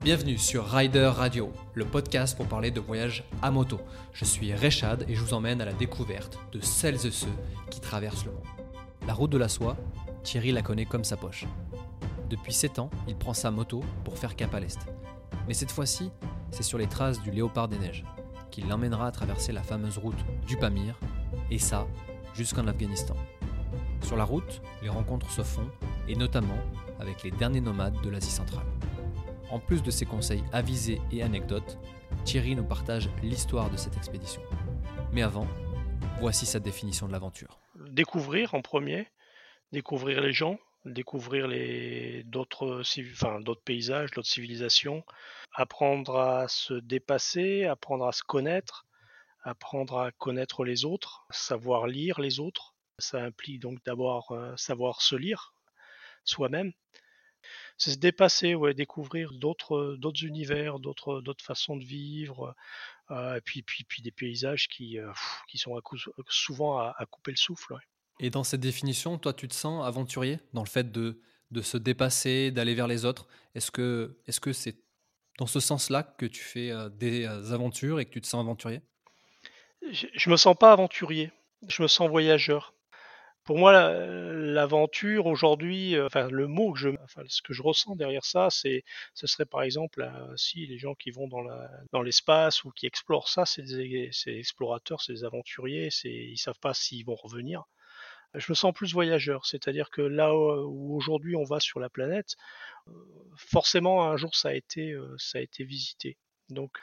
Bienvenue 0.00 0.38
sur 0.38 0.64
Rider 0.64 1.10
Radio, 1.14 1.52
le 1.74 1.84
podcast 1.84 2.36
pour 2.36 2.46
parler 2.46 2.70
de 2.70 2.80
voyage 2.80 3.24
à 3.42 3.50
moto. 3.50 3.80
Je 4.12 4.24
suis 4.24 4.54
Rechad 4.54 5.04
et 5.08 5.14
je 5.14 5.20
vous 5.20 5.34
emmène 5.34 5.60
à 5.60 5.64
la 5.64 5.72
découverte 5.72 6.38
de 6.52 6.60
celles 6.60 7.04
et 7.06 7.10
ceux 7.10 7.26
qui 7.68 7.80
traversent 7.80 8.24
le 8.24 8.30
monde. 8.30 8.46
La 9.06 9.14
route 9.14 9.30
de 9.30 9.38
la 9.38 9.48
soie, 9.48 9.76
Thierry 10.22 10.52
la 10.52 10.62
connaît 10.62 10.86
comme 10.86 11.04
sa 11.04 11.16
poche. 11.16 11.46
Depuis 12.30 12.52
7 12.52 12.78
ans, 12.78 12.90
il 13.08 13.16
prend 13.16 13.34
sa 13.34 13.50
moto 13.50 13.82
pour 14.04 14.16
faire 14.18 14.36
cap 14.36 14.54
à 14.54 14.60
l'est. 14.60 14.78
Mais 15.48 15.54
cette 15.54 15.72
fois-ci, 15.72 16.10
c'est 16.52 16.62
sur 16.62 16.78
les 16.78 16.86
traces 16.86 17.20
du 17.20 17.30
léopard 17.30 17.68
des 17.68 17.78
neiges 17.78 18.04
qu'il 18.50 18.68
l'emmènera 18.68 19.06
à 19.06 19.12
traverser 19.12 19.52
la 19.52 19.62
fameuse 19.62 19.98
route 19.98 20.18
du 20.46 20.56
Pamir, 20.56 20.98
et 21.50 21.58
ça, 21.58 21.86
jusqu'en 22.34 22.66
Afghanistan. 22.66 23.14
Sur 24.02 24.16
la 24.16 24.24
route, 24.24 24.62
les 24.82 24.88
rencontres 24.88 25.30
se 25.30 25.42
font, 25.42 25.68
et 26.08 26.16
notamment 26.16 26.58
avec 26.98 27.22
les 27.22 27.30
derniers 27.30 27.60
nomades 27.60 28.00
de 28.02 28.10
l'Asie 28.10 28.30
centrale. 28.30 28.66
En 29.50 29.58
plus 29.58 29.82
de 29.82 29.90
ses 29.90 30.04
conseils 30.04 30.44
avisés 30.52 31.00
et 31.10 31.22
anecdotes, 31.22 31.78
Thierry 32.24 32.54
nous 32.54 32.64
partage 32.64 33.08
l'histoire 33.22 33.70
de 33.70 33.78
cette 33.78 33.96
expédition. 33.96 34.42
Mais 35.12 35.22
avant, 35.22 35.46
voici 36.20 36.44
sa 36.44 36.60
définition 36.60 37.06
de 37.06 37.12
l'aventure. 37.12 37.58
Découvrir 37.74 38.54
en 38.54 38.60
premier, 38.60 39.08
découvrir 39.72 40.20
les 40.20 40.32
gens, 40.32 40.58
découvrir 40.84 41.48
les 41.48 42.24
d'autres 42.24 42.82
d'autres 43.40 43.62
paysages, 43.64 44.10
d'autres 44.10 44.28
civilisations, 44.28 45.02
apprendre 45.54 46.18
à 46.18 46.48
se 46.48 46.74
dépasser, 46.74 47.64
apprendre 47.64 48.06
à 48.06 48.12
se 48.12 48.22
connaître, 48.22 48.86
apprendre 49.44 49.98
à 49.98 50.12
connaître 50.12 50.64
les 50.64 50.84
autres, 50.84 51.26
savoir 51.30 51.86
lire 51.86 52.20
les 52.20 52.38
autres. 52.38 52.74
Ça 52.98 53.22
implique 53.22 53.60
donc 53.60 53.78
d'abord 53.86 54.32
euh, 54.32 54.54
savoir 54.56 55.00
se 55.00 55.16
lire 55.16 55.54
soi-même. 56.24 56.72
C'est 57.76 57.92
se 57.92 57.98
dépasser, 57.98 58.54
ouais, 58.54 58.74
découvrir 58.74 59.32
d'autres 59.32 59.96
d'autres 59.98 60.24
univers, 60.24 60.78
d'autres 60.78 61.20
d'autres 61.20 61.44
façons 61.44 61.76
de 61.76 61.84
vivre, 61.84 62.54
euh, 63.10 63.36
et 63.36 63.40
puis, 63.40 63.62
puis, 63.62 63.84
puis 63.84 64.02
des 64.02 64.10
paysages 64.10 64.68
qui, 64.68 64.98
euh, 64.98 65.10
qui 65.48 65.58
sont 65.58 65.80
souvent 66.28 66.78
à, 66.78 67.06
couper 67.10 67.30
le 67.30 67.36
souffle. 67.36 67.74
Et 68.20 68.30
dans 68.30 68.44
cette 68.44 68.60
définition, 68.60 69.18
toi, 69.18 69.32
tu 69.32 69.48
te 69.48 69.54
sens 69.54 69.86
aventurier 69.86 70.40
dans 70.52 70.62
le 70.62 70.68
fait 70.68 70.90
de, 70.92 71.20
de 71.50 71.62
se 71.62 71.76
dépasser, 71.76 72.50
d'aller 72.50 72.74
vers 72.74 72.88
les 72.88 73.04
autres? 73.04 73.26
Est-ce 73.54 73.70
que 73.70 74.18
est-ce 74.26 74.40
que 74.40 74.52
c'est 74.52 74.76
dans 75.38 75.46
ce 75.46 75.60
sens-là 75.60 76.02
que 76.02 76.26
tu 76.26 76.42
fais 76.42 76.72
des 76.90 77.26
aventures 77.52 78.00
et 78.00 78.04
que 78.04 78.10
tu 78.10 78.20
te 78.20 78.26
sens 78.26 78.40
aventurier? 78.40 78.82
Je, 79.90 80.08
je 80.12 80.30
me 80.30 80.36
sens 80.36 80.56
pas 80.58 80.72
aventurier, 80.72 81.30
je 81.68 81.82
me 81.82 81.88
sens 81.88 82.10
voyageur. 82.10 82.74
Pour 83.48 83.56
moi, 83.56 83.72
l'aventure 83.72 85.24
aujourd'hui, 85.24 85.96
euh, 85.96 86.04
enfin 86.04 86.28
le 86.28 86.46
mot 86.46 86.74
que 86.74 86.80
je, 86.80 86.90
enfin 87.02 87.22
ce 87.28 87.40
que 87.40 87.54
je 87.54 87.62
ressens 87.62 87.96
derrière 87.96 88.26
ça, 88.26 88.48
c'est, 88.50 88.84
ce 89.14 89.26
serait 89.26 89.46
par 89.46 89.62
exemple, 89.62 90.02
euh, 90.02 90.36
si 90.36 90.66
les 90.66 90.76
gens 90.76 90.94
qui 90.94 91.10
vont 91.10 91.28
dans 91.28 92.02
l'espace 92.02 92.62
ou 92.64 92.70
qui 92.72 92.84
explorent 92.84 93.30
ça, 93.30 93.46
c'est 93.46 93.62
des, 93.62 94.10
explorateurs, 94.26 95.00
c'est 95.00 95.14
des 95.14 95.24
aventuriers, 95.24 95.88
c'est, 95.90 96.10
ils 96.10 96.36
savent 96.36 96.58
pas 96.60 96.74
s'ils 96.74 97.06
vont 97.06 97.14
revenir. 97.14 97.64
Je 98.34 98.52
me 98.52 98.54
sens 98.54 98.74
plus 98.74 98.92
voyageur, 98.92 99.46
c'est-à-dire 99.46 99.88
que 99.88 100.02
là 100.02 100.36
où 100.36 100.94
aujourd'hui 100.94 101.34
on 101.34 101.44
va 101.44 101.58
sur 101.58 101.80
la 101.80 101.88
planète, 101.88 102.36
euh, 102.88 102.92
forcément 103.34 104.10
un 104.10 104.18
jour 104.18 104.36
ça 104.36 104.50
a 104.50 104.52
été, 104.52 104.94
ça 105.16 105.38
a 105.38 105.40
été 105.40 105.64
visité. 105.64 106.18
Donc, 106.50 106.76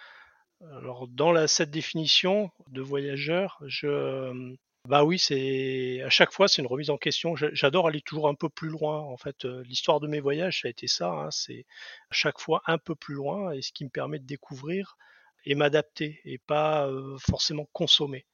alors 0.62 1.08
dans 1.10 1.46
cette 1.46 1.70
définition 1.70 2.50
de 2.70 2.82
voyageur, 2.82 3.60
je 3.68 4.58
bah 4.86 5.04
oui, 5.04 5.18
c'est 5.18 6.02
à 6.04 6.10
chaque 6.10 6.32
fois 6.32 6.48
c'est 6.48 6.62
une 6.62 6.68
remise 6.68 6.90
en 6.90 6.98
question. 6.98 7.36
J'adore 7.36 7.88
aller 7.88 8.02
toujours 8.02 8.28
un 8.28 8.36
peu 8.36 8.50
plus 8.50 8.70
loin. 8.70 9.00
En 9.00 9.18
fait, 9.18 9.46
l'histoire 9.46 10.00
de 10.00 10.08
mes 10.08 10.20
voyages, 10.20 10.62
ça 10.62 10.68
a 10.68 10.72
été 10.72 10.88
ça. 10.88 11.10
Hein, 11.12 11.32
c'est 11.32 11.66
à 12.12 12.14
chaque 12.14 12.40
fois 12.40 12.62
un 12.68 12.78
peu 12.78 12.96
plus 12.96 13.16
loin, 13.16 13.52
et 13.52 13.62
ce 13.62 13.72
qui 13.72 13.84
me 13.84 13.90
permet 13.90 14.20
de 14.20 14.26
découvrir 14.26 14.98
et 15.46 15.56
m'adapter, 15.56 16.22
et 16.26 16.38
pas 16.38 16.90
forcément 17.20 17.68
consommer. 17.74 18.26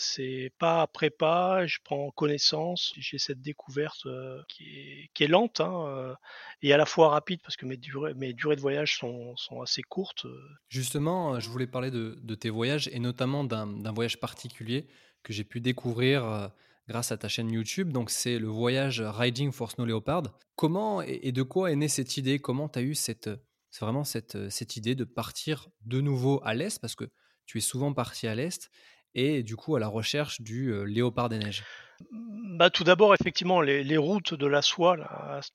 C'est 0.00 0.52
pas 0.58 0.80
après 0.80 1.10
pas, 1.10 1.66
je 1.66 1.78
prends 1.82 2.10
connaissance, 2.12 2.92
j'ai 2.96 3.18
cette 3.18 3.40
découverte 3.42 4.06
qui, 4.48 5.10
est, 5.18 5.26
lente 5.26 5.60
hein, 5.60 6.16
et 6.62 6.72
à 6.72 6.76
la 6.76 6.86
fois 6.86 7.08
rapide 7.08 7.40
parce 7.42 7.56
que 7.56 7.66
mes 7.66 7.76
durées, 7.76 8.14
de 8.14 8.60
voyage 8.60 8.96
sont, 8.96 9.34
assez 9.60 9.82
courtes. 9.82 10.26
Justement, 10.68 11.40
je 11.40 11.50
voulais 11.50 11.66
parler 11.66 11.90
de 11.90 12.34
tes 12.36 12.50
voyages 12.50 12.88
et 12.92 13.00
notamment 13.00 13.42
d'un 13.42 13.92
voyage 13.92 14.20
particulier 14.20 14.86
que 15.22 15.32
j'ai 15.32 15.44
pu 15.44 15.60
découvrir 15.60 16.50
grâce 16.88 17.12
à 17.12 17.16
ta 17.16 17.28
chaîne 17.28 17.50
YouTube. 17.50 17.92
Donc, 17.92 18.10
c'est 18.10 18.38
le 18.38 18.48
voyage 18.48 19.00
Riding 19.00 19.52
for 19.52 19.70
Snow 19.70 19.84
Leopard. 19.84 20.22
Comment 20.56 21.02
et, 21.02 21.32
de 21.32 21.42
quoi 21.42 21.70
est 21.70 21.76
née 21.76 21.88
cette 21.88 22.16
idée? 22.16 22.38
Comment 22.38 22.68
tu 22.68 22.78
as 22.78 22.82
eu 22.82 22.94
cette, 22.94 23.30
vraiment 23.78 24.04
cette, 24.04 24.50
cette 24.50 24.76
idée 24.76 24.94
de 24.94 25.04
partir 25.04 25.68
de 25.84 26.00
nouveau 26.00 26.40
à 26.44 26.54
l'est? 26.54 26.78
Parce 26.80 26.94
que 26.94 27.04
tu 27.46 27.58
es 27.58 27.60
souvent 27.60 27.92
parti 27.92 28.26
à 28.26 28.34
l'est 28.34 28.70
et 29.14 29.42
du 29.42 29.56
coup 29.56 29.74
à 29.76 29.80
la 29.80 29.88
recherche 29.88 30.40
du 30.40 30.84
léopard 30.86 31.28
des 31.28 31.38
neiges. 31.38 31.64
Bah, 32.10 32.70
tout 32.70 32.84
d'abord, 32.84 33.14
effectivement, 33.14 33.60
les, 33.60 33.82
les, 33.82 33.96
routes 33.96 34.34
de 34.34 34.46
la 34.46 34.62
soie, 34.62 34.96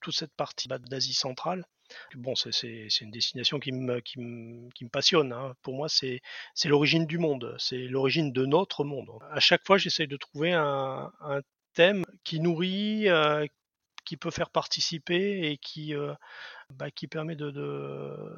toute 0.00 0.14
cette 0.14 0.34
partie 0.34 0.68
bah, 0.68 0.78
d'Asie 0.78 1.14
centrale, 1.14 1.64
Bon, 2.14 2.34
c'est 2.34 2.50
une 3.00 3.10
destination 3.10 3.58
qui 3.58 3.72
me, 3.72 4.00
passionne. 4.90 5.32
Hein. 5.32 5.54
Pour 5.62 5.74
moi, 5.74 5.88
c'est 5.88 6.20
l'origine 6.64 7.06
du 7.06 7.18
monde, 7.18 7.54
c'est 7.58 7.78
l'origine 7.88 8.32
de 8.32 8.46
notre 8.46 8.84
monde. 8.84 9.10
À 9.30 9.40
chaque 9.40 9.64
fois, 9.66 9.78
j'essaye 9.78 10.08
de 10.08 10.16
trouver 10.16 10.52
un, 10.52 11.10
thème 11.74 12.04
qui 12.22 12.38
nourrit, 12.38 13.08
euh, 13.08 13.46
qui 14.04 14.16
peut 14.16 14.30
faire 14.30 14.50
participer 14.50 15.50
et 15.50 15.58
qui, 15.58 15.92
euh, 15.92 16.14
bah, 16.70 16.86
permet 17.10 17.34
de 17.34 17.50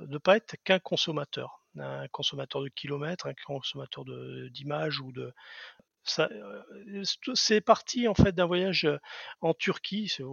ne 0.09 0.19
pas 0.19 0.37
être 0.37 0.57
qu'un 0.65 0.79
consommateur, 0.79 1.63
un 1.79 2.09
consommateur 2.09 2.63
de 2.63 2.69
kilomètres, 2.69 3.27
un 3.27 3.35
consommateur 3.47 4.05
d'images 4.51 5.01
ou 5.01 5.13
de, 5.13 5.35
euh, 6.19 7.03
c'est 7.35 7.61
parti 7.61 8.09
en 8.09 8.15
fait 8.15 8.33
d'un 8.33 8.47
voyage 8.47 8.89
en 9.41 9.55
Turquie, 9.55 10.09
c'est 10.09 10.25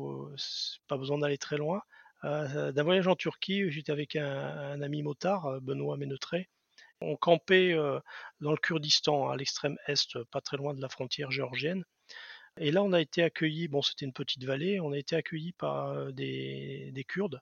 pas 0.88 0.98
besoin 0.98 1.18
d'aller 1.18 1.38
très 1.38 1.58
loin, 1.58 1.82
d'un 2.24 2.84
voyage 2.84 3.08
en 3.08 3.16
Turquie. 3.16 3.70
J'étais 3.70 3.92
avec 3.92 4.16
un, 4.16 4.82
ami 4.82 5.04
motard, 5.04 5.46
euh, 5.48 5.60
Benoît 5.60 5.98
Ménetré. 5.98 6.50
On 7.02 7.18
campait 7.18 7.74
euh, 7.74 8.00
dans 8.40 8.52
le 8.52 8.58
Kurdistan, 8.58 9.30
à 9.30 9.36
l'extrême 9.36 9.78
est, 9.88 10.18
pas 10.32 10.40
très 10.40 10.58
loin 10.58 10.74
de 10.74 10.82
la 10.82 10.90
frontière 10.90 11.32
géorgienne. 11.32 11.84
Et 12.58 12.72
là, 12.72 12.84
on 12.84 12.94
a 12.94 13.02
été 13.02 13.24
accueillis, 13.24 13.68
bon, 13.68 13.82
c'était 13.82 14.06
une 14.06 14.14
petite 14.14 14.46
vallée, 14.46 14.80
on 14.80 14.92
a 14.92 14.98
été 14.98 15.16
accueillis 15.16 15.54
par 15.54 16.14
des, 16.14 17.06
Kurdes. 17.08 17.42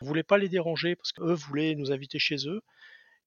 On 0.00 0.04
ne 0.04 0.08
voulait 0.08 0.22
pas 0.22 0.38
les 0.38 0.48
déranger 0.48 0.96
parce 0.96 1.12
qu'eux 1.12 1.34
voulaient 1.34 1.74
nous 1.74 1.92
inviter 1.92 2.18
chez 2.18 2.48
eux. 2.48 2.62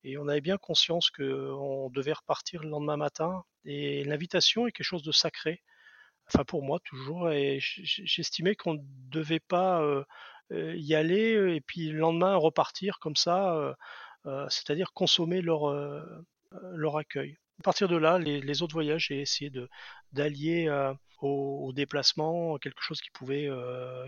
Et 0.03 0.18
on 0.18 0.28
avait 0.28 0.41
bien 0.41 0.57
conscience 0.57 1.09
qu'on 1.09 1.90
devait 1.90 2.13
repartir 2.13 2.63
le 2.63 2.69
lendemain 2.69 2.97
matin. 2.97 3.44
Et 3.66 4.03
l'invitation 4.06 4.68
est 4.68 4.72
quelque 4.72 4.86
chose 4.86 5.03
de 5.03 5.12
sacré. 5.12 5.62
Enfin, 6.28 6.46
pour 6.46 6.63
moi, 6.63 6.80
toujours. 6.80 7.30
Et 7.30 7.59
j'estimais 7.62 8.56
qu'on 8.56 8.75
ne 8.75 8.84
devait 9.09 9.41
pas 9.41 9.84
y 10.52 10.96
aller 10.96 11.56
et 11.56 11.62
puis 11.62 11.90
le 11.90 12.00
lendemain 12.00 12.35
repartir 12.35 13.00
comme 13.00 13.16
ça, 13.16 13.75
c'est-à-dire 14.50 14.94
consommer 14.94 15.41
leur, 15.41 15.74
leur 16.74 16.97
accueil. 16.97 17.38
À 17.59 17.63
partir 17.63 17.88
de 17.88 17.97
là, 17.97 18.19
les, 18.19 18.62
autres 18.62 18.74
voyages, 18.74 19.07
j'ai 19.07 19.19
essayé 19.19 19.52
d'allier 20.13 20.69
au, 21.22 21.72
déplacement 21.74 22.57
quelque 22.57 22.81
chose 22.81 23.02
qui 23.02 23.09
pouvait, 23.12 23.50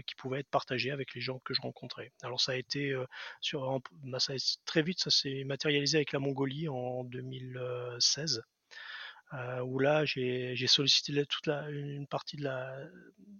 qui 0.05 0.16
pouvait 0.16 0.39
être 0.39 0.49
partagé 0.49 0.91
avec 0.91 1.13
les 1.16 1.22
gens 1.22 1.39
que 1.39 1.53
je 1.53 1.61
rencontrais. 1.61 2.11
Alors 2.22 2.39
ça 2.39 2.51
a 2.53 2.55
été 2.55 2.95
sur, 3.41 3.79
bah, 4.03 4.19
ça 4.19 4.33
très 4.66 4.83
vite, 4.83 4.99
ça 4.99 5.09
s'est 5.09 5.44
matérialisé 5.45 5.97
avec 5.97 6.11
la 6.11 6.19
Mongolie 6.19 6.69
en 6.69 7.03
2016. 7.05 8.44
où 9.66 9.79
là 9.79 10.05
j'ai 10.05 10.67
sollicité 10.67 11.25
toute 11.25 11.47
la, 11.47 11.69
une 11.69 12.07
partie 12.07 12.38
de 12.38 12.44
la, 12.44 12.78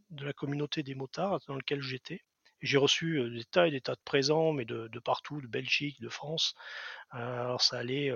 de 0.09 0.25
la 0.25 0.33
communauté 0.33 0.81
des 0.81 0.95
motards 0.95 1.39
dans 1.47 1.55
laquelle 1.55 1.81
j'étais 1.81 2.21
j'ai 2.61 2.77
reçu 2.77 3.29
des 3.29 3.45
tas 3.45 3.67
et 3.67 3.71
des 3.71 3.81
tas 3.81 3.95
de 3.95 4.01
présents, 4.03 4.53
mais 4.53 4.65
de, 4.65 4.99
partout, 4.99 5.41
de 5.41 5.47
Belgique, 5.47 6.01
de 6.01 6.09
France. 6.09 6.56
alors 7.11 7.61
ça 7.61 7.77
allait, 7.77 8.11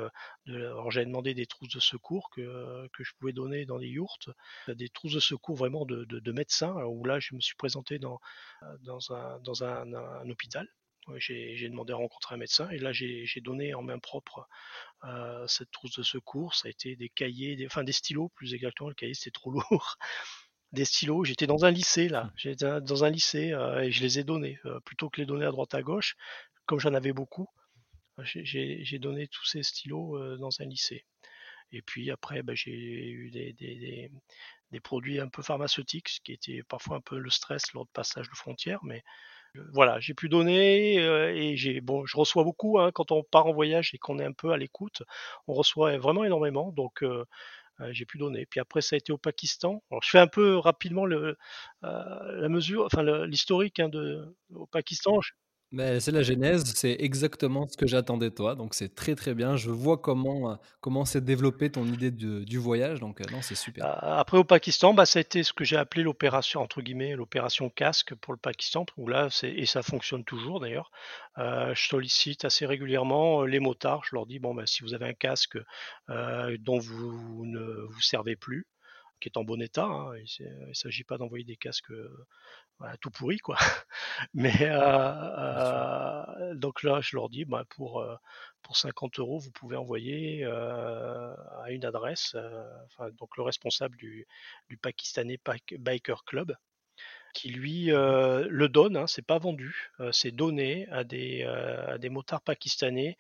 alors 0.48 0.92
j'avais 0.92 1.06
demandé 1.06 1.34
des 1.34 1.46
trousses 1.46 1.74
de 1.74 1.80
secours 1.80 2.30
que, 2.32 2.90
je 3.00 3.12
pouvais 3.20 3.34
donner 3.34 3.66
dans 3.66 3.80
des 3.80 3.88
yourtes, 3.88 4.30
des 4.68 4.90
trousses 4.90 5.14
de 5.14 5.20
secours 5.20 5.56
vraiment 5.56 5.86
de, 5.86 6.06
de, 6.06 6.32
médecins, 6.32 6.74
où 6.86 7.04
là 7.06 7.20
je 7.20 7.36
me 7.36 7.40
suis 7.40 7.56
présenté 7.56 8.00
dans, 8.00 8.20
un, 8.62 10.30
hôpital. 10.30 10.68
J'ai 11.18 11.68
demandé 11.70 11.92
à 11.92 11.98
rencontrer 11.98 12.36
un 12.36 12.38
médecin 12.38 12.70
et 12.70 12.78
là 12.78 12.94
j'ai 12.94 13.42
donné 13.42 13.74
en 13.74 13.82
main 13.82 14.00
propre 14.00 14.48
cette 15.48 15.72
trousse 15.72 15.98
de 15.98 16.04
secours. 16.04 16.56
Ça 16.56 16.68
a 16.68 16.72
été 16.72 16.96
des 16.96 17.10
cahiers, 17.10 17.58
enfin 17.66 17.84
des 17.84 17.92
stylos 17.92 18.30
plus 18.30 18.54
exactement. 18.54 18.90
Le 18.90 18.96
cahier 18.96 19.14
c'était 19.14 19.32
trop 19.32 19.52
lourd 19.70 19.98
des 20.74 20.86
stylos. 20.86 21.24
J'étais 21.24 21.48
dans 21.48 21.66
un 21.66 21.72
lycée 21.72 22.10
là, 22.10 22.26
mmh. 22.26 22.32
j'étais 22.36 22.82
dans 22.82 23.04
un 23.04 23.10
lycée 23.10 23.54
euh, 23.54 23.82
et 23.82 23.92
je 23.92 24.02
les 24.02 24.20
ai 24.20 24.24
donnés 24.24 24.60
euh, 24.66 24.80
plutôt 24.82 25.10
que 25.10 25.22
les 25.22 25.26
donner 25.26 25.46
à 25.46 25.52
droite 25.52 25.74
à 25.74 25.82
gauche, 25.82 26.16
comme 26.66 26.80
j'en 26.80 26.94
avais 26.94 27.14
beaucoup. 27.14 27.48
J'ai 28.24 29.00
donné 29.00 29.28
tous 29.28 29.46
ces 29.46 29.64
stylos 29.64 30.18
euh, 30.18 30.38
dans 30.38 30.50
un 30.60 30.66
lycée. 30.66 31.06
Et 31.72 31.82
puis 31.82 32.12
après, 32.12 32.44
bah, 32.44 32.54
j'ai 32.54 32.72
eu 32.72 33.32
des, 33.32 33.54
des, 33.54 34.12
des, 34.72 34.80
produits 34.80 35.20
un 35.20 35.28
peu 35.28 35.42
pharmaceutiques, 35.42 36.10
ce 36.10 36.20
qui 36.22 36.32
était 36.32 36.62
parfois 36.62 36.98
un 36.98 37.02
peu 37.02 37.18
le 37.18 37.32
stress 37.32 37.74
lors 37.74 37.86
de 37.86 37.92
passage 37.92 38.30
de 38.30 38.36
frontières, 38.36 38.84
mais 38.84 39.02
Voilà, 39.74 40.00
j'ai 40.00 40.14
pu 40.14 40.30
donner 40.30 40.98
et 40.98 41.58
j'ai 41.58 41.82
bon, 41.82 42.06
je 42.06 42.18
reçois 42.18 42.44
beaucoup 42.44 42.80
hein, 42.80 42.92
quand 42.92 43.12
on 43.12 43.24
part 43.24 43.48
en 43.48 43.54
voyage 43.54 43.92
et 43.94 43.98
qu'on 43.98 44.20
est 44.20 44.26
un 44.26 44.34
peu 44.34 44.52
à 44.52 44.58
l'écoute, 44.58 45.04
on 45.48 45.54
reçoit 45.54 45.98
vraiment 45.98 46.24
énormément 46.24 46.72
donc 46.72 47.04
j'ai 47.92 48.06
pu 48.06 48.18
donner. 48.18 48.46
Puis 48.46 48.60
après 48.60 48.82
ça 48.82 48.96
a 48.96 48.98
été 48.98 49.12
au 49.12 49.18
Pakistan. 49.18 49.84
Alors 49.92 50.02
je 50.04 50.10
fais 50.10 50.20
un 50.20 50.28
peu 50.28 50.58
rapidement 50.58 51.06
le, 51.06 51.38
la 51.82 52.50
mesure, 52.50 52.86
enfin 52.86 53.04
l'historique 53.26 53.80
hein, 53.80 53.90
de 53.90 54.36
au 54.54 54.66
Pakistan. 54.68 55.18
Mais 55.18 55.43
c'est 55.76 56.12
la 56.12 56.22
genèse, 56.22 56.64
c'est 56.76 56.96
exactement 57.00 57.68
ce 57.68 57.78
que 57.78 57.88
j'attendais 57.88 58.30
de 58.30 58.36
toi, 58.36 58.56
donc 58.56 58.74
c'est 58.74 58.94
très 58.94 59.16
très 59.16 59.34
bien. 59.34 59.56
Je 59.58 59.72
vois 59.72 59.98
comment 59.98 60.52
euh, 60.52 60.56
comment 60.82 61.06
s'est 61.06 61.22
développée 61.22 61.72
ton 61.72 61.86
idée 61.86 62.12
du 62.12 62.58
voyage, 62.58 63.00
donc 63.00 63.22
euh, 63.22 63.26
non, 63.32 63.42
c'est 63.42 63.56
super. 63.56 63.86
Après 64.04 64.38
au 64.38 64.44
Pakistan, 64.44 64.94
bah, 64.94 65.06
ça 65.06 65.20
a 65.20 65.22
été 65.22 65.44
ce 65.44 65.54
que 65.54 65.64
j'ai 65.64 65.78
appelé 65.78 66.04
l'opération 66.04 66.62
entre 66.62 66.82
guillemets 66.82 67.16
l'opération 67.16 67.70
casque 67.70 68.14
pour 68.16 68.34
le 68.34 68.40
Pakistan, 68.40 68.86
où 68.98 69.08
là 69.08 69.30
et 69.44 69.66
ça 69.66 69.82
fonctionne 69.82 70.24
toujours 70.24 70.60
d'ailleurs. 70.60 70.92
Euh, 71.40 71.74
je 71.74 71.88
sollicite 71.88 72.46
assez 72.46 72.66
régulièrement 72.66 73.44
les 73.44 73.60
motards, 73.60 74.04
je 74.06 74.16
leur 74.16 74.26
dis 74.26 74.40
bon 74.40 74.54
bah, 74.54 74.64
si 74.66 74.84
vous 74.84 74.94
avez 74.94 75.08
un 75.08 75.14
casque 75.14 75.58
dont 76.08 76.80
vous 76.80 77.46
ne 77.46 77.88
vous 77.90 78.02
servez 78.02 78.36
plus, 78.36 78.68
qui 79.24 79.30
est 79.30 79.38
en 79.38 79.46
bon 79.46 79.62
état. 79.62 79.86
Hein, 79.86 80.18
il 80.18 80.68
ne 80.68 80.74
s'agit 80.74 81.06
pas 81.06 81.18
d'envoyer 81.18 81.46
des 81.46 81.56
casques 81.56 81.94
tout 83.00 83.10
pourris, 83.10 83.38
quoi. 83.38 83.56
Mais 84.34 84.70
donc 86.56 86.84
là, 86.84 87.00
je 87.02 87.16
leur 87.16 87.30
dis, 87.30 87.46
bah, 87.46 87.64
pour, 87.70 88.06
pour 88.62 88.76
50 88.76 89.20
euros, 89.20 89.40
vous 89.40 89.52
pouvez 89.52 89.78
envoyer 89.78 90.44
à 90.44 91.68
une 91.70 91.86
adresse, 91.86 92.36
donc 93.18 93.38
le 93.38 93.44
responsable 93.44 93.96
du, 93.96 94.28
du 94.70 94.76
Pakistanais 94.78 95.40
Biker 95.80 96.26
Club, 96.26 96.54
qui 97.34 97.50
lui 97.50 97.86
le 97.86 98.68
donne, 98.68 98.98
hein, 98.98 99.08
c'est 99.08 99.26
pas 99.26 99.40
vendu, 99.40 99.94
c'est 100.12 100.32
donné 100.32 100.86
à 100.90 101.06
des, 101.06 101.44
à 101.44 101.98
des 101.98 102.10
motards 102.10 102.42
pakistanais, 102.42 103.18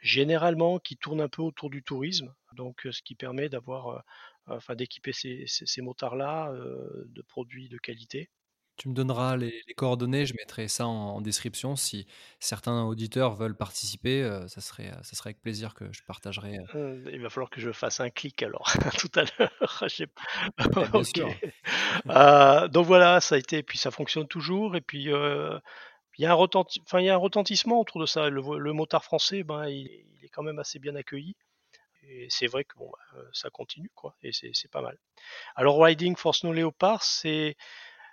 généralement 0.00 0.78
qui 0.78 0.96
tournent 0.96 1.20
un 1.20 1.28
peu 1.28 1.42
autour 1.42 1.68
du 1.68 1.82
tourisme, 1.82 2.34
donc 2.54 2.86
ce 2.90 3.02
qui 3.02 3.14
permet 3.14 3.50
d'avoir 3.50 4.04
enfin 4.46 4.74
d'équiper 4.74 5.12
ces, 5.12 5.44
ces, 5.46 5.82
motards-là 5.82 6.50
euh, 6.52 7.04
de 7.06 7.22
produits 7.22 7.68
de 7.68 7.78
qualité. 7.78 8.30
Tu 8.76 8.88
me 8.88 8.94
donneras 8.94 9.36
les, 9.36 9.62
coordonnées, 9.76 10.26
je 10.26 10.34
mettrai 10.34 10.66
ça 10.66 10.86
en, 10.86 11.20
description. 11.20 11.76
Si 11.76 12.08
certains 12.40 12.82
auditeurs 12.82 13.36
veulent 13.36 13.56
participer, 13.56 14.22
euh, 14.22 14.48
ça, 14.48 14.60
serait, 14.60 14.90
ça 15.02 15.14
serait 15.14 15.28
avec 15.28 15.40
plaisir 15.40 15.74
que 15.74 15.84
je 15.92 16.02
partagerai. 16.02 16.58
Euh. 16.74 17.08
il 17.12 17.22
va 17.22 17.30
falloir 17.30 17.50
que 17.50 17.60
je 17.60 17.70
fasse 17.70 18.00
un 18.00 18.10
clic 18.10 18.42
alors 18.42 18.72
tout 18.98 19.10
à 19.14 19.24
l'heure. 19.38 19.50
donc 22.70 22.86
voilà, 22.86 23.20
ça 23.20 23.36
a 23.36 23.38
été, 23.38 23.62
puis 23.62 23.78
ça 23.78 23.92
fonctionne 23.92 24.26
toujours. 24.26 24.74
Et 24.74 24.80
puis 24.80 25.04
il 25.04 25.08
y, 26.18 26.26
a 26.26 26.32
un 26.32 26.34
enfin, 26.34 26.98
il 26.98 27.04
y 27.04 27.10
a 27.10 27.14
un 27.14 27.18
retentissement 27.18 27.80
autour 27.80 28.00
de 28.00 28.06
ça. 28.06 28.28
Le, 28.28 28.72
motard 28.72 29.04
français, 29.04 29.44
ben, 29.44 29.68
il, 29.68 29.86
est 30.24 30.28
quand 30.30 30.42
même 30.42 30.58
assez 30.58 30.80
bien 30.80 30.96
accueilli 30.96 31.36
et 32.08 32.26
c'est 32.30 32.46
vrai 32.46 32.64
que 32.64 32.76
bon, 32.76 32.90
bah, 32.90 33.20
ça 33.32 33.50
continue, 33.50 33.90
quoi, 33.94 34.16
et 34.22 34.32
c'est 34.32 34.70
pas 34.70 34.82
mal. 34.82 34.98
Alors, 35.56 35.82
Riding 35.82 36.16
for 36.16 36.34
Snow 36.34 36.52
Leopard, 36.52 37.02
c'est. 37.02 37.56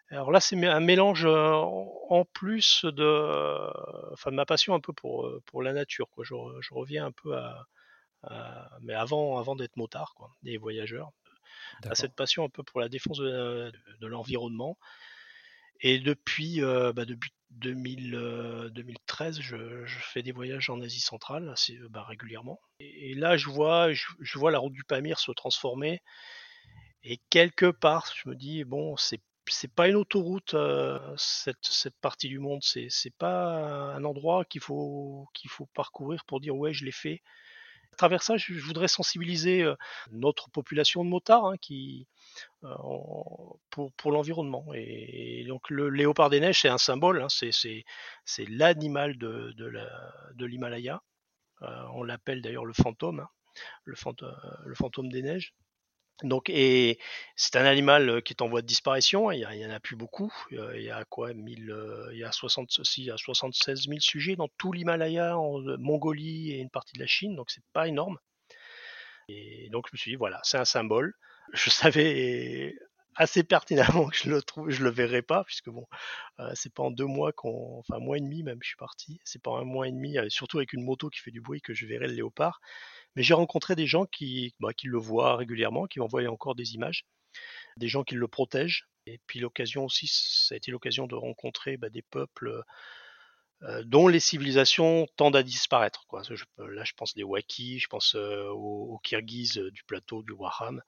Alors 0.10 0.32
là, 0.32 0.42
c'est 0.42 0.62
un 0.66 0.80
mélange 0.82 1.26
en 1.26 2.26
plus 2.34 2.84
de, 2.84 4.12
enfin, 4.12 4.32
de 4.32 4.36
ma 4.36 4.46
passion 4.46 4.74
un 4.74 4.82
peu 4.82 4.92
pour, 4.92 5.30
pour 5.46 5.64
la 5.64 5.72
nature. 5.72 6.10
Quoi. 6.10 6.26
Je, 6.26 6.36
je 6.60 6.74
reviens 6.74 7.06
un 7.06 7.12
peu 7.14 7.38
à, 7.38 7.66
mais 8.82 8.94
avant, 8.94 9.38
avant 9.38 9.56
d'être 9.56 9.78
motard, 9.78 10.14
quoi, 10.16 10.36
des 10.44 10.58
voyageurs, 10.58 11.12
à 11.86 11.96
cette 11.96 12.14
passion 12.14 12.44
un 12.44 12.50
peu 12.50 12.62
pour 12.62 12.82
la 12.82 12.90
défense 12.90 13.20
de, 13.20 13.72
de 14.00 14.08
l'environnement. 14.08 14.78
Et 15.80 15.98
depuis, 16.00 16.62
euh, 16.62 16.94
bah 16.94 17.06
depuis 17.06 17.32
2000, 17.52 18.72
2013, 18.74 19.40
euh, 19.54 19.86
je, 19.86 19.98
fais 20.00 20.24
des 20.24 20.32
voyages 20.32 20.70
en 20.70 20.82
Asie 20.82 21.00
centrale 21.00 21.50
assez 21.50 21.78
euh, 21.78 21.90
bah, 21.90 22.04
régulièrement. 22.04 22.60
Et, 22.80 23.14
là, 23.14 23.38
je 23.38 23.50
vois, 23.50 23.92
la 24.52 24.60
route 24.60 24.74
du 24.74 24.84
Pamir 24.84 25.20
se 25.20 25.32
transformer. 25.32 26.02
Et 27.04 27.20
quelque 27.30 27.70
part, 27.72 28.12
je 28.16 28.30
me 28.30 28.36
dis, 28.36 28.64
bon, 28.64 28.96
c'est 28.98 29.22
pas 29.76 29.88
une 29.90 29.96
autoroute 29.96 30.56
cette, 31.18 31.58
cette, 31.66 32.00
partie 32.00 32.30
du 32.30 32.40
monde, 32.40 32.62
c'est 32.64 32.88
c'est 32.90 33.14
pas 33.14 33.94
un 33.96 34.04
endroit 34.06 34.46
qu'il 34.46 34.62
faut 34.62 35.28
qu'il 35.34 35.50
faut 35.50 35.66
parcourir 35.74 36.24
pour 36.26 36.40
dire 36.40 36.56
ouais 36.56 36.74
je 36.74 36.86
l'ai 36.86 36.92
fait. 36.92 37.22
À 37.94 37.96
travers 37.98 38.24
ça, 38.24 38.38
je, 38.38 38.54
voudrais 38.54 38.88
sensibiliser 38.88 39.70
notre 40.12 40.50
population 40.50 41.04
de 41.04 41.10
motards 41.10 41.46
hein, 41.46 41.58
qui 41.58 42.08
pour, 43.70 43.92
pour 43.94 44.12
l'environnement. 44.12 44.66
Et, 44.74 45.44
donc 45.48 45.70
le 45.70 45.90
léopard 45.90 46.30
des 46.30 46.40
neiges, 46.40 46.62
c'est 46.62 46.70
un 46.70 46.78
symbole, 46.78 47.22
hein, 47.22 47.28
c'est 47.30 48.46
l'animal 48.48 49.18
de, 49.18 49.54
l'Himalaya. 50.40 51.02
Euh, 51.62 51.84
on 51.94 52.04
l'appelle 52.04 52.42
d'ailleurs 52.42 52.66
le 52.66 52.74
fantôme, 52.74 53.20
hein, 53.20 53.30
le, 53.84 53.96
fantôme, 53.96 54.36
le 54.66 54.76
fantôme 54.76 55.10
des 55.10 55.22
neiges. 55.22 55.54
Donc, 56.24 56.46
c'est 56.48 57.56
un 57.56 57.66
animal 57.66 58.22
qui 58.24 58.34
est 58.34 58.42
en 58.42 58.48
voie 58.48 58.62
de 58.62 58.68
disparition. 58.68 59.32
Il 59.32 59.40
y, 59.40 59.66
en 59.66 59.72
a 59.72 59.80
plus 59.80 59.96
beaucoup. 59.96 60.34
Il 60.52 60.82
y 60.82 60.90
a 60.90 61.04
quoi 61.06 61.34
1000, 61.34 61.76
il 62.14 62.18
y 62.18 62.24
a 62.24 62.32
60, 62.32 62.70
il 62.98 63.06
y 63.06 63.12
a 63.12 63.18
76 63.18 63.88
000 63.88 64.00
sujets 64.00 64.36
dans 64.36 64.48
tout 64.58 64.72
l'Himalaya, 64.72 65.38
en 65.38 65.60
Mongolie 65.78 66.52
et 66.52 66.60
une 66.60 66.70
partie 66.70 66.94
de 66.94 67.00
la 67.00 67.08
Chine. 67.08 67.36
Donc, 67.36 67.50
c'est 67.50 67.64
pas 67.74 67.88
énorme. 67.88 68.18
Et 69.28 69.70
donc, 69.72 69.88
je 69.88 69.92
me 69.94 69.98
suis 69.98 70.12
dit, 70.12 70.18
voilà, 70.18 70.40
c'est 70.44 70.58
un 70.58 70.66
symbole 70.66 71.14
je 71.54 71.70
savais 71.70 72.76
assez 73.16 73.44
pertinemment 73.44 74.08
que 74.08 74.16
je 74.16 74.30
le 74.30 74.42
trouve, 74.42 74.70
je 74.70 74.84
le 74.84 74.90
verrais 74.90 75.22
pas, 75.22 75.44
puisque 75.44 75.70
bon, 75.70 75.86
euh, 76.40 76.52
c'est 76.56 76.74
pas 76.74 76.84
en 76.84 76.92
deux 76.92 77.06
mois 77.06 77.34
qu'on, 77.34 77.80
enfin 77.80 78.00
mois 78.00 78.18
et 78.18 78.22
demi 78.22 78.42
même, 78.44 78.60
je 78.62 78.70
suis 78.70 78.78
parti. 78.78 79.20
C'est 79.26 79.42
pas 79.42 79.52
un 79.52 79.64
mois 79.64 79.88
et 79.88 79.92
demi, 79.92 80.18
surtout 80.30 80.58
avec 80.58 80.74
une 80.74 80.84
moto 80.84 81.10
qui 81.10 81.20
fait 81.20 81.32
du 81.32 81.42
bruit, 81.42 81.62
que 81.62 81.74
je 81.74 81.86
verrai 81.86 82.08
le 82.08 82.14
léopard. 82.14 82.62
Mais 83.16 83.24
j'ai 83.24 83.34
rencontré 83.34 83.76
des 83.76 83.88
gens 83.88 84.06
qui, 84.06 84.54
bah, 84.60 84.74
qui 84.74 84.88
le 84.88 84.98
voient 84.98 85.36
régulièrement, 85.36 85.86
qui 85.86 86.00
m'envoient 86.00 86.28
encore 86.28 86.56
des 86.56 86.74
images, 86.74 87.06
des 87.78 87.88
gens 87.88 88.04
qui 88.04 88.16
le 88.16 88.28
protègent. 88.28 88.88
Et 89.06 89.20
puis 89.28 89.40
l'occasion 89.40 89.86
aussi, 89.86 90.08
ça 90.08 90.54
a 90.56 90.58
été 90.58 90.72
l'occasion 90.72 91.08
de 91.08 91.16
rencontrer 91.16 91.78
bah, 91.78 91.90
des 91.90 92.04
peuples 92.04 92.64
euh, 93.64 93.84
dont 93.84 94.08
les 94.08 94.20
civilisations 94.20 95.08
tendent 95.18 95.36
à 95.36 95.44
disparaître. 95.44 96.06
Là, 96.58 96.84
je 96.84 96.94
pense 96.96 97.14
des 97.14 97.24
Waki, 97.24 97.80
je 97.80 97.88
pense 97.88 98.16
aux, 98.16 98.88
aux 98.94 99.00
Kirghizes 99.00 99.60
du 99.72 99.84
plateau 99.84 100.24
du 100.24 100.32
Waham. 100.32 100.82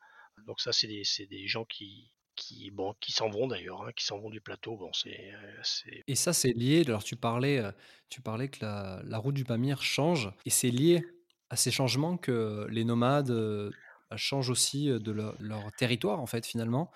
Donc 0.48 0.60
ça, 0.60 0.74
c'est 0.74 0.88
des, 0.88 1.48
gens 1.48 1.66
qui, 1.66 2.12
qui, 2.36 2.72
bon, 2.72 2.96
qui 3.00 3.12
s'en 3.12 3.30
vont 3.30 3.48
d'ailleurs, 3.48 3.84
hein, 3.84 3.92
qui 3.96 4.06
s'en 4.06 4.19
vont 4.19 4.30
du 4.30 4.42
plateau. 4.42 4.78
Bon, 4.78 4.92
c'est, 4.94 5.34
euh, 5.34 6.02
Et 6.08 6.16
ça, 6.16 6.34
c'est 6.34 6.54
lié. 6.54 6.84
Alors 6.86 7.04
tu 7.04 7.16
parlais, 7.16 7.60
euh, 7.60 7.72
tu 8.10 8.22
parlais 8.22 8.50
que 8.50 8.64
la, 8.64 9.02
la 9.06 9.18
route 9.18 9.36
du 9.36 9.46
Pamir 9.46 9.81
change, 9.81 10.31
et 10.46 10.50
c'est 10.50 10.72
lié 10.72 11.06
à 11.50 11.56
ces 11.56 11.71
changements 11.71 12.18
que 12.18 12.68
les 12.69 12.83
nomades 12.83 13.31
euh, 13.31 13.71
bah, 14.09 14.18
changent 14.18 14.50
aussi 14.50 14.88
de 14.88 15.12
leur, 15.12 15.71
territoire 15.78 16.19
en 16.19 16.26
fait 16.26 16.45
finalement. 16.45 16.92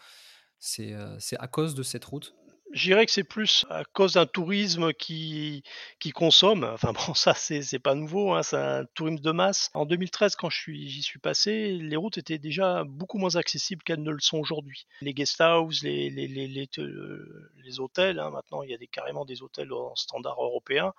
C'est, 0.60 0.96
c'est 1.20 1.38
à 1.38 1.48
cause 1.48 1.76
de 1.76 1.84
cette 1.84 2.04
route. 2.06 2.36
Je 2.74 2.90
dirais 2.90 3.06
que 3.06 3.12
c'est 3.12 3.24
plus 3.24 3.66
à 3.70 3.86
cause 3.86 4.14
d'un 4.14 4.26
tourisme 4.26 4.92
qui, 4.94 5.64
qui 6.00 6.12
consomme. 6.12 6.64
Enfin 6.74 6.92
bon, 6.94 7.14
ça 7.14 7.34
c'est 7.34 7.80
pas 7.80 7.96
nouveau, 7.96 8.34
hein, 8.34 8.44
c'est 8.44 8.58
un 8.58 8.86
tourisme 8.94 9.20
de 9.20 9.32
masse. 9.32 9.70
En 9.74 9.86
2013, 9.86 10.36
quand 10.36 10.50
j'y 10.50 11.02
suis, 11.02 11.20
passé, 11.20 11.72
les 11.72 11.96
routes 11.96 12.18
étaient 12.18 12.38
déjà 12.38 12.84
beaucoup 12.86 13.18
moins 13.18 13.36
accessibles 13.36 13.84
qu'elles 13.84 14.04
ne 14.04 14.12
le 14.12 14.20
sont 14.20 14.38
aujourd'hui. 14.38 14.86
Les 15.02 15.14
guest 15.14 15.42
houses, 15.42 15.84
les, 15.84 16.10
les, 16.10 16.28
les, 16.28 16.48
les, 16.48 16.70
les 16.78 17.80
hôtels, 17.80 18.20
hein, 18.20 18.32
maintenant 18.32 18.64
il 18.64 18.70
y 18.70 18.74
a 18.74 18.78
des, 18.78 18.88
carrément 18.88 19.26
des 19.26 19.42
hôtels 19.42 19.72
en 19.72 19.96
standard 19.96 20.42
européen, 20.42 20.94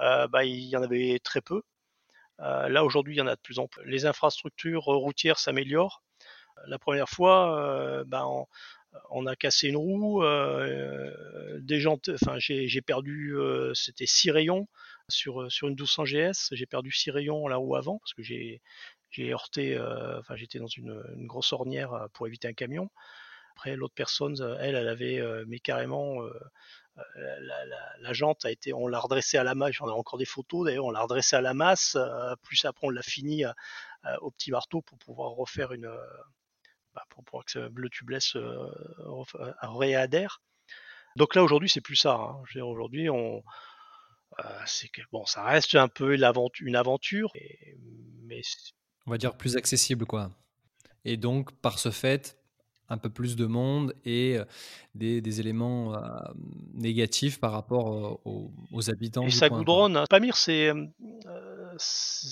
euh, 0.00 0.26
bah, 0.28 0.44
il 0.44 0.64
y 0.64 0.76
en 0.76 0.82
avait 0.82 1.20
très 1.22 1.40
peu. 1.40 1.62
Euh, 2.42 2.68
là 2.68 2.84
aujourd'hui, 2.84 3.14
il 3.14 3.18
y 3.18 3.22
en 3.22 3.26
a 3.26 3.36
de 3.36 3.40
plus 3.40 3.58
en 3.58 3.68
plus. 3.68 3.88
Les 3.88 4.06
infrastructures 4.06 4.84
routières 4.84 5.38
s'améliorent. 5.38 6.02
La 6.66 6.78
première 6.78 7.08
fois, 7.08 7.58
euh, 7.58 8.04
bah, 8.04 8.26
en, 8.26 8.48
on 9.10 9.26
a 9.26 9.36
cassé 9.36 9.68
une 9.68 9.76
roue, 9.76 10.22
euh, 10.22 11.58
des 11.60 11.80
gens, 11.80 11.98
enfin 12.14 12.36
j'ai 12.38 12.82
perdu, 12.82 13.36
euh, 13.36 13.72
c'était 13.74 14.06
6 14.06 14.30
rayons 14.30 14.68
sur, 15.08 15.50
sur 15.50 15.68
une 15.68 15.74
1200 15.74 16.04
GS, 16.04 16.48
j'ai 16.52 16.66
perdu 16.66 16.92
6 16.92 17.10
rayons 17.10 17.46
la 17.48 17.56
roue 17.56 17.76
avant 17.76 17.98
parce 17.98 18.14
que 18.14 18.22
j'ai 18.22 18.60
heurté, 19.20 19.74
euh, 19.76 20.18
enfin 20.20 20.36
j'étais 20.36 20.58
dans 20.58 20.66
une, 20.66 21.02
grosse 21.26 21.52
ornière 21.52 22.08
pour 22.12 22.26
éviter 22.26 22.48
un 22.48 22.52
camion. 22.52 22.90
Après 23.56 23.76
l'autre 23.76 23.94
personne, 23.94 24.34
elle, 24.60 24.74
elle 24.76 24.88
avait, 24.88 25.22
mais 25.46 25.58
carrément, 25.58 26.22
la, 27.16 28.12
jante 28.12 28.44
a 28.44 28.50
été, 28.50 28.72
on 28.72 28.86
l'a 28.86 28.98
redressée 28.98 29.38
à 29.38 29.44
la 29.44 29.54
masse, 29.54 29.72
j'en 29.72 29.88
ai 29.88 29.92
encore 29.92 30.18
des 30.18 30.24
photos 30.24 30.66
d'ailleurs, 30.66 30.84
on 30.84 30.90
l'a 30.90 31.00
redressée 31.00 31.36
à 31.36 31.40
la 31.40 31.54
masse, 31.54 31.96
plus 32.42 32.64
après 32.64 32.86
on 32.86 32.90
l'a 32.90 33.02
fini 33.02 33.44
au 34.20 34.30
petit 34.30 34.50
marteau 34.50 34.82
pour 34.82 34.98
pouvoir 34.98 35.30
refaire 35.32 35.72
une 35.72 35.90
bah, 36.94 37.06
pour, 37.24 37.44
que 37.44 37.70
le 37.74 37.88
tubeless 37.88 38.36
euh, 38.36 38.68
réadhère. 39.62 40.42
Donc 41.16 41.34
là 41.34 41.42
aujourd'hui 41.42 41.68
c'est 41.68 41.80
plus 41.80 41.96
ça. 41.96 42.14
Hein. 42.14 42.42
Aujourd'hui 42.62 43.08
on 43.08 43.42
euh, 44.38 44.62
c'est 44.66 44.88
que 44.88 45.00
bon 45.10 45.24
ça 45.24 45.42
reste 45.44 45.74
un 45.74 45.88
peu 45.88 46.14
une 46.14 46.24
aventure, 46.76 47.32
mais 48.24 48.42
on 49.06 49.10
va 49.10 49.18
dire 49.18 49.36
plus 49.36 49.56
accessible 49.56 50.04
quoi. 50.04 50.30
Et 51.04 51.16
donc 51.16 51.52
par 51.60 51.78
ce 51.78 51.90
fait 51.90 52.38
un 52.92 52.98
peu 52.98 53.08
plus 53.08 53.36
de 53.36 53.46
monde 53.46 53.94
et 54.04 54.36
des, 54.94 55.40
éléments 55.40 55.96
négatifs 56.74 57.40
par 57.40 57.52
rapport 57.52 58.20
aux, 58.24 58.90
habitants. 58.90 59.26
Et 59.26 59.30
ça 59.30 59.48
goudronne. 59.48 59.96
Hein. 59.96 60.04
Pamir, 60.10 60.36
c'est 60.36 60.72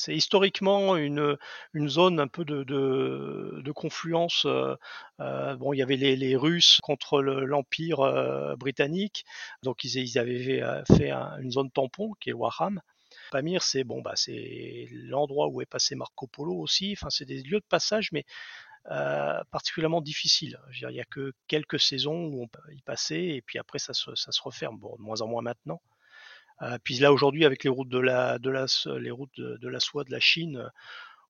historiquement 0.08 0.96
une, 0.96 1.38
une 1.72 1.88
zone 1.88 2.20
un 2.20 2.28
peu 2.28 2.44
de, 2.44 2.62
de, 2.62 3.72
confluence. 3.72 4.46
bon, 5.18 5.72
il 5.72 5.78
y 5.78 5.82
avait 5.82 5.96
les, 5.96 6.16
les 6.16 6.36
Russes 6.36 6.78
contre 6.82 7.22
l'Empire 7.22 8.56
britannique, 8.58 9.24
donc 9.62 9.82
ils, 9.84 9.96
ils 9.96 10.18
avaient 10.18 10.62
fait 10.86 11.10
une 11.10 11.50
zone 11.50 11.70
tampon 11.70 12.12
qui 12.20 12.30
est 12.30 12.34
Waham. 12.34 12.80
Pamir, 13.30 13.62
c'est 13.62 13.84
bon, 13.84 14.02
bah, 14.02 14.12
c'est 14.16 14.88
l'endroit 14.90 15.48
où 15.48 15.60
est 15.62 15.66
passé 15.66 15.94
Marco 15.94 16.26
Polo 16.26 16.54
aussi. 16.54 16.94
Enfin, 16.96 17.10
c'est 17.10 17.24
des 17.24 17.42
lieux 17.42 17.60
de 17.60 17.66
passage, 17.68 18.10
mais 18.12 18.24
euh, 18.90 19.42
particulièrement 19.50 20.00
difficile. 20.00 20.58
il 20.80 20.88
n'y 20.88 21.00
a 21.00 21.04
que 21.04 21.32
quelques 21.46 21.78
saisons 21.78 22.24
où 22.24 22.42
on 22.42 22.48
peut 22.48 22.72
y 22.72 22.80
passer 22.80 23.16
et 23.16 23.42
puis 23.42 23.58
après 23.58 23.78
ça 23.78 23.92
se, 23.92 24.10
referme. 24.42 24.78
Bon, 24.78 24.96
de 24.96 25.02
moins 25.02 25.20
en 25.20 25.28
moins 25.28 25.42
maintenant. 25.42 25.82
Euh, 26.62 26.78
puis 26.82 26.98
là 26.98 27.12
aujourd'hui 27.12 27.44
avec 27.44 27.62
les 27.62 27.70
routes 27.70 27.88
de 27.88 27.98
la, 27.98 28.38
les 28.38 29.10
routes 29.10 29.38
de, 29.38 29.68
la 29.68 29.80
soie 29.80 30.04
de 30.04 30.10
la 30.10 30.20
Chine, 30.20 30.70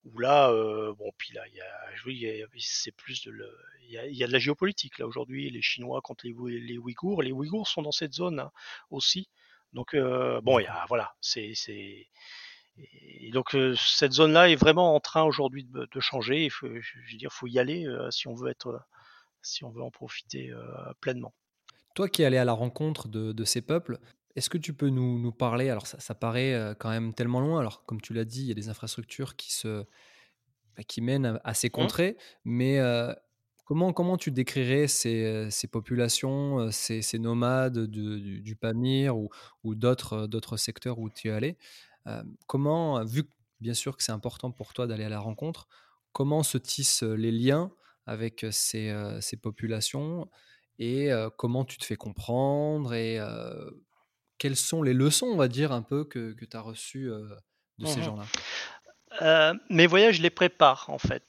où 0.05 0.17
là, 0.19 0.49
euh, 0.49 0.93
bon, 0.97 1.11
puis 1.17 1.33
là, 1.33 1.41
il 1.47 1.55
y 1.55 1.61
a, 1.61 2.47
c'est 2.57 2.95
plus 2.95 3.21
de, 3.25 3.31
il, 3.83 4.15
y 4.15 4.23
a, 4.23 4.27
de 4.27 4.31
la 4.31 4.39
géopolitique 4.39 4.97
là 4.97 5.05
aujourd'hui. 5.05 5.49
Les 5.49 5.61
Chinois 5.61 6.01
contre 6.01 6.25
les, 6.25 6.33
les 6.61 6.77
Ouïghours, 6.77 7.21
les 7.21 7.31
Ouïghours 7.33 7.67
sont 7.67 7.81
dans 7.81 7.91
cette 7.91 8.13
zone 8.13 8.39
hein, 8.39 8.51
aussi. 8.89 9.29
Donc 9.73 9.95
bon, 9.95 10.59
y 10.59 10.65
a, 10.65 10.85
voilà, 10.87 11.13
c'est, 11.21 11.51
c'est 11.53 12.07
et 13.19 13.31
donc 13.31 13.55
cette 13.75 14.13
zone-là 14.13 14.49
est 14.49 14.55
vraiment 14.55 14.95
en 14.95 14.99
train 14.99 15.23
aujourd'hui 15.23 15.65
de, 15.65 15.99
changer. 15.99 16.45
Il 16.45 16.49
faut, 16.49 16.67
je 16.67 17.11
veux 17.11 17.17
dire, 17.17 17.31
faut 17.31 17.47
y 17.47 17.59
aller 17.59 17.87
si 18.09 18.27
on 18.27 18.35
veut 18.35 18.49
être, 18.49 18.81
si 19.41 19.63
on 19.63 19.69
veut 19.69 19.81
en 19.81 19.91
profiter 19.91 20.51
pleinement. 20.99 21.33
Toi 21.93 22.09
qui 22.09 22.23
es 22.23 22.25
allé 22.25 22.37
à 22.37 22.45
la 22.45 22.53
rencontre 22.53 23.07
de, 23.07 23.43
ces 23.43 23.61
peuples, 23.61 23.99
est-ce 24.35 24.49
que 24.49 24.57
tu 24.57 24.73
peux 24.73 24.89
nous, 24.89 25.19
nous 25.19 25.31
parler? 25.31 25.69
Alors 25.69 25.87
ça, 25.87 26.15
paraît 26.15 26.75
quand 26.79 26.89
même 26.89 27.13
tellement 27.13 27.41
loin. 27.41 27.59
Alors 27.59 27.85
comme 27.85 28.01
tu 28.01 28.13
l'as 28.13 28.25
dit, 28.25 28.41
il 28.41 28.47
y 28.47 28.51
a 28.51 28.55
des 28.55 28.69
infrastructures 28.69 29.35
qui 29.35 29.53
se 29.53 29.85
bah, 30.77 30.83
qui 30.83 31.01
mènent 31.01 31.39
à 31.43 31.53
ces 31.53 31.67
mmh. 31.67 31.71
contrées, 31.71 32.17
mais 32.43 32.79
Comment, 33.71 33.93
comment 33.93 34.17
tu 34.17 34.31
décrirais 34.31 34.89
ces, 34.89 35.49
ces 35.49 35.67
populations, 35.67 36.69
ces, 36.71 37.01
ces 37.01 37.19
nomades 37.19 37.85
du, 37.87 38.41
du, 38.41 38.55
Pamir 38.57 39.15
ou, 39.15 39.29
ou 39.63 39.75
d'autres, 39.75 40.27
d'autres 40.27 40.57
secteurs 40.57 40.99
où 40.99 41.09
tu 41.09 41.29
es 41.29 41.31
allé? 41.31 41.57
Comment, 42.47 43.03
vu 43.05 43.23
bien 43.59 43.73
sûr 43.73 43.95
que 43.95 44.03
c'est 44.03 44.11
important 44.11 44.51
pour 44.51 44.73
toi 44.73 44.87
d'aller 44.87 45.03
à 45.03 45.09
la 45.09 45.19
rencontre, 45.19 45.67
comment 46.11 46.43
se 46.43 46.57
tissent 46.57 47.03
les 47.03 47.31
liens 47.31 47.71
avec 48.05 48.45
ces, 48.51 48.93
ces 49.21 49.37
populations 49.37 50.29
et 50.79 51.09
comment 51.37 51.63
tu 51.63 51.77
te 51.77 51.85
fais 51.85 51.95
comprendre 51.95 52.93
et 52.93 53.19
quelles 54.39 54.55
sont 54.55 54.81
les 54.81 54.93
leçons, 54.93 55.27
on 55.27 55.37
va 55.37 55.47
dire, 55.47 55.71
un 55.71 55.83
peu 55.83 56.03
que, 56.03 56.33
que 56.33 56.45
tu 56.45 56.57
as 56.57 56.61
reçues 56.61 57.11
de 57.77 57.85
ces 57.85 57.99
mmh 57.99 58.03
gens-là? 58.03 59.53
Mes 59.69 59.85
voyages, 59.87 60.15
je 60.15 60.21
les 60.23 60.31
prépare 60.31 60.89
en 60.89 60.97
fait 60.97 61.23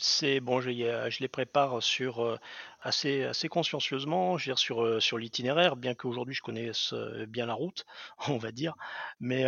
c'est 0.00 0.40
bon, 0.40 0.60
je, 0.60 0.70
je, 0.70 1.20
les 1.20 1.28
prépare 1.28 1.82
sur 1.82 2.20
euh, 2.24 2.38
assez, 2.80 3.48
consciencieusement, 3.50 4.38
je 4.38 4.44
veux 4.44 4.54
dire 4.54 4.58
sur, 4.58 4.82
euh, 4.84 5.00
l'itinéraire, 5.18 5.76
bien 5.76 5.94
qu'aujourd'hui 5.94 6.34
je 6.34 6.42
connaisse 6.42 6.92
euh, 6.92 7.26
bien 7.26 7.46
la 7.46 7.54
route, 7.54 7.86
on 8.28 8.38
va 8.38 8.52
dire. 8.52 8.74
Mais 9.20 9.44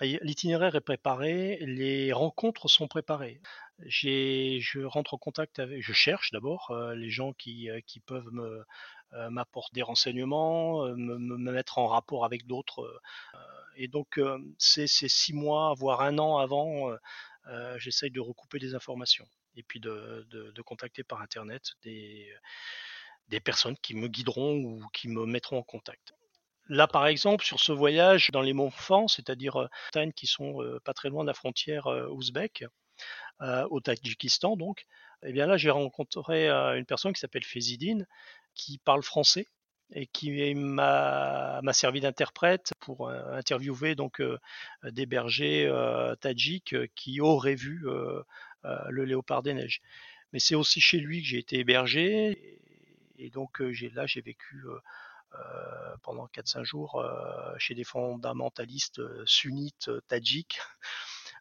l'itinéraire 0.00 0.74
est 0.76 0.80
préparé, 0.80 1.58
les 1.62 2.12
rencontres 2.12 2.68
sont 2.68 2.88
préparées. 2.88 3.40
Je 3.86 4.84
rentre 4.84 5.14
en 5.14 5.18
contact 5.18 5.58
avec, 5.58 5.82
je 5.82 5.92
cherche 5.92 6.30
d'abord 6.32 6.74
les 6.94 7.10
gens 7.10 7.32
qui, 7.32 7.68
peuvent 8.06 8.30
me 8.32 8.64
m'apporter 9.30 9.74
des 9.74 9.82
renseignements, 9.82 10.86
me, 10.86 11.18
me, 11.18 11.52
mettre 11.52 11.78
en 11.78 11.86
rapport 11.86 12.24
avec 12.24 12.46
d'autres. 12.46 13.00
et 13.76 13.88
donc, 13.88 14.20
c'est 14.58 14.86
six 14.86 15.32
mois, 15.34 15.74
voire 15.76 16.02
un 16.02 16.18
an 16.18 16.38
avant, 16.38 16.90
j'essaye 17.78 18.10
de 18.10 18.20
recouper 18.20 18.58
des 18.58 18.74
informations 18.74 19.26
et 19.56 19.62
puis 19.62 19.80
de, 19.80 20.26
de, 20.30 20.62
contacter 20.62 21.02
par 21.04 21.20
Internet 21.20 21.72
des, 21.82 22.32
des 23.28 23.40
personnes 23.40 23.76
qui 23.76 23.94
me 23.94 24.08
guideront 24.08 24.56
ou 24.56 24.86
qui 24.92 25.08
me 25.08 25.26
mettront 25.26 25.58
en 25.58 25.62
contact. 25.62 26.14
Là, 26.68 26.86
par 26.86 27.06
exemple, 27.06 27.44
sur 27.44 27.60
ce 27.60 27.72
voyage 27.72 28.30
dans 28.30 28.40
les 28.40 28.52
monts 28.52 28.70
Fan, 28.70 29.08
c'est-à-dire 29.08 29.56
euh, 29.56 29.68
montagnes 29.86 30.12
qui 30.12 30.26
sont 30.26 30.62
euh, 30.62 30.80
pas 30.84 30.94
très 30.94 31.08
loin 31.08 31.24
de 31.24 31.26
la 31.26 31.34
frontière 31.34 31.86
euh, 31.88 32.08
ouzbek, 32.08 32.64
au 33.70 33.80
Tadjikistan 33.80 34.56
donc, 34.56 34.86
eh 35.24 35.32
bien 35.32 35.46
là, 35.46 35.56
j'ai 35.56 35.70
rencontré 35.70 36.48
une 36.48 36.86
personne 36.86 37.12
qui 37.12 37.18
s'appelle 37.18 37.42
Fezidine, 37.42 38.06
qui 38.54 38.78
parle 38.78 39.02
français 39.02 39.48
et 39.94 40.06
qui 40.06 40.54
m'a 40.54 41.60
servi 41.72 42.00
d'interprète 42.00 42.72
pour 42.78 43.10
interviewer 43.10 43.96
donc 43.96 44.22
des 44.84 45.06
bergers 45.06 45.68
tadjiks 46.20 46.76
qui 46.94 47.20
auraient 47.20 47.56
vu 47.56 47.82
euh, 47.88 48.22
le 48.64 49.04
léopard 49.04 49.42
des 49.42 49.54
neiges. 49.54 49.80
Mais 50.32 50.38
c'est 50.38 50.54
aussi 50.54 50.80
chez 50.80 50.98
lui 50.98 51.20
que 51.20 51.28
j'ai 51.28 51.38
été 51.38 51.58
hébergé. 51.58 52.58
Et, 53.18 53.30
donc 53.30 53.60
euh, 53.60 53.72
là, 53.94 54.06
j'ai 54.06 54.20
vécu 54.20 54.64
euh, 55.34 55.96
pendant 56.02 56.26
4-5 56.26 56.64
jours 56.64 57.04
chez 57.58 57.74
des 57.74 57.84
fondamentalistes 57.84 59.00
sunnites 59.26 59.90
tadjiks. 60.08 60.60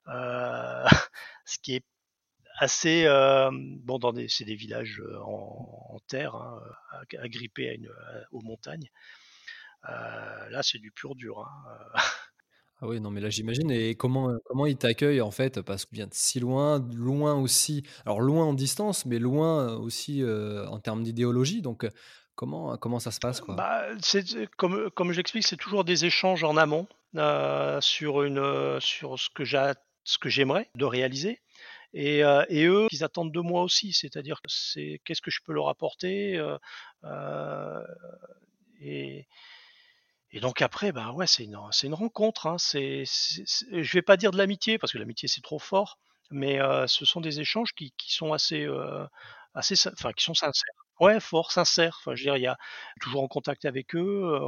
ce 0.08 1.58
qui 1.62 1.76
est 1.76 1.86
assez 2.58 3.06
bon 3.84 4.00
dans 4.00 4.14
c'est 4.28 4.46
des 4.46 4.56
villages 4.56 5.02
en, 5.24 6.00
terre 6.08 6.36
hein, 6.36 6.62
agrippés 7.20 7.70
à 7.70 7.74
une, 7.74 7.90
aux 8.32 8.42
montagnes 8.42 8.90
là 9.84 10.62
c'est 10.64 10.80
du 10.80 10.92
pur 10.92 11.16
dur 11.16 11.40
hein. 11.40 11.92
Ah 12.82 12.88
oui, 12.88 13.00
non, 13.00 13.12
mais 13.12 13.22
là, 13.22 13.30
j'imagine. 13.30 13.70
Et 13.70 13.94
comment, 13.94 14.32
comment 14.46 14.66
ils 14.66 14.76
t'accueillent, 14.76 15.22
en 15.22 15.30
fait, 15.30 15.62
parce 15.62 15.86
que 15.86 15.94
vient 15.94 16.08
de 16.08 16.14
si 16.14 16.40
loin, 16.40 16.84
loin 16.96 17.36
aussi. 17.36 17.84
Alors, 18.06 18.22
loin 18.22 18.46
en 18.46 18.54
distance, 18.54 19.06
mais 19.06 19.20
loin 19.20 19.76
aussi 19.76 20.24
en 20.26 20.80
termes 20.80 21.04
d'idéologie. 21.04 21.62
Donc, 21.62 21.88
comment, 22.34 22.76
comment 22.78 23.00
ça 23.00 23.12
se 23.12 23.20
passe, 23.20 23.40
quoi? 23.40 23.56
bah, 23.56 23.86
c'est, 24.02 24.48
comme, 24.58 24.90
comme 24.96 25.12
j'explique, 25.12 25.46
c'est 25.46 25.58
toujours 25.58 25.84
des 25.84 26.06
échanges 26.06 26.44
en 26.44 26.58
amont 26.58 26.88
sur, 27.82 28.24
une, 28.24 28.80
sur 28.80 29.20
ce 29.20 29.30
que 29.30 29.44
j'ai 29.44 29.74
ce 30.04 30.18
que 30.18 30.30
j'aimerais 30.30 30.68
de 30.76 30.86
réaliser. 30.86 31.40
Et, 31.94 32.22
et, 32.50 32.66
eux, 32.66 32.88
ils 32.92 33.04
attendent 33.04 33.32
de 33.32 33.42
moi 33.42 33.62
aussi, 33.62 33.94
c'est-à-dire 33.94 34.42
que 34.42 34.50
c'est 34.50 35.02
qu'est-ce 35.06 35.22
que 35.22 35.30
je 35.30 35.42
peux 35.46 35.54
leur 35.54 35.70
apporter 35.70 36.42
et, 38.82 39.28
et 40.32 40.40
donc 40.40 40.62
après, 40.62 40.92
bah 40.92 41.12
ouais, 41.12 41.28
c'est 41.28 41.44
une, 41.44 41.94
rencontre. 41.94 42.48
Hein. 42.48 42.58
C'est, 42.58 43.04
vais 43.72 44.02
pas 44.02 44.18
dire 44.18 44.32
de 44.32 44.38
l'amitié 44.38 44.78
parce 44.78 44.94
que 44.94 44.98
l'amitié 44.98 45.28
c'est 45.28 45.42
trop 45.42 45.60
fort, 45.60 46.00
mais 46.30 46.60
ce 46.88 47.06
sont 47.06 47.22
des 47.22 47.42
échanges 47.42 47.74
qui, 47.74 47.94
sont 48.08 48.32
assez, 48.34 48.68
assez, 49.54 49.76
enfin 49.90 50.14
qui 50.14 50.24
sont 50.24 50.34
sincères. 50.34 50.74
Ouais, 51.02 51.20
fort, 51.20 51.52
sincères. 51.52 51.98
Enfin, 52.00 52.14
je 52.16 52.22
veux 52.22 52.26
dire, 52.26 52.38
il 52.38 52.44
y 52.44 52.48
a 52.48 52.58
toujours 53.02 53.24
en 53.24 53.28
contact 53.28 53.66
avec 53.66 53.96
eux. 53.96 54.40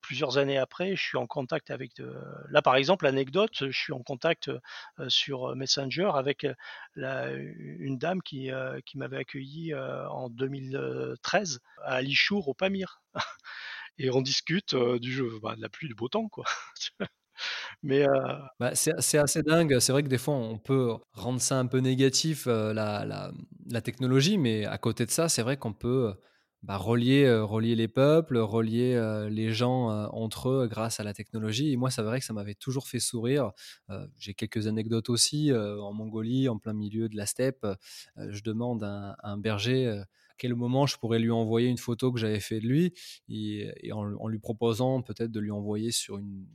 plusieurs 0.00 0.38
années 0.38 0.56
après, 0.56 0.94
je 0.96 1.02
suis 1.02 1.18
en 1.18 1.26
contact 1.26 1.70
avec. 1.70 1.92
Là, 2.50 2.62
par 2.62 2.76
exemple, 2.76 3.06
anecdote, 3.06 3.68
je 3.68 3.78
suis 3.78 3.92
en 3.92 4.02
contact 4.02 4.50
sur 5.08 5.54
Messenger 5.56 6.12
avec 6.14 6.46
une 6.94 7.98
dame 7.98 8.22
qui, 8.22 8.50
qui 8.86 8.98
m'avait 8.98 9.18
accueilli 9.18 9.74
en 9.74 10.30
2013 10.30 11.60
à 11.84 12.00
Lichour 12.00 12.48
au 12.48 12.54
Pamir. 12.54 13.02
et 13.98 14.10
on 14.10 14.22
discute 14.22 14.74
du 14.74 15.12
jeu, 15.12 15.38
bah, 15.42 15.56
de 15.56 15.60
la 15.60 15.68
pluie, 15.68 15.88
du 15.88 15.94
beau 15.94 16.08
temps, 16.08 16.28
quoi. 16.28 16.44
Mais 17.82 18.06
bah, 18.58 18.74
c'est 18.74 19.18
assez 19.18 19.42
dingue. 19.42 19.78
C'est 19.78 19.92
vrai 19.92 20.02
que 20.02 20.08
des 20.08 20.18
fois, 20.18 20.34
on 20.34 20.58
peut 20.58 20.94
rendre 21.12 21.40
ça 21.40 21.58
un 21.58 21.66
peu 21.66 21.78
négatif, 21.78 22.46
la, 22.46 23.04
la, 23.04 23.80
technologie, 23.80 24.38
mais 24.38 24.64
à 24.64 24.78
côté 24.78 25.06
de 25.06 25.10
ça, 25.10 25.28
c'est 25.28 25.42
vrai 25.42 25.56
qu'on 25.56 25.72
peut 25.72 26.14
bah, 26.64 26.76
relier, 26.76 27.30
relier 27.40 27.76
les 27.76 27.86
peuples, 27.86 28.38
relier 28.38 29.28
les 29.30 29.52
gens 29.52 29.88
entre 30.12 30.48
eux 30.48 30.66
grâce 30.68 30.98
à 30.98 31.04
la 31.04 31.14
technologie. 31.14 31.72
Et 31.72 31.76
moi, 31.76 31.90
c'est 31.90 32.02
vrai 32.02 32.18
que 32.18 32.24
ça 32.24 32.32
m'avait 32.32 32.54
toujours 32.56 32.88
fait 32.88 33.00
sourire. 33.00 33.52
J'ai 34.18 34.34
quelques 34.34 34.66
anecdotes 34.66 35.08
aussi. 35.08 35.52
en 35.54 35.92
Mongolie, 35.92 36.48
en 36.48 36.58
plein 36.58 36.74
milieu 36.74 37.08
de 37.08 37.16
la 37.16 37.26
steppe, 37.26 37.66
je 38.16 38.42
demande 38.42 38.82
à 38.82 39.16
un 39.22 39.38
berger 39.38 40.02
quel 40.38 40.54
moment 40.54 40.86
je 40.86 40.96
pourrais 40.96 41.18
lui 41.18 41.30
envoyer 41.30 41.68
une 41.68 41.78
photo 41.78 42.12
que 42.12 42.18
j'avais 42.18 42.40
fait 42.40 42.60
de 42.60 42.66
lui 42.66 42.94
et, 43.28 43.92
en, 43.92 44.28
lui 44.28 44.38
proposant 44.38 45.02
peut-être 45.02 45.30
de 45.30 45.40
lui 45.40 45.50
envoyer 45.50 45.90
sur 45.90 46.18
une, 46.18 46.46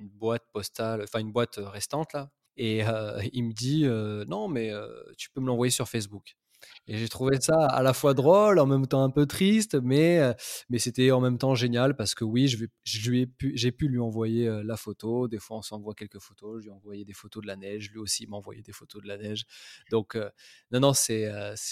boîte 0.00 0.44
postale, 0.52 1.02
enfin 1.02 1.18
une 1.18 1.32
boîte 1.32 1.56
restante 1.58 2.12
là. 2.12 2.30
Et 2.56 2.84
euh, 2.84 3.20
il 3.32 3.44
me 3.44 3.52
dit 3.52 3.84
euh, 3.84 4.24
non, 4.26 4.48
mais 4.48 4.72
euh, 4.72 4.88
tu 5.16 5.30
peux 5.30 5.40
me 5.40 5.46
l'envoyer 5.46 5.70
sur 5.70 5.88
Facebook. 5.88 6.36
Et 6.86 6.96
j'ai 6.96 7.08
trouvé 7.08 7.38
ça 7.40 7.66
à 7.66 7.82
la 7.82 7.92
fois 7.92 8.14
drôle, 8.14 8.58
en 8.58 8.66
même 8.66 8.86
temps 8.86 9.02
un 9.02 9.10
peu 9.10 9.26
triste, 9.26 9.74
mais, 9.74 10.20
euh, 10.20 10.32
mais 10.70 10.78
c'était 10.78 11.10
en 11.10 11.20
même 11.20 11.36
temps 11.36 11.54
génial 11.54 11.94
parce 11.94 12.14
que 12.14 12.24
oui, 12.24 12.48
j'ai 12.84 13.26
pu, 13.26 13.54
pu 13.72 13.88
lui 13.88 13.98
envoyer 13.98 14.48
euh, 14.48 14.62
la 14.64 14.76
photo. 14.76 15.28
Des 15.28 15.38
fois, 15.38 15.58
on 15.58 15.62
s'envoie 15.62 15.94
quelques 15.94 16.18
photos. 16.18 16.60
Je 16.60 16.64
lui 16.64 16.70
ai 16.70 16.72
envoyé 16.72 17.04
des 17.04 17.12
photos 17.12 17.42
de 17.42 17.46
la 17.46 17.56
neige. 17.56 17.90
Lui 17.90 17.98
aussi 17.98 18.26
m'a 18.26 18.38
envoyé 18.38 18.62
des 18.62 18.72
photos 18.72 19.02
de 19.02 19.08
la 19.08 19.18
neige. 19.18 19.44
Donc, 19.90 20.16
euh, 20.16 20.30
non, 20.70 20.80
non, 20.80 20.92
c'est 20.94 21.26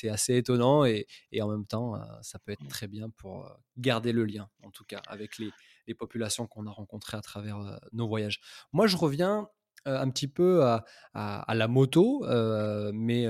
assez 0.08 0.36
étonnant 0.36 0.84
et, 0.84 1.06
et, 1.32 1.40
en 1.40 1.48
même 1.48 1.66
temps, 1.66 1.94
ça 2.22 2.38
peut 2.38 2.52
être 2.52 2.66
très 2.68 2.88
bien 2.88 3.08
pour 3.10 3.50
garder 3.78 4.12
le 4.12 4.24
lien, 4.24 4.48
en 4.62 4.70
tout 4.70 4.84
cas, 4.84 5.00
avec 5.06 5.38
les, 5.38 5.50
les 5.86 5.94
populations 5.94 6.46
qu'on 6.46 6.66
a 6.66 6.70
rencontrées 6.70 7.16
à 7.16 7.22
travers 7.22 7.78
nos 7.92 8.06
voyages. 8.06 8.40
Moi, 8.72 8.86
je 8.86 8.96
reviens 8.96 9.48
un 9.84 10.10
petit 10.10 10.28
peu 10.28 10.64
à, 10.64 10.84
à, 11.14 11.54
la 11.54 11.68
moto, 11.68 12.24
mais 12.92 13.26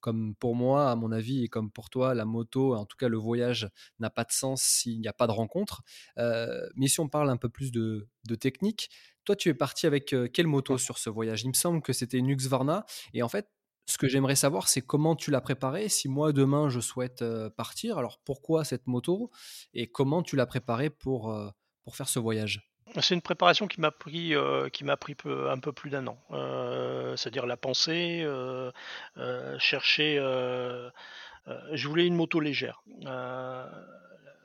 comme 0.00 0.34
pour 0.34 0.54
moi, 0.54 0.90
à 0.90 0.96
mon 0.96 1.12
avis, 1.12 1.44
et 1.44 1.48
comme 1.48 1.70
pour 1.70 1.90
toi, 1.90 2.14
la 2.14 2.24
moto, 2.24 2.74
en 2.74 2.84
tout 2.84 2.96
cas 2.96 3.08
le 3.08 3.16
voyage, 3.16 3.68
n'a 3.98 4.10
pas 4.10 4.24
de 4.24 4.32
sens 4.32 4.62
s'il 4.62 5.00
n'y 5.00 5.08
a 5.08 5.12
pas 5.12 5.26
de 5.26 5.32
rencontre. 5.32 5.82
Euh, 6.18 6.68
mais 6.76 6.88
si 6.88 7.00
on 7.00 7.08
parle 7.08 7.30
un 7.30 7.36
peu 7.36 7.48
plus 7.48 7.70
de, 7.72 8.08
technique, 8.40 8.90
toi, 9.24 9.36
tu 9.36 9.48
es 9.48 9.54
parti 9.54 9.86
avec 9.86 10.12
euh, 10.12 10.28
quelle 10.28 10.46
moto 10.46 10.78
sur 10.78 10.98
ce 10.98 11.10
voyage? 11.10 11.42
Il 11.42 11.48
me 11.48 11.54
semble 11.54 11.82
que 11.82 11.92
c'était 11.92 12.18
une 12.18 12.30
Husqvarna. 12.30 12.86
Et 13.12 13.22
en 13.22 13.28
fait, 13.28 13.48
ce 13.86 13.98
que 13.98 14.08
j'aimerais 14.08 14.36
savoir, 14.36 14.68
c'est 14.68 14.82
comment 14.82 15.16
tu 15.16 15.30
l'as 15.30 15.40
préparée. 15.40 15.88
Si 15.88 16.08
moi, 16.08 16.32
demain, 16.32 16.68
je 16.68 16.80
souhaite 16.80 17.22
euh, 17.22 17.50
partir, 17.50 17.98
alors 17.98 18.20
pourquoi 18.24 18.64
cette 18.64 18.86
moto 18.86 19.30
Et 19.74 19.90
comment 19.90 20.22
tu 20.22 20.36
l'as 20.36 20.46
préparée 20.46 20.90
pour, 20.90 21.36
pour 21.82 21.96
faire 21.96 22.08
ce 22.08 22.18
voyage? 22.18 22.69
C'est 23.00 23.14
une 23.14 23.22
préparation 23.22 23.66
qui 23.66 23.80
m'a 23.80 23.90
pris, 23.90 24.34
euh, 24.34 24.68
qui 24.68 24.84
m'a 24.84 24.96
pris 24.96 25.16
un 25.24 25.58
peu 25.58 25.72
plus 25.72 25.90
d'un 25.90 26.06
an. 26.06 26.18
Euh, 26.32 27.16
c'est-à-dire 27.16 27.46
la 27.46 27.56
pensée, 27.56 28.22
euh, 28.22 28.70
chercher. 29.58 30.16
je 30.16 31.88
voulais 31.88 32.06
une 32.06 32.16
moto 32.16 32.40
légère. 32.40 32.82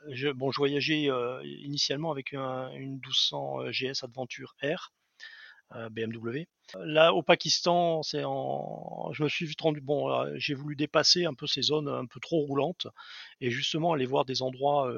je, 0.08 0.30
bon, 0.30 0.50
je 0.50 0.58
voyageais 0.58 1.08
initialement 1.44 2.10
avec 2.10 2.32
une 2.32 2.98
1200 3.00 3.70
GS 3.70 4.04
Adventure 4.04 4.54
R. 4.62 4.92
BMW. 5.90 6.46
Là, 6.78 7.12
au 7.12 7.24
Pakistan, 7.24 8.04
c'est 8.04 8.22
en... 8.24 9.10
je 9.12 9.24
me 9.24 9.28
suis 9.28 9.52
rendu 9.60 9.80
bon. 9.80 10.08
J'ai 10.36 10.54
voulu 10.54 10.76
dépasser 10.76 11.24
un 11.24 11.34
peu 11.34 11.48
ces 11.48 11.62
zones 11.62 11.88
un 11.88 12.06
peu 12.06 12.20
trop 12.20 12.38
roulantes 12.46 12.86
et 13.40 13.50
justement 13.50 13.92
aller 13.92 14.06
voir 14.06 14.24
des 14.24 14.42
endroits 14.42 14.92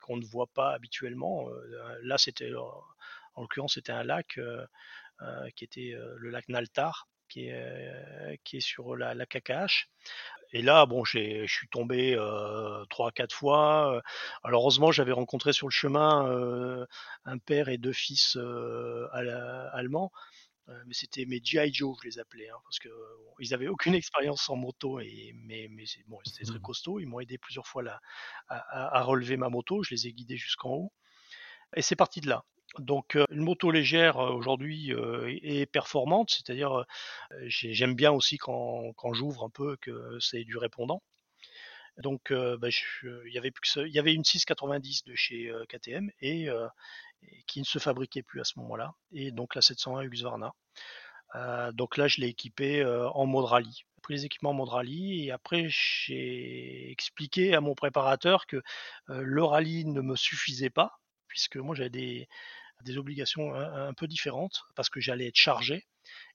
qu'on 0.00 0.16
ne 0.16 0.24
voit 0.24 0.46
pas 0.46 0.72
habituellement. 0.72 1.48
Euh, 1.48 1.98
là, 2.02 2.18
c'était, 2.18 2.50
en 2.54 3.42
l'occurrence, 3.42 3.74
c'était 3.74 3.92
un 3.92 4.04
lac 4.04 4.38
euh, 4.38 4.66
euh, 5.22 5.50
qui 5.56 5.64
était 5.64 5.94
le 6.16 6.30
lac 6.30 6.48
Naltar, 6.48 7.08
qui 7.28 7.48
est, 7.48 8.60
sur 8.60 8.96
la, 8.96 9.14
la 9.14 9.26
KKH. 9.26 9.88
Et 10.52 10.62
là, 10.62 10.86
bon, 10.86 11.04
je 11.04 11.46
suis 11.46 11.68
tombé 11.68 12.16
trois, 12.90 13.10
quatre 13.10 13.34
fois. 13.34 14.00
Alors 14.44 14.62
heureusement, 14.62 14.92
j'avais 14.92 15.12
rencontré 15.12 15.52
sur 15.52 15.66
le 15.66 15.72
chemin 15.72 16.86
un 17.24 17.38
père 17.38 17.68
et 17.68 17.78
deux 17.78 17.92
fils 17.92 18.38
allemands. 19.12 20.12
Euh, 20.68 20.82
mais 20.86 20.94
c'était 20.94 21.26
mes 21.26 21.40
G.I. 21.42 21.72
Joe, 21.72 21.96
je 22.02 22.08
les 22.08 22.18
appelais, 22.18 22.48
hein, 22.48 22.56
parce 22.64 22.78
qu'ils 22.78 22.90
ils 23.40 23.50
n'avaient 23.50 23.68
aucune 23.68 23.94
expérience 23.94 24.48
en 24.48 24.56
moto, 24.56 25.00
et, 25.00 25.32
mais, 25.34 25.68
mais 25.70 25.84
bon, 26.06 26.18
c'était 26.24 26.44
très 26.44 26.58
mmh. 26.58 26.62
costaud. 26.62 27.00
Ils 27.00 27.06
m'ont 27.06 27.20
aidé 27.20 27.38
plusieurs 27.38 27.66
fois 27.66 27.82
là, 27.82 28.00
à, 28.48 29.02
relever 29.02 29.36
ma 29.36 29.48
moto, 29.48 29.82
je 29.82 29.94
les 29.94 30.06
ai 30.06 30.12
guidés 30.12 30.36
jusqu'en 30.36 30.70
haut. 30.70 30.92
Et 31.76 31.82
c'est 31.82 31.96
parti 31.96 32.20
de 32.20 32.28
là. 32.28 32.44
Donc 32.78 33.16
une 33.30 33.42
moto 33.42 33.70
légère 33.70 34.16
aujourd'hui 34.16 34.90
est 34.90 35.66
performante, 35.66 36.30
c'est-à-dire 36.30 36.84
j'aime 37.46 37.94
bien 37.94 38.10
aussi 38.10 38.36
quand, 38.36 38.92
quand 38.96 39.12
j'ouvre 39.14 39.44
un 39.44 39.50
peu 39.50 39.76
que 39.80 40.18
c'est 40.18 40.42
du 40.44 40.56
répondant. 40.56 41.00
Donc 41.98 42.30
il 42.30 43.30
y 43.32 43.98
avait 43.98 44.14
une 44.14 44.24
690 44.24 45.04
de 45.04 45.14
chez 45.14 45.52
KTM 45.68 46.10
et, 46.20 46.48
qui 47.46 47.60
ne 47.60 47.64
se 47.64 47.78
fabriquait 47.78 48.22
plus 48.22 48.40
à 48.40 48.44
ce 48.44 48.58
moment-là. 48.58 48.94
Et 49.12 49.30
donc 49.30 49.54
la 49.54 49.62
701 49.62 50.02
Husqvarna. 50.02 50.52
Donc 51.72 51.96
là, 51.96 52.08
je 52.08 52.20
l'ai 52.20 52.28
équipé 52.28 52.80
euh, 52.80 53.08
en 53.10 53.26
mode 53.26 53.46
rallye. 53.46 53.82
Pris 54.02 54.14
les 54.14 54.24
équipements 54.26 54.50
en 54.50 54.54
mode 54.54 54.68
rallye 54.68 55.26
et 55.26 55.30
après, 55.30 55.66
j'ai 55.68 56.90
expliqué 56.90 57.54
à 57.54 57.60
mon 57.60 57.74
préparateur 57.74 58.46
que 58.46 58.62
le 59.08 59.42
rallye 59.42 59.86
ne 59.86 60.00
me 60.00 60.14
suffisait 60.14 60.70
pas, 60.70 61.00
puisque 61.26 61.56
moi 61.56 61.74
j'avais 61.74 61.90
des, 61.90 62.28
des 62.82 62.98
obligations 62.98 63.54
un, 63.54 63.94
peu 63.94 64.06
différentes, 64.06 64.64
parce 64.74 64.90
que 64.90 65.00
j'allais 65.00 65.28
être 65.28 65.36
chargé 65.36 65.86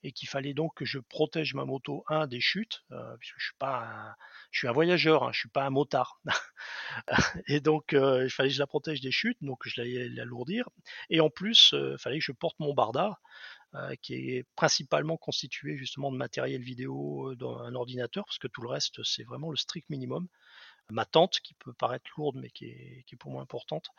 et 0.04 0.12
qu'il 0.12 0.28
fallait 0.28 0.54
donc 0.54 0.74
que 0.76 0.86
je 0.86 1.00
protège 1.00 1.54
ma 1.54 1.66
moto, 1.66 2.04
un, 2.08 2.26
des 2.26 2.40
chutes, 2.40 2.84
puisque 3.20 3.38
je 3.38 3.46
suis 3.46 3.58
pas 3.60 3.86
un, 3.86 4.16
je 4.52 4.60
suis 4.60 4.68
un 4.68 4.72
voyageur, 4.72 5.24
hein, 5.24 5.32
je 5.32 5.40
suis 5.40 5.50
pas 5.50 5.66
un 5.66 5.70
motard. 5.70 6.20
et 7.48 7.60
donc, 7.60 7.94
euh, 7.94 8.24
il 8.26 8.30
fallait 8.30 8.50
que 8.50 8.56
je 8.56 8.60
la 8.60 8.68
protège 8.68 9.02
des 9.02 9.12
chutes, 9.12 9.38
donc 9.42 9.60
je 9.66 9.80
l'allais 9.80 10.10
l'alourdir. 10.10 10.68
Et 11.10 11.20
en 11.20 11.30
plus, 11.30 11.74
euh, 11.74 11.94
il 11.94 12.02
fallait 12.02 12.20
que 12.20 12.26
je 12.26 12.32
porte 12.32 12.60
mon 12.60 12.74
barda, 12.74 13.20
euh, 13.76 13.96
qui 14.02 14.14
est 14.16 14.46
principalement 14.56 15.18
constitué 15.18 15.78
justement 15.78 16.12
de 16.12 16.18
matériel 16.18 16.62
vidéo 16.62 17.36
dans 17.36 17.60
un 17.60 17.76
ordinateur, 17.76 18.26
parce 18.26 18.40
que 18.40 18.48
tout 18.48 18.62
le 18.62 18.70
reste, 18.70 19.04
c'est 19.04 19.24
vraiment 19.24 19.52
le 19.52 19.58
strict 19.58 19.90
minimum. 19.90 20.28
Ma 20.90 21.06
tente, 21.06 21.40
qui 21.42 21.54
peut 21.54 21.74
paraître 21.74 22.10
lourde, 22.18 22.38
mais 22.38 22.50
qui 22.50 22.66
est, 22.66 23.04
qui 23.06 23.16
est 23.16 23.18
pour 23.18 23.32
moi 23.32 23.44
importante. 23.44 23.90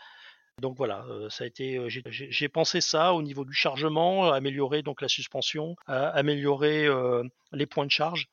Donc 0.60 0.76
voilà, 0.76 1.04
ça 1.30 1.44
a 1.44 1.46
été, 1.46 1.80
j'ai 1.88 2.48
pensé 2.48 2.80
ça 2.80 3.14
au 3.14 3.22
niveau 3.22 3.44
du 3.44 3.52
chargement, 3.52 4.30
améliorer 4.32 4.82
donc 4.82 5.00
la 5.00 5.08
suspension, 5.08 5.76
améliorer 5.86 6.88
les 7.52 7.66
points 7.66 7.86
de 7.86 7.90
charge 7.90 8.28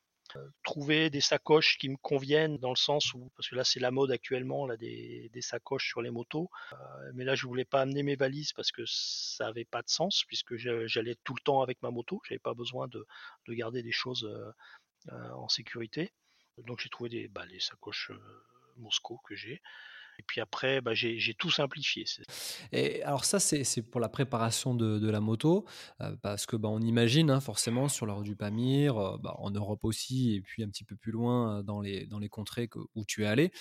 trouver 0.62 1.10
des 1.10 1.20
sacoches 1.20 1.78
qui 1.78 1.88
me 1.88 1.96
conviennent 1.96 2.58
dans 2.58 2.70
le 2.70 2.76
sens 2.76 3.14
où, 3.14 3.30
parce 3.36 3.48
que 3.48 3.54
là 3.54 3.64
c'est 3.64 3.80
la 3.80 3.90
mode 3.90 4.10
actuellement, 4.10 4.66
là, 4.66 4.76
des, 4.76 5.30
sacoches 5.40 5.88
sur 5.88 6.02
les 6.02 6.10
motos, 6.10 6.50
euh, 6.72 6.76
mais 7.14 7.24
là 7.24 7.34
je 7.34 7.46
voulais 7.46 7.64
pas 7.64 7.80
amener 7.80 8.02
mes 8.02 8.16
valises 8.16 8.52
parce 8.52 8.72
que 8.72 8.82
ça 8.86 9.46
avait 9.46 9.64
pas 9.64 9.82
de 9.82 9.88
sens 9.88 10.24
puisque 10.26 10.56
j'allais 10.56 11.16
tout 11.24 11.34
le 11.34 11.42
temps 11.42 11.62
avec 11.62 11.80
ma 11.82 11.90
moto, 11.90 12.20
j'avais 12.28 12.38
pas 12.38 12.54
besoin 12.54 12.88
de, 12.88 13.06
de, 13.46 13.54
garder 13.54 13.82
des 13.82 13.92
choses 13.92 14.24
euh, 14.24 14.52
euh, 15.12 15.30
en 15.32 15.48
sécurité. 15.48 16.12
Donc 16.58 16.80
j'ai 16.80 16.88
trouvé 16.88 17.08
des, 17.08 17.28
bah, 17.28 17.46
les 17.46 17.60
sacoches 17.60 18.10
Mosco 18.76 19.20
que 19.24 19.36
j'ai. 19.36 19.62
Et 20.18 20.22
puis 20.26 20.40
après, 20.40 20.80
bah, 20.80 20.94
j'ai 20.94 21.34
tout 21.34 21.50
simplifié. 21.50 22.04
Et 22.72 23.02
alors 23.04 23.24
ça, 23.24 23.38
c'est 23.38 23.82
pour 23.82 24.00
la 24.00 24.08
préparation 24.08 24.74
de, 24.74 25.08
la 25.08 25.20
moto, 25.20 25.64
euh, 26.00 26.16
parce 26.22 26.44
que 26.44 26.56
bah, 26.56 26.68
on 26.68 26.80
imagine 26.80 27.30
hein, 27.30 27.40
forcément 27.40 27.88
sur 27.88 28.06
route 28.12 28.24
du 28.24 28.36
Pamir, 28.36 28.98
euh, 28.98 29.16
bah, 29.18 29.34
en 29.38 29.50
Europe 29.50 29.84
aussi, 29.84 30.34
et 30.34 30.40
puis 30.40 30.62
un 30.62 30.68
petit 30.68 30.84
peu 30.84 30.96
plus 30.96 31.12
loin 31.12 31.58
euh, 31.58 31.62
dans 31.62 31.80
les, 31.80 32.28
contrées 32.28 32.68
où 32.94 33.04
tu 33.04 33.24
es 33.24 33.26
allé. 33.26 33.52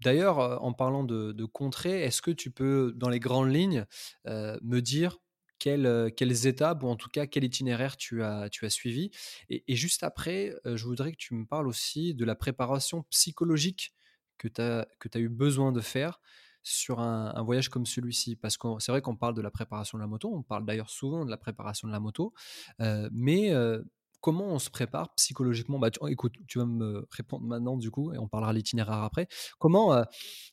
D'ailleurs, 0.00 0.62
en 0.62 0.72
parlant 0.72 1.04
de, 1.04 1.44
contrées, 1.44 2.02
est-ce 2.02 2.20
que 2.22 2.30
tu 2.30 2.50
peux, 2.50 2.92
dans 2.96 3.08
les 3.08 3.20
grandes 3.20 3.54
lignes, 3.54 3.84
me 4.26 4.80
dire 4.80 5.18
quelles, 5.58 6.46
étapes, 6.46 6.82
ou 6.82 6.88
en 6.88 6.96
tout 6.96 7.08
cas 7.08 7.26
quel 7.26 7.44
itinéraire 7.44 7.96
tu 7.96 8.22
as, 8.22 8.50
suivi? 8.68 9.10
Et, 9.48 9.76
juste 9.76 10.02
après, 10.02 10.54
je 10.64 10.84
voudrais 10.84 11.12
que 11.12 11.16
tu 11.16 11.34
me 11.34 11.46
parles 11.46 11.68
aussi 11.68 12.14
de 12.14 12.24
la 12.24 12.34
préparation 12.34 13.04
psychologique 13.10 13.94
que 14.38 14.48
tu 14.48 14.60
as, 14.60 14.86
as, 15.14 15.18
eu 15.18 15.28
besoin 15.28 15.72
de 15.72 15.80
faire 15.80 16.20
sur 16.62 17.00
un, 17.00 17.42
voyage 17.42 17.68
comme 17.68 17.86
celui-ci? 17.86 18.36
Parce 18.36 18.56
que 18.56 18.68
c'est 18.78 18.92
vrai 18.92 19.02
qu'on 19.02 19.16
parle 19.16 19.34
de 19.34 19.42
la 19.42 19.50
préparation 19.50 19.98
de 19.98 20.02
la 20.02 20.06
moto, 20.06 20.32
on 20.34 20.42
parle 20.42 20.64
d'ailleurs 20.64 20.90
souvent 20.90 21.24
de 21.24 21.30
la 21.30 21.36
préparation 21.36 21.88
de 21.88 21.92
la 21.92 22.00
moto, 22.00 22.32
euh, 22.80 23.08
mais 23.12 23.52
euh, 23.52 23.82
comment 24.20 24.46
on 24.46 24.58
se 24.58 24.70
prépare 24.70 25.14
psychologiquement? 25.14 25.78
Bah, 25.78 25.90
Écoute, 26.08 26.34
tu 26.48 26.58
vas 26.58 26.66
me 26.66 27.06
répondre 27.10 27.44
maintenant 27.44 27.76
du 27.76 27.90
coup, 27.90 28.12
et 28.12 28.18
on 28.18 28.28
parlera 28.28 28.52
l'itinéraire 28.52 29.02
après. 29.02 29.28
Comment, 29.58 29.94
euh, 29.94 30.04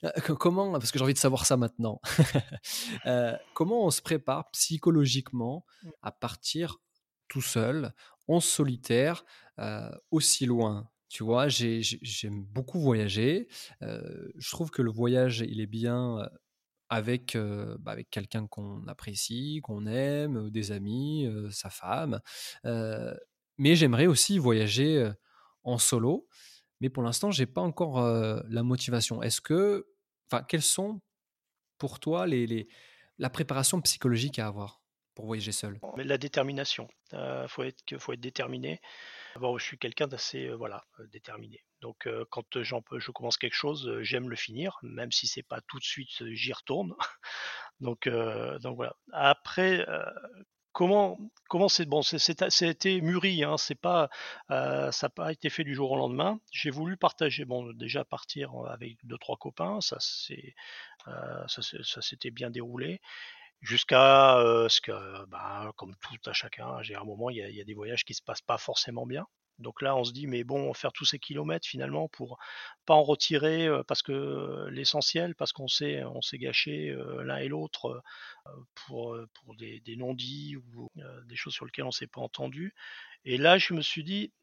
comment, 0.39 0.73
parce 0.73 0.91
que 0.91 0.99
j'ai 0.99 1.03
envie 1.03 1.13
de 1.13 1.19
savoir 1.19 1.45
ça 1.45 1.57
maintenant, 1.57 2.01
comment 3.53 3.85
on 3.85 3.91
se 3.91 4.01
prépare 4.01 4.51
psychologiquement 4.51 5.65
mmh. 5.83 5.89
à 6.01 6.11
partir 6.11 6.77
tout 7.29 7.41
seul, 7.41 7.93
en 8.27 8.41
solitaire, 8.41 9.23
aussi 10.11 10.45
loin? 10.45 10.90
Tu 11.11 11.23
vois, 11.25 11.49
j'aime 11.49 12.43
beaucoup 12.45 12.79
voyager. 12.79 13.47
je 13.81 14.49
trouve 14.49 14.71
que 14.71 14.81
le 14.81 14.91
voyage, 14.91 15.41
il 15.45 15.59
est 15.59 15.67
bien 15.67 16.29
avec, 16.89 17.37
bah, 17.79 17.91
avec 17.91 18.09
quelqu'un 18.09 18.47
qu'on 18.47 18.87
apprécie, 18.87 19.59
qu'on 19.61 19.87
aime, 19.87 20.49
des 20.49 20.71
amis, 20.71 21.27
sa 21.51 21.69
femme. 21.69 22.21
mais 22.63 23.75
j'aimerais 23.75 24.07
aussi 24.07 24.37
voyager 24.37 25.11
en 25.63 25.77
solo. 25.77 26.27
Mais 26.79 26.89
pour 26.89 27.03
l'instant, 27.03 27.29
j'ai 27.29 27.45
pas 27.45 27.61
encore 27.61 28.01
la 28.47 28.63
motivation. 28.63 29.21
Est-ce 29.21 29.41
que, 29.41 29.87
enfin, 30.31 30.43
quelles 30.43 30.61
sont 30.61 31.01
pour 31.77 31.99
toi 31.99 32.25
les, 32.25 32.47
les, 32.47 32.69
la 33.17 33.29
préparation 33.29 33.81
psychologique 33.81 34.39
à 34.39 34.47
avoir? 34.47 34.80
Pour 35.15 35.25
voyager 35.25 35.51
seul 35.51 35.79
La 35.97 36.17
détermination. 36.17 36.87
Il 37.13 37.45
faut, 37.47 37.63
être, 37.63 37.97
faut 37.97 38.13
être 38.13 38.21
déterminé. 38.21 38.79
Bon, 39.39 39.57
je 39.57 39.63
suis 39.63 39.77
quelqu'un 39.77 40.07
d'assez 40.07 40.47
euh, 40.47 40.55
voilà 40.55 40.83
euh, 40.99 41.07
déterminé. 41.07 41.63
Donc 41.81 42.05
euh, 42.05 42.25
quand 42.29 42.61
je 42.61 43.11
commence 43.11 43.37
quelque 43.37 43.55
chose, 43.55 43.99
j'aime 44.01 44.29
le 44.29 44.35
finir, 44.35 44.77
même 44.83 45.11
si 45.11 45.27
c'est 45.27 45.43
pas 45.43 45.61
tout 45.61 45.79
de 45.79 45.83
suite, 45.83 46.09
j'y 46.31 46.53
retourne. 46.53 46.93
donc 47.79 48.07
voilà. 48.07 48.95
Après, 49.13 49.85
comment 50.73 51.17
comment 51.49 51.69
c'est 51.69 51.85
bon 51.85 52.01
été 52.01 53.01
mûri 53.01 53.43
hein, 53.43 53.57
c'est 53.57 53.75
pas 53.75 54.09
ça 54.49 54.91
n'a 55.03 55.09
pas 55.09 55.31
été 55.31 55.49
fait 55.49 55.63
du 55.63 55.75
jour 55.75 55.91
au 55.91 55.97
lendemain 55.97 56.39
j'ai 56.51 56.69
voulu 56.69 56.95
partager 56.95 57.43
bon 57.43 57.73
déjà 57.73 58.05
partir 58.05 58.53
avec 58.69 58.97
deux 59.03 59.17
trois 59.17 59.35
copains 59.35 59.81
ça 59.81 59.97
c'est 59.99 60.55
ça, 61.47 62.01
s'était 62.01 62.31
bien 62.31 62.49
déroulé 62.49 63.01
jusqu'à 63.61 64.37
ce 64.69 64.81
que 64.81 65.25
bah, 65.27 65.71
comme 65.77 65.95
tout 65.95 66.29
à 66.29 66.33
chacun 66.33 66.81
j'ai 66.81 66.95
un 66.95 67.03
moment 67.03 67.29
il 67.29 67.37
y, 67.37 67.61
a, 67.61 67.63
des 67.63 67.73
voyages 67.73 68.03
qui 68.03 68.13
se 68.13 68.21
passent 68.21 68.41
pas 68.41 68.57
forcément 68.57 69.05
bien 69.05 69.25
donc 69.61 69.81
là, 69.81 69.95
on 69.95 70.03
se 70.03 70.11
dit, 70.11 70.27
mais 70.27 70.43
bon, 70.43 70.73
faire 70.73 70.91
tous 70.91 71.05
ces 71.05 71.19
kilomètres 71.19 71.67
finalement 71.67 72.07
pour 72.09 72.37
pas 72.85 72.95
en 72.95 73.03
retirer 73.03 73.69
parce 73.87 74.01
que 74.01 74.67
l'essentiel, 74.69 75.35
parce 75.35 75.53
qu'on 75.53 75.67
s'est 75.67 76.03
on 76.03 76.21
s'est 76.21 76.37
gâché 76.37 76.95
l'un 77.23 77.37
et 77.37 77.47
l'autre 77.47 78.01
pour, 78.73 79.17
pour 79.33 79.55
des, 79.55 79.81
non-dits 79.97 80.57
ou 80.57 80.89
des 81.25 81.35
choses 81.35 81.53
sur 81.53 81.65
lesquelles 81.65 81.85
on 81.85 81.91
s'est 81.91 82.07
pas 82.07 82.21
entendu. 82.21 82.73
Et 83.23 83.37
là, 83.37 83.57
je 83.57 83.73
me 83.73 83.81
suis 83.81 84.03
dit, 84.03 84.33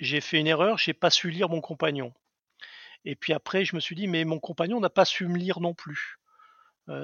j'ai 0.00 0.20
fait 0.20 0.40
une 0.40 0.46
erreur, 0.46 0.78
j'ai 0.78 0.94
pas 0.94 1.10
su 1.10 1.30
lire 1.30 1.48
mon 1.48 1.60
compagnon. 1.60 2.12
Et 3.04 3.16
puis 3.16 3.32
après, 3.32 3.64
je 3.64 3.76
me 3.76 3.80
suis 3.80 3.94
dit, 3.94 4.06
mais 4.08 4.24
mon 4.24 4.40
compagnon 4.40 4.80
n'a 4.80 4.90
pas 4.90 5.04
su 5.04 5.28
me 5.28 5.38
lire 5.38 5.60
non 5.60 5.74
plus. 5.74 6.16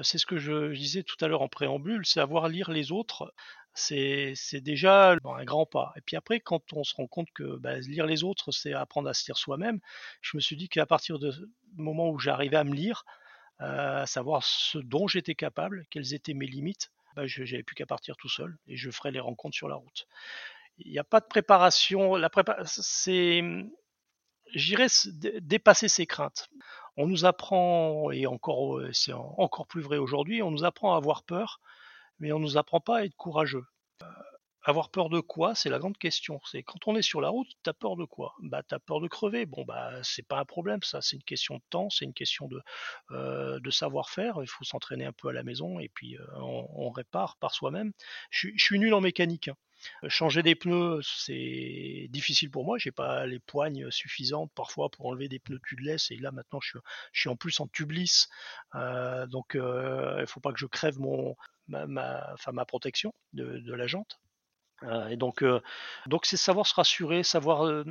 C'est 0.03 0.17
ce 0.17 0.25
que 0.25 0.37
je, 0.37 0.73
disais 0.73 1.03
tout 1.03 1.15
à 1.21 1.27
l'heure 1.27 1.41
en 1.41 1.47
préambule, 1.47 2.05
c'est 2.05 2.19
avoir 2.19 2.45
à 2.45 2.49
lire 2.49 2.71
les 2.71 2.91
autres 2.91 3.33
c'est 3.73 4.61
déjà 4.61 5.15
un 5.23 5.43
grand 5.45 5.65
pas. 5.65 5.93
Et 5.95 6.01
puis 6.01 6.15
après, 6.15 6.39
quand 6.39 6.73
on 6.73 6.83
se 6.83 6.95
rend 6.95 7.07
compte 7.07 7.29
que 7.33 7.57
bah, 7.57 7.79
lire 7.79 8.05
les 8.05 8.23
autres, 8.23 8.51
c'est 8.51 8.73
apprendre 8.73 9.09
à 9.09 9.13
se 9.13 9.25
lire 9.25 9.37
soi-même, 9.37 9.79
je 10.21 10.37
me 10.37 10.41
suis 10.41 10.55
dit 10.55 10.69
qu'à 10.69 10.85
partir 10.85 11.19
du 11.19 11.29
moment 11.75 12.09
où 12.09 12.19
j'arrivais 12.19 12.57
à 12.57 12.63
me 12.63 12.73
lire, 12.73 13.05
à 13.59 14.05
savoir 14.07 14.43
ce 14.43 14.79
dont 14.79 15.07
j'étais 15.07 15.35
capable, 15.35 15.85
quelles 15.91 16.13
étaient 16.13 16.33
mes 16.33 16.47
limites, 16.47 16.91
bah, 17.15 17.27
je 17.27 17.43
n'avais 17.43 17.63
plus 17.63 17.75
qu'à 17.75 17.85
partir 17.85 18.15
tout 18.17 18.29
seul 18.29 18.57
et 18.67 18.75
je 18.75 18.89
ferais 18.89 19.11
les 19.11 19.19
rencontres 19.19 19.55
sur 19.55 19.67
la 19.67 19.75
route. 19.75 20.07
Il 20.77 20.91
n'y 20.91 20.99
a 20.99 21.03
pas 21.03 21.19
de 21.19 21.25
préparation. 21.25 22.15
La 22.15 22.29
c'est, 22.65 23.43
j'irais 24.53 24.87
dépasser 25.41 25.87
ses 25.87 26.05
craintes. 26.05 26.49
On 27.01 27.07
nous 27.07 27.25
apprend, 27.25 28.11
et 28.11 28.27
encore, 28.27 28.79
c'est 28.93 29.13
encore 29.13 29.67
plus 29.67 29.81
vrai 29.81 29.97
aujourd'hui, 29.97 30.41
on 30.41 30.51
nous 30.51 30.63
apprend 30.63 30.93
à 30.93 30.97
avoir 30.97 31.23
peur 31.23 31.59
mais 32.21 32.31
on 32.31 32.39
ne 32.39 32.43
nous 32.43 32.57
apprend 32.57 32.79
pas 32.79 32.99
à 32.99 33.03
être 33.03 33.15
courageux. 33.15 33.65
Euh, 34.03 34.05
avoir 34.63 34.89
peur 34.91 35.09
de 35.09 35.19
quoi 35.19 35.55
C'est 35.55 35.69
la 35.69 35.79
grande 35.79 35.97
question. 35.97 36.39
C'est 36.45 36.61
quand 36.61 36.87
on 36.87 36.95
est 36.95 37.01
sur 37.01 37.19
la 37.19 37.29
route, 37.29 37.49
t'as 37.63 37.73
peur 37.73 37.95
de 37.95 38.05
quoi? 38.05 38.35
Bah 38.43 38.61
t'as 38.61 38.77
peur 38.77 39.01
de 39.01 39.07
crever. 39.07 39.47
Bon 39.47 39.65
bah 39.65 39.91
c'est 40.03 40.25
pas 40.25 40.39
un 40.39 40.45
problème, 40.45 40.83
ça. 40.83 41.01
C'est 41.01 41.15
une 41.15 41.23
question 41.23 41.55
de 41.55 41.63
temps, 41.71 41.89
c'est 41.89 42.05
une 42.05 42.13
question 42.13 42.47
de, 42.47 42.61
euh, 43.09 43.59
savoir-faire. 43.71 44.37
Il 44.41 44.47
faut 44.47 44.63
s'entraîner 44.63 45.05
un 45.05 45.13
peu 45.13 45.29
à 45.29 45.33
la 45.33 45.43
maison 45.43 45.79
et 45.79 45.89
puis 45.89 46.15
euh, 46.15 46.25
on, 46.37 46.91
répare 46.91 47.37
par 47.37 47.53
soi-même. 47.55 47.91
Je, 48.29 48.49
suis 48.55 48.77
nul 48.77 48.93
en 48.93 49.01
mécanique. 49.01 49.47
Hein. 49.47 49.55
Changer 50.07 50.43
des 50.43 50.55
pneus, 50.55 51.01
c'est 51.03 52.07
difficile 52.09 52.49
pour 52.49 52.65
moi. 52.65 52.77
J'ai 52.77 52.91
pas 52.91 53.25
les 53.25 53.39
poignes 53.39 53.89
suffisantes 53.91 54.51
parfois 54.55 54.89
pour 54.89 55.05
enlever 55.07 55.27
des 55.27 55.39
pneus 55.39 55.61
tubeless. 55.65 56.11
Et 56.11 56.17
là 56.17 56.31
maintenant, 56.31 56.59
je 56.61 56.77
suis, 57.13 57.29
en 57.29 57.35
plus 57.35 57.59
en 57.59 57.67
tubeless, 57.67 58.29
donc 58.73 59.55
il 59.55 60.25
faut 60.27 60.39
pas 60.39 60.51
que 60.51 60.59
je 60.59 60.65
crève 60.65 60.99
mon, 60.99 61.35
ma, 61.67 62.35
ma 62.51 62.65
protection 62.65 63.13
de, 63.33 63.73
la 63.73 63.87
jante. 63.87 64.19
Euh, 64.83 65.07
et 65.07 65.17
donc, 65.17 65.43
euh, 65.43 65.61
donc 66.07 66.25
c'est 66.25 66.37
savoir 66.37 66.65
se 66.65 66.73
rassurer, 66.73 67.23
savoir 67.23 67.85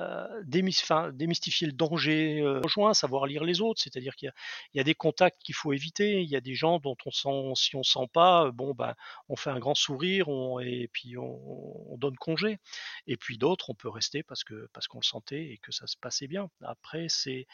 euh, 0.00 0.42
euh, 0.90 1.12
démystifier 1.12 1.66
le 1.66 1.72
danger 1.72 2.40
euh, 2.40 2.60
rejoint, 2.60 2.94
savoir 2.94 3.26
lire 3.26 3.44
les 3.44 3.60
autres, 3.60 3.80
c'est-à-dire 3.80 4.14
qu'il 4.16 4.32
y, 4.74 4.80
a 4.80 4.84
des 4.84 4.94
contacts 4.94 5.40
qu'il 5.42 5.54
faut 5.54 5.72
éviter, 5.72 6.22
il 6.22 6.28
y 6.28 6.36
a 6.36 6.40
des 6.40 6.54
gens 6.54 6.78
dont 6.78 6.96
on 7.06 7.10
sent, 7.10 7.52
si 7.54 7.76
on 7.76 7.82
sent 7.82 8.08
pas, 8.12 8.46
euh, 8.46 8.52
bon 8.52 8.74
ben, 8.74 8.94
on 9.28 9.36
fait 9.36 9.50
un 9.50 9.58
grand 9.58 9.74
sourire 9.74 10.26
et 10.62 10.88
puis 10.92 11.16
on, 11.16 11.96
donne 11.98 12.16
congé, 12.16 12.58
et 13.06 13.16
puis 13.16 13.36
d'autres 13.36 13.68
on 13.68 13.74
peut 13.74 13.90
rester 13.90 14.22
parce 14.22 14.42
que 14.42 14.68
parce 14.72 14.88
qu'on 14.88 15.00
le 15.00 15.04
sentait 15.04 15.44
et 15.44 15.58
que 15.58 15.70
ça 15.70 15.86
se 15.86 15.96
passait 15.98 16.28
bien. 16.28 16.48
Après 16.62 17.06
c'est 17.08 17.46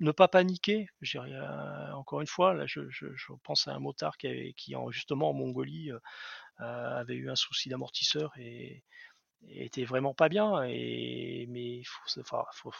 ne 0.00 0.12
pas 0.12 0.28
paniquer, 0.28 0.86
encore 1.92 2.20
une 2.22 2.26
fois, 2.26 2.54
là 2.54 2.64
je, 2.66 2.80
pense 3.44 3.68
à 3.68 3.74
un 3.74 3.78
motard 3.78 4.16
qui, 4.16 4.54
qui 4.54 4.74
justement 4.90 5.30
en 5.30 5.34
Mongolie 5.34 5.90
avait 6.58 7.16
eu 7.16 7.30
un 7.30 7.36
souci 7.36 7.68
d'amortisseur 7.68 8.32
et 8.38 8.82
était 9.48 9.84
vraiment 9.84 10.14
pas 10.14 10.28
bien. 10.28 10.62
Et, 10.64 11.46
mais 11.48 11.78
il 11.78 11.84
faut, 11.84 12.22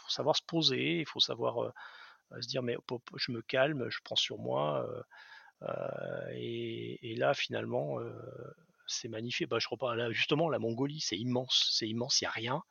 savoir 0.07 0.35
se 0.35 0.43
poser, 0.45 0.99
il 0.99 1.05
faut 1.05 1.19
savoir 1.19 1.63
euh, 1.63 2.41
se 2.41 2.47
dire 2.47 2.63
mais 2.63 2.77
je 3.17 3.31
me 3.31 3.41
calme, 3.41 3.89
je 3.89 3.99
prends 4.03 4.15
sur 4.15 4.37
moi. 4.37 4.87
Euh, 4.89 5.03
euh, 5.63 6.31
et, 6.33 7.15
là 7.15 7.33
finalement 7.33 7.99
c'est 8.87 9.07
magnifique. 9.07 9.47
Bah, 9.47 9.59
je 9.59 9.69
reprends 9.69 9.93
là, 9.93 10.11
justement 10.11 10.49
la 10.49 10.59
Mongolie, 10.59 10.99
c'est 10.99 11.17
immense, 11.17 11.69
c'est 11.71 11.87
immense, 11.87 12.21
il 12.21 12.25
n'y 12.25 12.27
a 12.27 12.31
rien. 12.31 12.63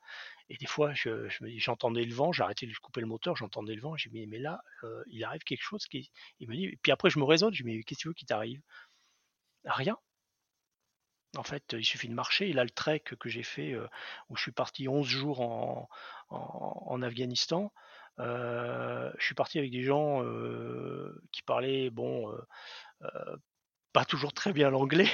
Et 0.49 0.57
des 0.57 0.65
fois, 0.65 0.93
je, 0.93 1.29
j'entendais 1.57 2.03
le 2.03 2.13
vent, 2.13 2.33
j'arrêtais 2.33 2.67
de 2.67 2.73
couper 2.75 2.99
le 3.01 3.07
moteur, 3.07 3.37
j'entendais 3.37 3.73
le 3.73 3.81
vent, 3.81 3.95
j'ai 3.95 4.09
dit 4.09 4.27
mais 4.27 4.39
là, 4.39 4.61
il 5.07 5.23
arrive 5.23 5.43
quelque 5.43 5.63
chose 5.63 5.85
qui, 5.87 6.11
il 6.39 6.49
me 6.49 6.55
dit, 6.55 6.65
et 6.65 6.79
puis 6.81 6.91
après 6.91 7.09
je 7.09 7.19
me 7.19 7.23
raisonne, 7.23 7.53
je 7.53 7.63
dis 7.63 7.69
mais 7.69 7.83
qu'est-ce 7.83 7.99
que 7.99 8.01
tu 8.01 8.07
veux 8.09 8.13
qui 8.13 8.25
t'arrive? 8.25 8.61
Rien. 9.65 9.97
En 11.37 11.43
fait, 11.43 11.63
il 11.77 11.85
suffit 11.85 12.09
de 12.09 12.13
marcher. 12.13 12.51
Là, 12.51 12.63
le 12.63 12.69
trek 12.69 13.03
que 13.19 13.29
j'ai 13.29 13.43
fait, 13.43 13.71
euh, 13.71 13.87
où 14.29 14.35
je 14.35 14.41
suis 14.41 14.51
parti 14.51 14.87
11 14.87 15.07
jours 15.07 15.41
en, 15.41 17.01
Afghanistan, 17.01 17.71
euh, 18.19 19.11
je 19.17 19.25
suis 19.25 19.35
parti 19.35 19.57
avec 19.57 19.71
des 19.71 19.83
gens 19.83 20.23
euh, 20.23 21.21
qui 21.31 21.41
parlaient, 21.41 21.89
bon, 21.89 22.31
pas 23.93 24.05
toujours 24.05 24.33
très 24.33 24.53
bien 24.53 24.69
l'anglais. 24.69 25.09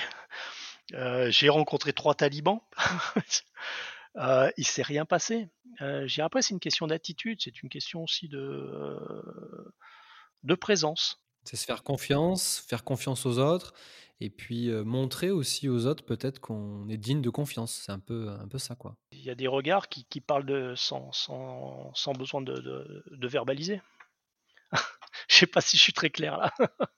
j'ai 1.30 1.50
rencontré 1.50 1.94
trois 1.94 2.16
talibans. 2.16 2.62
il 3.16 3.22
il 4.58 4.68
s'est 4.68 4.82
rien 4.82 5.06
passé. 5.06 5.50
j'ai 6.06 6.22
après, 6.24 6.42
c'est 6.42 6.54
une 6.54 6.60
question 6.60 6.88
d'attitude, 6.88 7.40
c'est 7.42 7.62
une 7.62 7.70
question 7.70 8.04
aussi 8.04 8.28
de 8.28 9.74
présence. 10.60 11.22
C'est 11.48 11.56
se 11.56 11.66
faire 11.66 11.84
confiance, 11.84 12.64
faire 12.68 12.84
confiance 12.84 13.26
aux 13.26 13.40
autres 13.40 13.74
et 14.20 14.30
puis 14.30 14.70
montrer 14.84 15.32
aussi 15.32 15.70
aux 15.70 15.86
autres 15.86 16.04
peut-être 16.04 16.40
qu'on 16.40 16.90
est 16.90 16.98
digne 16.98 17.22
de 17.22 17.30
confiance. 17.30 17.84
C'est 17.86 17.92
un 17.92 18.00
peu, 18.00 18.30
un 18.30 18.48
peu 18.48 18.58
ça, 18.58 18.76
quoi. 18.76 18.98
Il 19.12 19.22
y 19.22 19.30
a 19.30 19.36
des 19.36 19.48
regards 19.48 19.88
qui, 19.88 20.04
qui 20.06 20.20
parlent 20.20 20.46
de, 20.46 20.74
sans, 20.76 21.12
sans, 21.14 21.94
sans 21.94 22.12
besoin 22.12 22.42
de, 22.42 22.54
de, 22.54 23.04
de 23.12 23.28
verbaliser. 23.28 23.82
Je 25.30 25.36
sais 25.36 25.48
pas 25.48 25.62
si 25.62 25.78
je 25.78 25.82
suis 25.82 25.94
très 25.94 26.10
clair 26.10 26.38
là. 26.38 26.54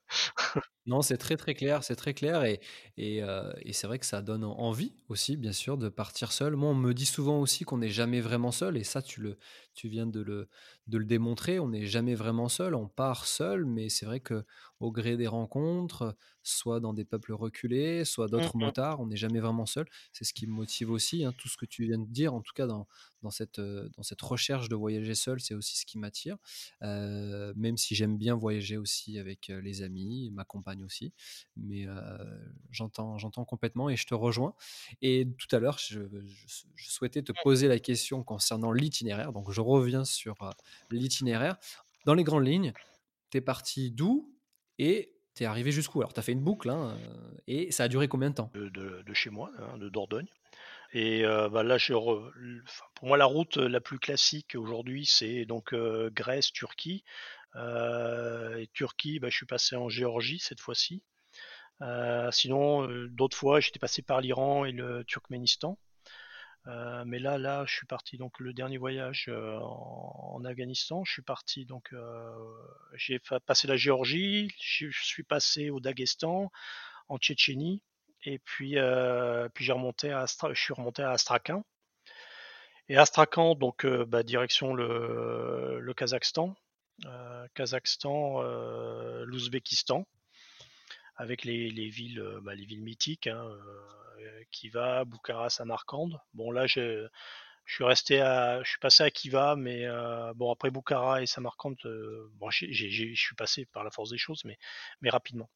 Non, 0.86 1.02
c'est 1.04 1.18
très 1.18 1.38
très 1.38 1.54
clair, 1.54 1.84
c'est 1.84 1.96
très 1.96 2.14
clair 2.16 2.44
et, 2.46 2.60
et, 2.98 3.18
et 3.62 3.74
c'est 3.74 3.86
vrai 3.86 4.00
que 4.00 4.06
ça 4.08 4.22
donne 4.24 4.44
envie 4.44 4.96
aussi, 5.08 5.38
bien 5.38 5.52
sûr, 5.52 5.78
de 5.78 5.88
partir 5.90 6.32
seul. 6.32 6.56
Moi, 6.56 6.70
on 6.72 6.74
me 6.76 6.94
dit 6.94 7.06
souvent 7.06 7.40
aussi 7.42 7.64
qu'on 7.64 7.78
n'est 7.78 7.90
jamais 7.90 8.22
vraiment 8.22 8.52
seul 8.52 8.76
et 8.78 8.84
ça, 8.84 9.02
tu, 9.04 9.22
le, 9.22 9.38
tu 9.76 9.88
viens 9.88 10.08
de 10.08 10.22
le, 10.22 10.50
de 10.88 10.98
le 10.98 11.06
démontrer. 11.06 11.60
On 11.60 11.68
n'est 11.70 11.86
jamais 11.86 12.16
vraiment 12.16 12.50
seul, 12.50 12.74
on 12.74 12.88
part 12.88 13.28
seul, 13.28 13.66
mais 13.66 13.90
c'est 13.90 14.06
vrai 14.08 14.20
que 14.20 14.46
au 14.80 14.92
gré 14.92 15.16
des 15.18 15.28
rencontres, 15.28 16.16
soit 16.42 16.80
dans 16.80 16.94
des 16.94 17.06
peuples 17.06 17.34
reculés, 17.34 18.04
soit 18.06 18.28
d'autres 18.30 18.58
mmh 18.58 18.60
motards, 18.62 19.00
on 19.02 19.08
n'est 19.08 19.18
jamais 19.18 19.42
vraiment 19.42 19.66
seul. 19.68 19.86
C'est 20.12 20.24
ce 20.26 20.34
qui 20.34 20.48
me 20.48 20.54
motive 20.54 20.90
aussi, 20.90 21.24
hein, 21.24 21.34
tout 21.38 21.50
ce 21.50 21.58
que 21.58 21.66
tu 21.66 21.84
viens 21.84 22.00
de 22.00 22.08
dire, 22.10 22.34
en 22.34 22.42
tout 22.42 22.54
cas 22.56 22.66
dans, 22.66 22.88
dans, 23.22 23.30
cette, 23.30 23.60
dans 23.60 24.04
cette 24.04 24.22
recherche 24.22 24.70
de 24.70 24.76
voyager 24.76 25.14
seul, 25.14 25.40
c'est 25.40 25.54
aussi 25.54 25.78
ce 25.78 25.86
qui 25.86 26.00
m'attire. 26.00 26.38
même 26.82 27.78
si 27.78 27.96
j'aime 27.96 28.18
bien 28.18 28.36
voyager 28.36 28.78
aussi 28.78 29.18
avec 29.20 29.48
les 29.50 29.82
amis, 29.82 29.99
ma 30.32 30.46
compagne 30.46 30.84
aussi. 30.84 31.14
Mais 31.58 31.86
j'entends, 32.72 33.18
j'entends 33.18 33.46
complètement 33.46 33.90
et 33.90 33.96
je 33.96 34.06
te 34.06 34.14
rejoins. 34.14 34.54
Et 35.02 35.28
tout 35.38 35.54
à 35.56 35.60
l'heure, 35.60 35.78
je, 35.80 36.00
souhaitais 36.76 37.22
te 37.22 37.32
poser 37.44 37.68
la 37.68 37.80
question 37.80 38.24
concernant 38.24 38.72
l'itinéraire. 38.72 39.34
Donc 39.34 39.52
je 39.52 39.62
reviens 39.62 40.06
sur 40.06 40.36
l'itinéraire. 40.92 41.58
Dans 42.06 42.14
les 42.14 42.24
grandes 42.24 42.48
lignes, 42.48 42.74
tu 43.30 43.38
es 43.38 43.42
parti 43.42 43.92
d'où 43.92 44.34
et 44.78 45.16
tu 45.36 45.44
es 45.44 45.46
arrivé 45.46 45.72
jusqu'où? 45.72 46.00
Alors 46.00 46.14
tu 46.14 46.20
as 46.20 46.24
fait 46.24 46.32
une 46.32 46.44
boucle 46.44 46.70
hein, 46.70 46.98
et 47.48 47.72
ça 47.72 47.84
a 47.84 47.88
duré 47.88 48.08
combien 48.08 48.30
de 48.30 48.36
temps? 48.36 48.52
De, 48.54 49.04
chez 49.14 49.30
moi, 49.30 49.52
hein, 49.60 49.78
de 49.78 49.90
Dordogne. 49.90 50.28
Et 50.92 51.24
bah 51.24 51.62
là, 51.62 51.78
je 51.78 51.94
pour 51.94 53.08
moi, 53.08 53.18
la 53.18 53.26
route 53.26 53.58
la 53.58 53.80
plus 53.80 54.00
classique 54.00 54.56
aujourd'hui, 54.56 55.06
c'est 55.06 55.46
donc 55.46 55.76
Grèce, 56.14 56.52
Turquie. 56.52 57.04
Euh, 57.56 58.58
et 58.58 58.68
Turquie, 58.74 59.20
bah, 59.20 59.30
je 59.30 59.38
suis 59.38 59.46
passé 59.46 59.76
en 59.76 59.90
Géorgie 59.90 60.40
cette 60.40 60.60
fois-ci. 60.60 61.04
Euh, 61.82 62.30
sinon, 62.32 62.88
euh, 62.88 63.08
d'autres 63.10 63.38
fois, 63.38 63.60
j'étais 63.60 63.80
passé 63.80 64.02
par 64.02 64.22
l'Iran 64.22 64.66
et 64.66 64.72
le 64.72 65.04
Turkménistan. 65.06 65.78
mais 67.06 67.20
là, 67.20 67.38
là, 67.38 67.66
je 67.66 67.74
suis 67.74 67.88
parti 67.88 68.18
donc 68.18 68.40
le 68.40 68.54
dernier 68.54 68.78
voyage 68.78 69.30
en, 69.30 70.44
Afghanistan. 70.46 71.04
Je 71.04 71.14
suis 71.14 71.22
parti 71.24 71.66
donc, 71.66 71.94
j'ai 72.96 73.20
passé 73.46 73.68
la 73.68 73.76
Géorgie, 73.78 74.54
je, 74.62 74.90
suis 74.92 75.24
passé 75.24 75.70
au 75.72 75.80
Daghestan, 75.80 76.52
en 77.08 77.18
Tchétchénie, 77.18 77.82
et 78.24 78.40
puis, 78.40 78.76
puis 79.54 79.66
j'ai 79.66 79.74
remonté 79.74 80.12
à 80.12 80.26
je 80.28 80.62
suis 80.62 80.74
remonté 80.74 81.02
à 81.02 81.12
Astrakhan. 81.12 81.64
Et 82.90 82.98
Astrakhan, 82.98 83.56
donc 83.56 83.86
bah, 83.88 84.24
direction 84.24 84.74
le, 84.76 85.80
le 85.80 85.94
Kazakhstan. 85.94 86.56
Euh, 87.60 87.64
Kazakhstan, 87.64 88.42
euh, 88.42 89.26
l'Ouzbékistan, 89.26 90.06
avec 91.16 91.44
les, 91.44 91.90
villes, 91.90 92.20
euh, 92.20 92.40
bah, 92.42 92.56
les 92.56 92.66
villes 92.66 92.84
mythiques, 92.84 93.28
hein, 93.28 93.46
qui 94.52 94.70
va 94.70 95.06
Bukhara 95.06 95.50
Samarkand. 95.50 96.10
Bon 96.34 96.52
là 96.52 96.68
je, 96.68 97.08
suis 97.66 97.84
resté 97.84 98.22
à, 98.22 98.64
je 98.64 98.70
suis 98.70 98.80
passé 98.80 99.04
à 99.04 99.12
Kiva, 99.12 99.56
mais 99.56 99.86
bon 100.36 100.52
après 100.52 100.72
Bukhara 100.72 101.22
et 101.22 101.26
Samarkand, 101.26 101.76
bon 102.34 102.50
je 102.50 102.66
suis 102.74 103.36
passé 103.36 103.66
par 103.66 103.84
la 103.84 103.92
force 103.92 104.10
des 104.10 104.18
choses, 104.18 104.44
mais 104.46 104.58
mais 105.02 105.10
rapidement. 105.10 105.50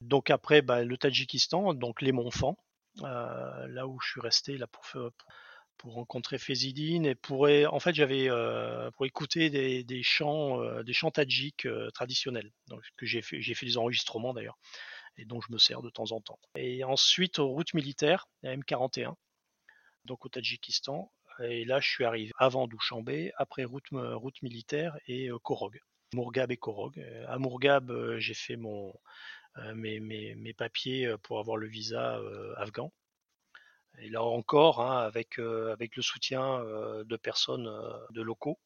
Donc 0.00 0.30
après 0.30 0.62
bah, 0.62 0.82
le 0.82 0.96
Tadjikistan, 0.98 1.74
donc 1.74 2.02
les 2.02 2.12
Montfans, 2.12 2.58
là 2.96 3.86
où 3.86 4.00
je 4.00 4.10
suis 4.10 4.20
resté 4.20 4.58
là 4.58 4.66
pour, 4.66 4.84
pour 4.84 5.28
pour 5.78 5.94
rencontrer 5.94 6.38
Fézidine 6.38 7.06
et 7.06 7.14
pour 7.14 7.48
en 7.48 7.80
fait 7.80 7.94
j'avais 7.94 8.28
euh, 8.30 8.90
pour 8.92 9.06
écouter 9.06 9.50
des, 9.50 10.02
chants 10.02 10.60
euh, 10.62 10.82
des 10.82 10.92
chants 10.92 11.10
tadjiks 11.10 11.66
euh, 11.66 11.90
traditionnels 11.90 12.50
donc 12.68 12.82
que 12.96 13.06
j'ai 13.06 13.22
fait 13.22 13.40
j'ai 13.40 13.54
fait 13.54 13.66
des 13.66 13.76
enregistrements 13.76 14.34
d'ailleurs 14.34 14.58
et 15.16 15.24
dont 15.24 15.40
je 15.40 15.52
me 15.52 15.58
sers 15.58 15.80
de 15.80 15.90
temps 15.90 16.10
en 16.10 16.20
temps. 16.20 16.40
Et 16.56 16.82
ensuite 16.82 17.38
aux 17.38 17.48
routes 17.48 17.74
militaires 17.74 18.26
la 18.42 18.56
M41 18.56 19.14
donc 20.04 20.24
au 20.26 20.28
Tadjikistan 20.28 21.10
et 21.40 21.64
là 21.64 21.80
je 21.80 21.88
suis 21.88 22.04
arrivé 22.04 22.32
avant 22.38 22.66
Douchambé 22.66 23.32
après 23.36 23.64
route 23.64 23.88
route 23.92 24.42
militaire 24.42 24.96
et 25.06 25.30
Korog 25.42 25.78
Mourgab 26.14 26.52
et 26.52 26.56
Korog. 26.56 26.98
À 27.28 27.38
Mourgab 27.38 27.92
j'ai 28.18 28.34
fait 28.34 28.56
mon 28.56 28.92
mes, 29.74 30.00
mes, 30.00 30.54
papiers 30.54 31.14
pour 31.22 31.38
avoir 31.38 31.56
le 31.56 31.68
visa 31.68 32.20
afghan 32.56 32.92
et 33.98 34.08
là 34.08 34.22
encore, 34.22 34.80
hein, 34.80 34.98
avec, 34.98 35.38
euh, 35.38 35.72
avec 35.72 35.96
le 35.96 36.02
soutien 36.02 36.60
euh, 36.60 37.04
de 37.04 37.16
personnes 37.16 37.66
euh, 37.66 37.92
de 38.10 38.22
locaux, 38.22 38.58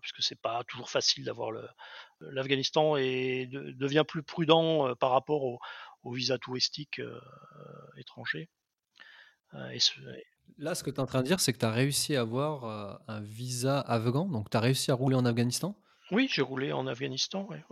puisque 0.00 0.22
c'est 0.22 0.40
pas 0.40 0.64
toujours 0.64 0.88
facile 0.88 1.24
d'avoir 1.24 1.50
le. 1.50 1.62
L'Afghanistan 2.20 2.96
et 2.96 3.46
devient 3.50 4.04
plus 4.08 4.22
prudent 4.22 4.94
par 4.96 5.10
rapport 5.10 5.44
aux 5.44 5.58
au 6.04 6.12
visas 6.12 6.38
touristiques 6.38 7.02
étrangers. 7.98 8.48
Là, 9.52 10.74
ce 10.74 10.82
que 10.82 10.90
tu 10.90 10.96
es 10.96 11.00
en 11.00 11.06
train 11.06 11.20
de 11.20 11.26
dire, 11.26 11.38
c'est 11.38 11.52
que 11.52 11.58
tu 11.58 11.66
as 11.66 11.70
réussi 11.70 12.16
à 12.16 12.22
avoir 12.22 12.98
un 13.08 13.20
visa 13.20 13.78
afghan, 13.80 14.26
donc 14.26 14.48
tu 14.48 14.56
as 14.56 14.60
réussi 14.60 14.90
à 14.90 14.94
rouler 14.94 15.16
en 15.16 15.26
Afghanistan 15.26 15.76
Oui, 16.14 16.28
j'ai 16.30 16.42
roulé 16.42 16.72
en 16.72 16.86
Afghanistan. 16.86 17.46
Ouais, 17.50 17.62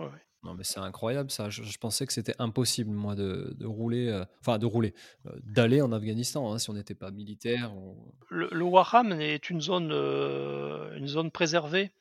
non, 0.45 0.55
mais 0.55 0.65
c'est 0.65 0.81
incroyable 0.81 1.31
ça. 1.31 1.51
Je, 1.51 1.79
pensais 1.79 2.05
que 2.05 2.13
c'était 2.13 2.35
impossible, 2.41 2.91
moi, 2.91 3.15
de, 3.15 3.55
rouler, 3.65 4.09
euh, 4.09 4.25
enfin, 4.41 4.59
de 4.59 4.67
rouler, 4.67 4.93
euh, 5.27 5.31
d'aller 5.45 5.81
en 5.81 5.93
Afghanistan, 5.93 6.53
hein, 6.53 6.59
si 6.59 6.69
on 6.69 6.73
n'était 6.73 6.97
pas 6.97 7.13
militaire. 7.13 7.73
Le, 8.29 8.49
le 8.51 9.21
est 9.21 9.51
une 9.51 9.61
zone, 9.61 9.91
euh, 9.93 10.97
une 10.97 11.07
zone 11.07 11.31
préservée. 11.31 11.93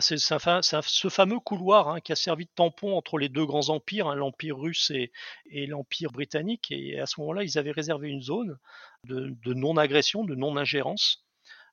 c'est 0.00 0.18
ce 0.18 1.08
fameux 1.08 1.40
couloir 1.40 1.88
hein, 1.88 2.00
qui 2.00 2.12
a 2.12 2.16
servi 2.16 2.44
de 2.44 2.50
tampon 2.54 2.96
entre 2.96 3.18
les 3.18 3.28
deux 3.28 3.44
grands 3.44 3.68
empires, 3.70 4.06
hein, 4.06 4.14
l'empire 4.14 4.56
russe 4.56 4.90
et, 4.90 5.10
et 5.50 5.66
l'empire 5.66 6.12
britannique. 6.12 6.70
Et 6.70 7.00
à 7.00 7.06
ce 7.06 7.20
moment-là, 7.20 7.42
ils 7.42 7.58
avaient 7.58 7.72
réservé 7.72 8.08
une 8.08 8.22
zone 8.22 8.56
de 9.02 9.52
non-agression, 9.52 10.24
de 10.24 10.36
non-ingérence. 10.36 11.23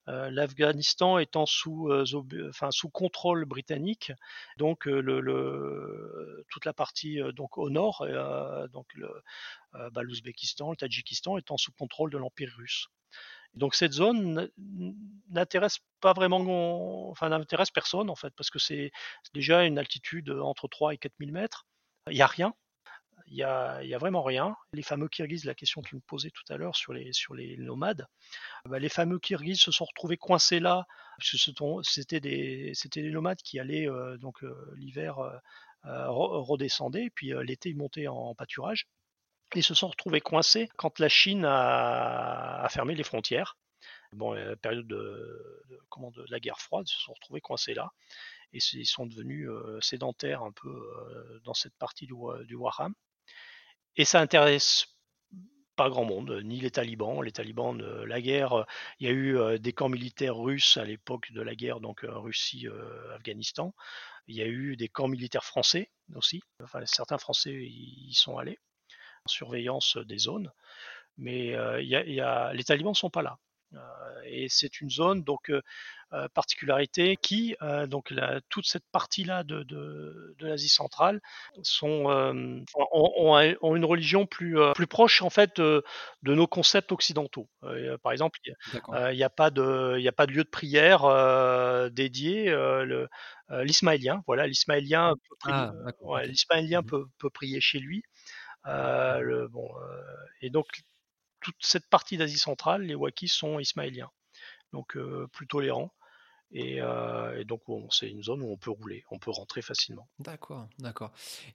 Euh, 0.08 0.32
L'Afghanistan 0.32 1.20
étant 1.20 1.46
sous, 1.46 1.90
euh, 1.90 2.04
enfin, 2.50 2.72
sous 2.72 2.90
contrôle 2.90 3.46
britannique, 3.46 4.12
donc 4.58 4.88
euh, 4.88 5.00
le, 5.00 6.44
toute 6.50 6.66
la 6.66 6.74
partie 6.74 7.20
donc 7.34 7.58
au 7.58 7.70
nord, 7.70 8.06
donc 8.74 8.88
le, 8.96 9.10
bah, 9.92 10.02
l'Ouzbékistan, 10.02 10.72
le 10.72 10.76
Tadjikistan 10.76 11.38
étant 11.38 11.58
sous 11.58 11.72
contrôle 11.74 12.12
de 12.12 12.18
l'Empire 12.18 12.52
russe. 12.58 12.88
Donc 13.54 13.76
cette 13.76 13.92
zone 13.92 14.50
n'intéresse 15.30 15.80
pas 16.00 16.14
vraiment, 16.14 17.10
enfin 17.10 17.30
n'intéresse 17.30 17.70
personne 17.72 18.10
en 18.10 18.16
fait, 18.16 18.34
parce 18.36 18.50
que 18.50 18.60
c'est 18.60 18.92
déjà 19.34 19.66
une 19.66 19.78
altitude 19.78 20.30
entre 20.32 20.68
3 20.68 20.94
et 20.94 20.98
4000 20.98 21.32
mètres. 21.32 21.66
Il 22.10 22.16
n'y 22.16 22.22
a 22.22 22.28
rien, 22.28 22.54
il 23.32 23.38
n'y 23.38 23.44
a, 23.44 23.98
vraiment 23.98 24.24
rien. 24.24 24.58
Les 24.74 24.82
fameux 24.82 25.08
Kirghizes, 25.08 25.46
la 25.46 25.56
question 25.56 25.82
que 25.82 25.88
tu 25.88 25.96
me 25.96 26.02
posais 26.02 26.32
tout 26.32 26.44
à 26.50 26.58
l'heure 26.58 26.76
sur 26.76 26.92
les, 26.92 27.56
nomades, 27.58 28.06
bah, 28.66 28.78
les 28.78 28.90
fameux 28.90 29.20
Kirghizes 29.20 29.62
se 29.62 29.72
sont 29.72 29.86
retrouvés 29.86 30.18
coincés 30.18 30.60
là, 30.60 30.86
parce 31.18 31.32
que 31.32 31.82
c'était 31.84 32.20
des, 32.20 32.74
des 32.94 33.10
nomades 33.10 33.42
qui 33.42 33.58
allaient, 33.58 33.90
euh, 33.90 34.18
donc 34.18 34.44
euh, 34.44 34.74
l'hiver, 34.76 35.20
euh, 35.20 36.10
redescendaient, 36.10 37.10
puis 37.16 37.32
l'été 37.44 37.70
ils 37.70 37.78
montaient 37.78 38.08
en, 38.08 38.36
pâturage. 38.36 38.88
Ils 39.56 39.64
se 39.64 39.74
sont 39.74 39.88
retrouvés 39.88 40.22
coincés 40.22 40.70
quand 40.76 41.00
la 41.00 41.10
Chine 41.10 41.46
a, 41.46 42.68
fermé 42.70 42.96
les 42.96 43.04
frontières. 43.04 43.58
Bon, 44.12 44.34
la 44.34 44.58
période 44.58 44.88
de, 44.88 45.64
la 46.28 46.40
guerre 46.42 46.60
froide, 46.60 46.86
ils 46.88 46.94
se 46.94 47.00
sont 47.00 47.14
retrouvés 47.14 47.42
coincés 47.42 47.74
là 47.74 47.92
et 48.54 48.60
ils 48.74 48.86
sont 48.86 49.06
devenus 49.06 49.50
sédentaires 49.80 50.44
un 50.44 50.52
peu 50.52 51.40
dans 51.46 51.54
cette 51.54 51.76
partie 51.78 52.06
du, 52.06 52.14
du. 52.46 52.58
Et 53.98 54.06
ça 54.06 54.20
intéresse 54.22 54.88
pas 55.76 55.90
grand 55.90 56.06
monde, 56.06 56.42
ni 56.44 56.60
les 56.60 56.72
talibans. 56.72 57.22
Les 57.22 57.32
talibans, 57.32 57.82
la 57.82 58.22
guerre, 58.22 58.66
il 59.00 59.08
y 59.08 59.10
a 59.10 59.14
eu 59.14 59.60
des 59.60 59.74
camps 59.74 59.90
militaires 59.90 60.38
russes 60.38 60.78
à 60.78 60.86
l'époque 60.86 61.32
de 61.32 61.42
la 61.42 61.56
guerre, 61.56 61.80
donc 61.80 62.02
Russie-Afghanistan. 62.04 63.74
Il 64.28 64.36
y 64.36 64.42
a 64.42 64.48
eu 64.48 64.76
des 64.76 64.88
camps 64.88 65.08
militaires 65.08 65.44
français 65.44 65.92
aussi. 66.16 66.42
Enfin, 66.62 66.86
certains 66.86 67.18
Français 67.18 67.54
y 67.54 68.14
sont 68.14 68.38
allés 68.38 68.60
en 69.26 69.30
surveillance 69.30 69.98
des 69.98 70.18
zones. 70.18 70.52
Mais 71.18 71.56
il 71.82 71.88
y 71.88 72.22
a, 72.22 72.54
les 72.54 72.64
talibans 72.64 72.92
ne 72.92 72.96
sont 72.96 73.10
pas 73.10 73.22
là. 73.22 73.38
et 74.26 74.48
c'est 74.50 74.82
une 74.82 74.90
zone 74.90 75.24
donc 75.24 75.50
euh, 75.50 75.62
particularité 76.34 77.16
qui, 77.16 77.56
euh, 77.62 77.88
donc 77.88 78.14
toute 78.50 78.66
cette 78.66 78.86
partie-là 78.92 79.44
de, 79.44 79.64
de, 79.64 80.36
l'Asie 80.40 80.70
centrale, 80.70 81.22
sont, 81.64 82.10
euh, 82.10 82.60
ont, 82.76 83.56
ont, 83.62 83.76
une 83.76 83.86
religion 83.86 84.26
plus, 84.26 84.58
plus 84.76 84.88
proche 84.88 85.22
en 85.22 85.30
fait 85.30 85.58
de, 85.58 85.84
nos 86.24 86.48
concepts 86.48 86.92
occidentaux. 86.92 87.48
par 88.04 88.12
exemple, 88.12 88.40
il 88.44 89.16
n'y 89.16 89.24
a, 89.24 89.30
pas 89.30 89.50
de, 89.52 89.96
il 90.00 90.08
a 90.08 90.12
pas 90.12 90.26
de 90.26 90.32
lieu 90.32 90.44
de 90.44 90.50
prière 90.50 91.04
dédié. 91.92 92.54
l'ismaélien, 93.50 94.22
voilà, 94.28 94.48
l'ismaélien, 94.48 95.14
peut, 95.30 95.52
ah, 95.52 95.72
l'ismaélien 96.26 96.82
mmh 96.82 96.86
peut, 96.86 97.06
peut, 97.20 97.30
prier 97.30 97.62
chez 97.62 97.80
lui. 97.80 98.04
Le, 98.66 99.48
bon, 99.48 99.70
et 100.42 100.50
donc 100.50 100.68
toute 101.40 101.56
cette 101.60 101.90
partie 101.90 102.18
d'Asie 102.18 102.38
centrale, 102.38 102.84
les 102.84 102.96
Wakis 102.96 103.30
sont 103.30 103.60
ismaéliens, 103.60 104.10
donc 104.74 104.98
plus 105.32 105.48
tolérants. 105.48 105.94
Euh, 106.56 107.40
et, 107.40 107.46
donc, 107.46 107.62
c'est 107.92 108.10
une 108.10 108.24
zone 108.24 108.42
où 108.42 108.52
on 108.52 108.58
peut 108.58 108.72
rouler, 108.72 109.04
on 109.12 109.20
peut 109.20 109.32
rentrer 109.32 109.62
facilement. 109.62 110.08
D'accord, 110.20 110.68
d'accord. 110.80 111.12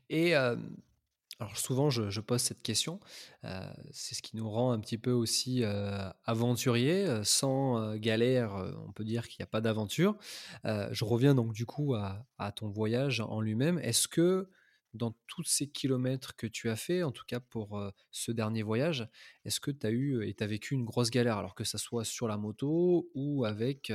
Et 0.09 0.35
alors, 0.35 1.57
souvent, 1.57 1.91
je, 1.91 2.21
pose 2.21 2.41
cette 2.41 2.63
question. 2.63 2.99
Euh, 3.45 3.61
c'est 3.93 4.15
ce 4.15 4.23
qui 4.23 4.37
nous 4.37 4.49
rend 4.49 4.73
un 4.73 4.81
petit 4.81 4.99
peu 4.99 5.11
aussi 5.11 5.63
euh, 5.63 6.09
aventuriers. 6.25 7.23
Sans 7.25 7.97
galère, 7.97 8.55
on 8.87 8.93
peut 8.93 9.05
dire 9.05 9.29
qu'il 9.29 9.43
n'y 9.43 9.45
a 9.45 9.51
pas 9.51 9.61
d'aventure. 9.61 10.17
je 10.65 11.05
reviens 11.05 11.35
donc 11.35 11.53
du 11.53 11.67
coup 11.67 11.95
à 11.95 12.53
ton 12.53 12.69
voyage 12.69 13.21
en 13.21 13.41
lui-même. 13.41 13.79
Est-ce 13.79 14.09
que 14.09 14.49
dans 14.97 15.15
tous 15.27 15.45
ces 15.45 15.69
kilomètres 15.69 16.35
que 16.37 16.47
tu 16.47 16.69
as 16.71 16.77
fait, 16.77 17.03
en 17.03 17.13
tout 17.13 17.25
cas 17.27 17.41
pour 17.41 17.81
ce 18.11 18.33
dernier 18.33 18.63
voyage, 18.63 19.09
est-ce 19.45 19.61
que 19.61 19.71
tu 19.71 19.87
as 19.87 19.91
eu 19.91 20.27
et 20.27 20.35
tu 20.35 20.43
as 20.43 20.47
vécu 20.47 20.75
une 20.75 20.85
grosse 20.85 21.11
galère, 21.11 21.39
alors 21.39 21.55
que 21.55 21.65
ça 21.65 21.79
soit 21.79 22.05
sur 22.05 22.27
la 22.29 22.37
moto 22.37 23.09
ou 23.15 23.45
avec, 23.45 23.93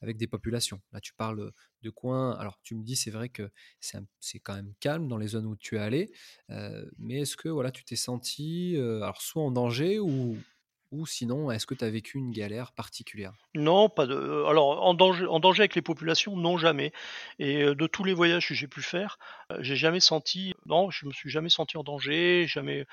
avec 0.00 0.16
des 0.16 0.26
populations? 0.26 0.80
Là, 0.92 1.00
tu 1.00 1.14
parles 1.14 1.52
de 1.82 1.90
coins. 1.90 2.32
Alors, 2.32 2.58
tu 2.62 2.74
me 2.74 2.82
dis, 2.82 2.96
c'est 2.96 3.10
vrai 3.10 3.28
que 3.28 3.50
c'est 3.80 4.40
quand 4.40 4.54
même 4.54 4.74
calme 4.80 5.08
dans 5.08 5.16
les 5.16 5.28
zones 5.28 5.46
où 5.46 5.56
tu 5.56 5.76
es 5.76 5.78
allé, 5.78 6.10
mais 6.98 7.20
est-ce 7.20 7.36
que 7.36 7.48
voilà, 7.48 7.70
tu 7.70 7.84
t'es 7.84 7.96
senti 7.96 8.76
alors 8.76 9.22
soit 9.22 9.42
en 9.42 9.50
danger 9.50 9.98
ou, 9.98 10.36
ou 10.92 11.06
sinon, 11.06 11.50
est-ce 11.50 11.66
que 11.66 11.74
tu 11.74 11.84
as 11.84 11.90
vécu 11.90 12.18
une 12.18 12.32
galère 12.32 12.72
particulière? 12.72 13.32
Non, 13.54 13.88
pas 13.88 14.06
de. 14.06 14.44
Alors, 14.48 14.84
en 14.84 14.94
danger, 14.94 15.60
avec 15.60 15.74
les 15.74 15.82
populations, 15.82 16.36
non, 16.36 16.58
jamais. 16.58 16.92
Et 17.38 17.62
de 17.62 17.86
tous 17.86 18.04
les 18.04 18.12
voyages 18.12 18.48
que 18.48 18.54
j'ai 18.54 18.66
pu 18.66 18.82
faire, 18.82 19.18
j'ai 19.60 19.76
jamais 19.76 20.00
senti. 20.00 20.54
Non, 20.66 20.90
je 20.90 21.06
me 21.06 21.12
suis 21.12 21.30
jamais 21.30 21.48
senti 21.48 21.76
en 21.76 21.82
danger, 21.82 22.46
jamais 22.48 22.86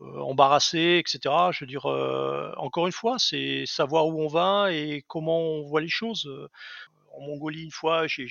embarrassé, 0.00 0.98
etc. 0.98 1.34
Je 1.52 1.64
veux 1.64 1.68
dire, 1.68 1.86
encore 2.56 2.86
une 2.86 2.92
fois, 2.92 3.16
c'est 3.18 3.64
savoir 3.66 4.06
où 4.06 4.22
on 4.22 4.28
va 4.28 4.72
et 4.72 5.04
comment 5.06 5.40
on 5.40 5.62
voit 5.62 5.80
les 5.80 5.88
choses 5.88 6.30
en 7.16 7.20
Mongolie 7.20 7.62
une 7.62 7.70
fois, 7.70 8.06
j'ai 8.06 8.28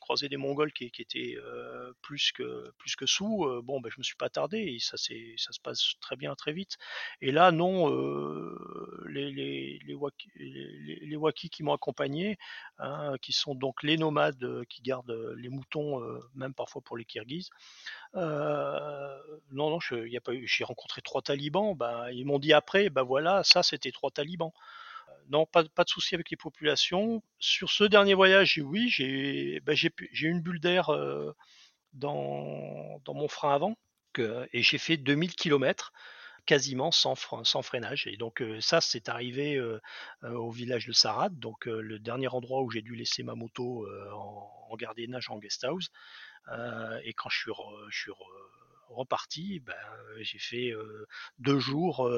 croisé 0.00 0.28
des 0.28 0.36
Mongols 0.36 0.72
qui, 0.72 0.84
étaient 0.98 1.36
euh, 1.36 1.92
plus 2.02 2.32
que 2.32 3.06
sous. 3.06 3.44
Euh, 3.44 3.62
bon, 3.62 3.80
ben 3.80 3.90
je 3.90 3.98
me 3.98 4.02
suis 4.02 4.16
pas 4.16 4.28
tardé 4.28 4.58
et 4.58 4.78
ça 4.78 4.96
se 4.96 5.60
passe 5.62 5.94
très 6.00 6.16
bien 6.16 6.34
très 6.34 6.52
vite. 6.52 6.76
Et 7.20 7.32
là, 7.32 7.52
non, 7.52 7.90
euh, 7.90 9.04
les 9.08 9.30
les 9.30 9.80
qui 11.50 11.62
m'ont 11.62 11.72
accompagné, 11.72 12.38
hein, 12.78 13.14
qui 13.22 13.32
sont 13.32 13.54
donc 13.54 13.82
les 13.82 13.96
nomades 13.96 14.64
qui 14.68 14.82
gardent 14.82 15.34
les 15.36 15.48
moutons, 15.48 16.00
même 16.34 16.54
parfois 16.54 16.82
pour 16.82 16.96
les 16.96 17.04
Kirghizes. 17.04 17.50
non, 18.14 19.20
non, 19.52 19.78
j'ai 19.80 20.64
rencontré 20.64 21.02
trois 21.02 21.22
talibans. 21.22 21.74
Ben, 21.74 22.10
ils 22.10 22.24
m'ont 22.24 22.38
dit 22.38 22.52
après, 22.52 22.90
ben 22.90 23.02
voilà, 23.02 23.44
ça 23.44 23.62
c'était 23.62 23.92
trois 23.92 24.10
talibans 24.10 24.52
non, 25.28 25.46
pas, 25.46 25.62
de 25.62 25.88
souci 25.88 26.14
avec 26.14 26.30
les 26.30 26.36
populations. 26.36 27.22
Sur 27.38 27.70
ce 27.70 27.84
dernier 27.84 28.14
voyage, 28.14 28.60
oui, 28.64 28.88
j'ai 28.88 29.60
ben, 29.60 29.76
eu 29.76 30.28
une 30.28 30.40
bulle 30.40 30.60
d'air 30.60 30.90
dans, 31.92 33.00
dans 33.04 33.14
mon 33.14 33.28
frein 33.28 33.54
avant 33.54 33.76
et 34.52 34.62
j'ai 34.62 34.78
fait 34.78 34.96
2000 34.96 35.34
km 35.34 35.92
quasiment 36.46 36.92
sans, 36.92 37.16
freinage. 37.16 38.06
Et 38.06 38.16
donc 38.16 38.42
ça, 38.60 38.80
c'est 38.80 39.08
arrivé 39.08 39.60
au 40.22 40.50
village 40.50 40.86
de 40.86 40.92
Sarad, 40.92 41.38
donc 41.38 41.66
le 41.66 41.98
dernier 41.98 42.28
endroit 42.28 42.62
où 42.62 42.70
j'ai 42.70 42.82
dû 42.82 42.94
laisser 42.94 43.22
ma 43.22 43.34
moto 43.34 43.86
en, 44.12 44.68
en, 44.70 44.76
gardiennage 44.76 45.28
en 45.28 45.38
guest 45.38 45.64
house. 45.64 45.90
et 47.04 47.12
quand 47.14 47.28
je 47.28 47.38
suis, 47.38 47.52
je 47.90 48.10
reparti, 48.88 49.60
ben, 49.60 49.74
j'ai 50.20 50.38
fait 50.38 50.72
deux 51.38 51.58
jours 51.58 52.08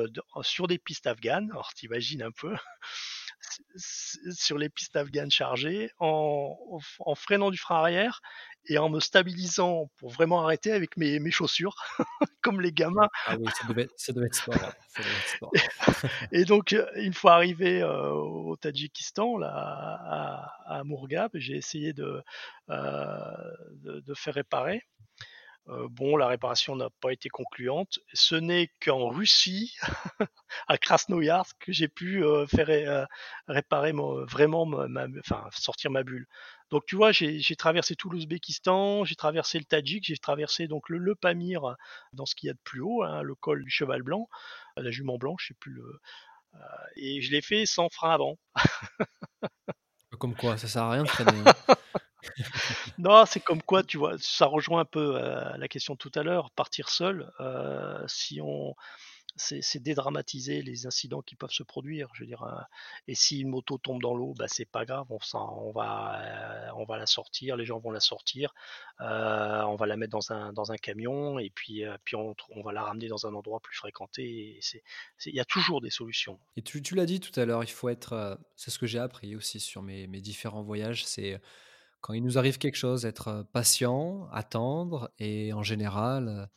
sur 0.42 0.66
des 0.66 0.78
pistes 0.78 1.06
afghanes. 1.06 1.50
Alors 1.50 1.72
t'imagines 1.74 2.22
un 2.22 2.30
peu, 2.30 2.54
sur 3.76 4.58
les 4.58 4.68
pistes 4.68 4.96
afghanes 4.96 5.30
chargées, 5.30 5.90
en, 5.98 6.56
en, 7.00 7.14
freinant 7.14 7.50
du 7.50 7.58
frein 7.58 7.76
arrière 7.76 8.20
et 8.66 8.78
en 8.78 8.88
me 8.88 9.00
stabilisant 9.00 9.90
pour 9.96 10.10
vraiment 10.10 10.42
arrêter 10.42 10.72
avec 10.72 10.96
mes, 10.96 11.18
mes 11.20 11.30
chaussures, 11.30 11.76
comme 12.42 12.60
les 12.60 12.72
gamins. 12.72 13.08
Ah 13.26 13.36
oui, 13.38 13.46
ça 13.60 13.66
devait, 13.68 13.88
ça 13.96 14.12
devait 14.12 14.26
être 14.26 14.34
sport. 14.34 14.54
Ça 14.54 15.02
devait 15.02 15.10
être 15.10 15.28
sport. 15.28 15.52
et 16.32 16.44
donc, 16.44 16.76
une 16.96 17.14
fois 17.14 17.34
arrivé 17.34 17.82
au 17.82 18.56
Tadjikistan, 18.56 19.38
là, 19.38 19.50
à, 19.54 20.78
à 20.78 20.84
Mourgab, 20.84 21.30
j'ai 21.34 21.56
essayé 21.56 21.92
de, 21.92 22.22
de, 22.68 24.00
de 24.00 24.14
faire 24.14 24.34
réparer. 24.34 24.82
Euh, 25.70 25.86
bon, 25.90 26.16
la 26.16 26.26
réparation 26.26 26.76
n'a 26.76 26.88
pas 27.00 27.12
été 27.12 27.28
concluante. 27.28 27.98
Ce 28.14 28.34
n'est 28.34 28.70
qu'en 28.80 29.08
Russie, 29.08 29.76
à 30.68 30.78
Krasnoyarsk, 30.78 31.56
que 31.58 31.72
j'ai 31.72 31.88
pu 31.88 32.24
euh, 32.24 32.46
faire 32.46 32.70
euh, 32.70 33.04
réparer 33.48 33.92
vraiment, 33.92 34.66
enfin 35.20 35.46
sortir 35.52 35.90
ma 35.90 36.02
bulle. 36.02 36.26
Donc 36.70 36.84
tu 36.86 36.96
vois, 36.96 37.12
j'ai 37.12 37.56
traversé 37.56 37.96
tout 37.96 38.10
l'Ouzbékistan, 38.10 39.04
j'ai 39.04 39.14
traversé 39.14 39.58
le 39.58 39.64
Tadjik, 39.64 40.04
j'ai 40.04 40.18
traversé 40.18 40.68
donc 40.68 40.88
le, 40.88 41.14
Pamir 41.14 41.76
dans 42.12 42.26
ce 42.26 42.34
qu'il 42.34 42.48
y 42.48 42.50
a 42.50 42.54
de 42.54 42.60
plus 42.62 42.80
haut, 42.80 43.02
hein, 43.02 43.22
le 43.22 43.34
col 43.34 43.64
du 43.64 43.70
Cheval 43.70 44.02
Blanc, 44.02 44.28
la 44.76 44.90
jument 44.90 45.16
blanche, 45.16 45.44
je 45.44 45.48
sais 45.48 45.58
plus 45.58 45.72
le, 45.72 46.00
et 46.96 47.22
je 47.22 47.30
l'ai 47.30 47.40
fait 47.40 47.64
sans 47.64 47.88
frein 47.88 48.10
avant. 48.10 48.38
Comme 50.18 50.34
quoi, 50.34 50.58
ça 50.58 50.68
sert 50.68 50.82
à 50.82 50.92
rien 50.92 51.04
de 51.04 51.08
freiner. 51.08 51.42
Hein. 51.46 51.74
non, 52.98 53.24
c'est 53.26 53.40
comme 53.40 53.62
quoi, 53.62 53.84
tu 53.84 53.96
vois, 53.96 54.16
ça 54.18 54.46
rejoint 54.46 54.80
un 54.80 54.84
peu 54.84 55.16
euh, 55.16 55.56
la 55.56 55.68
question 55.68 55.94
de 55.94 55.98
tout 55.98 56.10
à 56.16 56.24
l'heure, 56.24 56.50
partir 56.50 56.88
seul. 56.88 57.30
Euh, 57.38 58.02
si 58.08 58.40
on, 58.42 58.74
c'est 59.36 59.80
dédramatiser 59.80 60.62
les 60.62 60.84
incidents 60.86 61.22
qui 61.22 61.36
peuvent 61.36 61.52
se 61.52 61.62
produire. 61.62 62.08
Je 62.14 62.24
veux 62.24 62.26
dire, 62.26 62.42
euh, 62.42 62.60
et 63.06 63.14
si 63.14 63.38
une 63.38 63.50
moto 63.50 63.78
tombe 63.78 64.02
dans 64.02 64.14
l'eau, 64.14 64.34
bah, 64.36 64.46
c'est 64.48 64.68
pas 64.68 64.84
grave, 64.84 65.06
on, 65.10 65.70
va, 65.70 66.72
on 66.74 66.84
va 66.86 66.98
la 66.98 67.06
sortir, 67.06 67.56
les 67.56 67.64
gens 67.64 67.78
vont 67.78 67.92
la 67.92 68.00
sortir, 68.00 68.52
on 68.98 69.76
va 69.76 69.86
la 69.86 69.96
mettre 69.96 70.10
dans 70.10 70.32
un, 70.32 70.52
dans 70.52 70.72
un 70.72 70.76
camion 70.76 71.38
et 71.38 71.50
puis, 71.50 71.84
puis 72.02 72.16
on, 72.16 72.34
va 72.64 72.72
la 72.72 72.82
ramener 72.82 73.06
dans 73.06 73.28
un 73.28 73.34
endroit 73.34 73.60
plus 73.60 73.76
fréquenté. 73.76 74.58
Il 75.24 75.34
y 75.34 75.40
a 75.40 75.44
toujours 75.44 75.80
des 75.80 75.90
solutions. 75.90 76.40
Et 76.56 76.62
tu, 76.62 76.82
tu 76.82 76.96
l'as 76.96 77.06
dit 77.06 77.20
tout 77.20 77.38
à 77.38 77.44
l'heure, 77.44 77.62
il 77.62 77.70
faut 77.70 77.90
être, 77.90 78.40
c'est 78.56 78.72
ce 78.72 78.78
que 78.80 78.88
j'ai 78.88 78.98
appris 78.98 79.36
aussi 79.36 79.60
sur 79.60 79.82
mes, 79.82 80.08
mes 80.08 80.20
différents 80.20 80.62
voyages, 80.62 81.06
c'est 81.06 81.40
quand 82.00 82.12
il 82.14 82.22
nous 82.22 82.38
arrive 82.38 82.58
quelque 82.58 82.76
chose, 82.76 83.04
être 83.06 83.46
patient, 83.52 84.28
attendre, 84.30 85.10
et 85.18 85.52
en 85.52 85.62
général, 85.62 86.48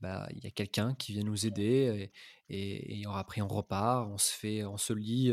bah, 0.00 0.28
il 0.36 0.44
y 0.44 0.46
a 0.46 0.50
quelqu'un 0.50 0.94
qui 0.94 1.12
vient 1.12 1.24
nous 1.24 1.46
aider, 1.46 2.10
et, 2.48 3.00
et, 3.00 3.04
après 3.06 3.40
on 3.40 3.48
repart, 3.48 4.08
on 4.10 4.18
se 4.18 4.32
fait, 4.32 4.64
on 4.64 4.76
se 4.76 4.92
lie 4.92 5.32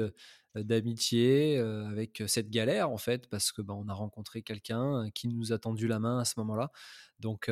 d'amitié 0.56 1.58
avec 1.58 2.24
cette 2.28 2.50
galère 2.50 2.90
en 2.90 2.98
fait, 2.98 3.30
parce 3.30 3.52
que 3.52 3.62
bah, 3.62 3.74
on 3.74 3.88
a 3.90 3.94
rencontré 3.94 4.42
quelqu'un 4.44 5.10
qui 5.14 5.28
nous 5.28 5.54
a 5.54 5.60
tendu 5.60 5.88
la 5.88 6.00
main 6.00 6.20
à 6.20 6.26
ce 6.26 6.34
moment-là. 6.38 6.72
Donc 7.20 7.50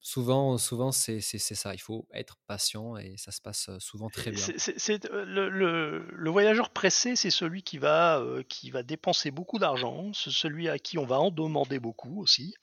souvent, 0.00 0.58
souvent 0.58 0.92
c'est 0.92 1.20
ça. 1.20 1.74
Il 1.74 1.80
faut 1.80 2.06
être 2.12 2.36
patient 2.46 2.96
et 2.96 3.16
ça 3.16 3.32
se 3.32 3.40
passe 3.40 3.70
souvent 3.78 4.08
très 4.08 4.30
bien. 4.30 4.46
C'est 4.56 5.04
le, 5.10 5.48
le, 5.48 6.30
voyageur 6.30 6.70
pressé, 6.70 7.16
c'est 7.16 7.30
celui 7.30 7.62
qui 7.62 7.78
va, 7.78 8.22
qui 8.48 8.70
va 8.70 8.82
dépenser 8.82 9.30
beaucoup 9.30 9.58
d'argent, 9.58 10.12
c'est 10.12 10.30
celui 10.30 10.68
à 10.68 10.78
qui 10.78 10.98
on 10.98 11.06
va 11.06 11.18
en 11.18 11.30
demander 11.30 11.78
beaucoup 11.78 12.20
aussi. 12.20 12.54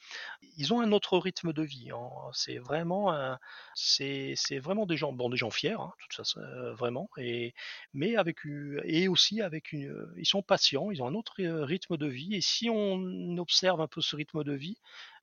Ils 0.57 0.73
ont 0.73 0.81
un 0.81 0.91
autre 0.91 1.17
rythme 1.17 1.53
de 1.53 1.63
vie. 1.63 1.89
Hein. 1.91 2.09
C'est 2.33 2.57
vraiment, 2.57 3.13
c'est 3.75 4.35
vraiment 4.59 4.85
des 4.85 4.97
gens, 4.97 5.11
bon, 5.11 5.29
des 5.29 5.37
gens 5.37 5.51
fiers, 5.51 5.71
hein, 5.79 5.91
tout 5.99 6.23
ça, 6.23 6.39
vraiment, 6.73 7.09
et 7.17 7.53
mais 7.93 8.15
avec 8.15 8.39
et 8.83 9.07
aussi 9.07 9.41
avec 9.41 9.71
une, 9.71 10.13
ils 10.17 10.25
sont 10.25 10.41
patients, 10.41 10.91
ils 10.91 11.01
ont 11.01 11.07
un 11.07 11.15
autre 11.15 11.41
rythme 11.41 11.97
de 11.97 12.07
vie. 12.07 12.35
Et 12.35 12.41
si 12.41 12.69
on 12.69 13.37
observe 13.37 13.81
un 13.81 13.87
peu 13.87 14.01
ce 14.01 14.15
rythme 14.15 14.43
de 14.43 14.53
vie, 14.53 14.77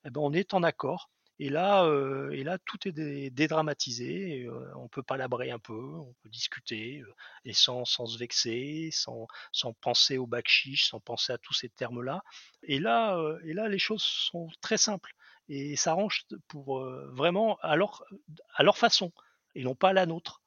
eh 0.05 0.11
ben, 0.11 0.21
on 0.21 0.33
est 0.33 0.55
en 0.55 0.63
accord. 0.63 1.11
Et 1.43 1.49
là, 1.49 1.85
euh, 1.87 2.31
et 2.33 2.45
là, 2.45 2.59
tout 2.59 2.87
est 2.87 3.31
dédramatisé. 3.31 4.45
Euh, 4.45 4.71
on 4.77 4.89
peut 4.89 5.03
palabrer 5.03 5.51
un 5.51 5.59
peu, 5.59 5.73
on 5.73 6.15
peut 6.23 6.29
discuter, 6.29 6.99
euh, 6.99 7.15
et 7.47 7.55
sans, 7.55 7.87
sans, 7.87 8.05
se 8.05 8.19
vexer, 8.19 8.91
sans, 8.93 9.27
sans 9.51 9.73
penser 9.73 10.19
au 10.19 10.27
bac 10.27 10.47
chiche, 10.47 10.91
sans 10.91 11.01
penser 11.01 11.33
à 11.33 11.39
tous 11.39 11.55
ces 11.55 11.71
termes-là. 11.71 12.23
Et 12.63 12.79
là, 12.79 13.19
et 13.43 13.55
là, 13.55 13.69
les 13.69 13.79
choses 13.79 14.03
sont 14.03 14.49
très 14.61 14.77
simples 14.77 15.15
et 15.49 15.77
s'arrangent 15.77 16.27
pour 16.47 16.85
vraiment 16.85 17.57
à 17.63 17.75
leur, 17.75 18.05
à 18.55 18.63
leur 18.63 18.77
façon 18.77 19.11
et 19.55 19.65
non 19.65 19.75
pas 19.75 19.89
à 19.89 19.93
la 19.95 20.05
nôtre. 20.05 20.43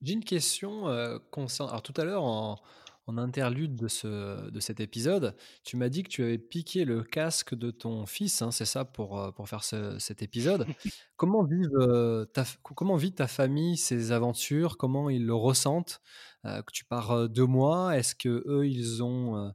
J'ai 0.00 0.14
une 0.14 0.24
question 0.24 1.20
concernant. 1.30 1.72
Alors 1.72 1.82
tout 1.82 1.94
à 1.98 2.04
l'heure, 2.04 2.24
en, 2.24 2.58
en 3.06 3.18
interlude 3.18 3.76
de, 3.76 3.88
ce, 3.88 4.50
de 4.50 4.60
cet 4.60 4.80
épisode, 4.80 5.36
tu 5.62 5.76
m'as 5.76 5.88
dit 5.88 6.02
que 6.02 6.08
tu 6.08 6.22
avais 6.22 6.38
piqué 6.38 6.84
le 6.84 7.02
casque 7.02 7.54
de 7.54 7.70
ton 7.70 8.06
fils, 8.06 8.40
hein, 8.40 8.50
c'est 8.50 8.64
ça, 8.64 8.84
pour, 8.84 9.18
euh, 9.18 9.30
pour 9.30 9.48
faire 9.48 9.62
cet 9.62 10.22
épisode. 10.22 10.66
comment, 11.16 11.46
euh, 11.50 12.24
ta, 12.24 12.44
comment 12.62 12.96
vit 12.96 13.12
ta 13.12 13.26
famille 13.26 13.76
ces 13.76 14.12
aventures? 14.12 14.78
Comment 14.78 15.10
ils 15.10 15.24
le 15.24 15.34
ressentent? 15.34 16.00
Euh, 16.46 16.62
Que 16.62 16.72
tu 16.72 16.84
pars 16.84 17.28
deux 17.28 17.46
mois 17.46 17.96
Est-ce 17.96 18.14
que 18.14 18.42
eux 18.46 18.66
ils 18.66 19.02
ont 19.02 19.52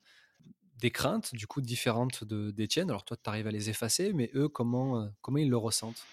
des 0.78 0.92
craintes, 0.92 1.34
du 1.34 1.48
coup, 1.48 1.62
différentes 1.62 2.24
d'Étienne? 2.24 2.90
Alors 2.90 3.04
toi, 3.04 3.18
tu 3.22 3.30
arrives 3.30 3.48
à 3.48 3.52
les 3.52 3.70
effacer, 3.70 4.14
mais 4.14 4.30
eux, 4.36 4.48
comment, 4.48 5.10
comment 5.22 5.38
ils 5.40 5.50
le 5.50 5.58
ressentent? 5.58 6.06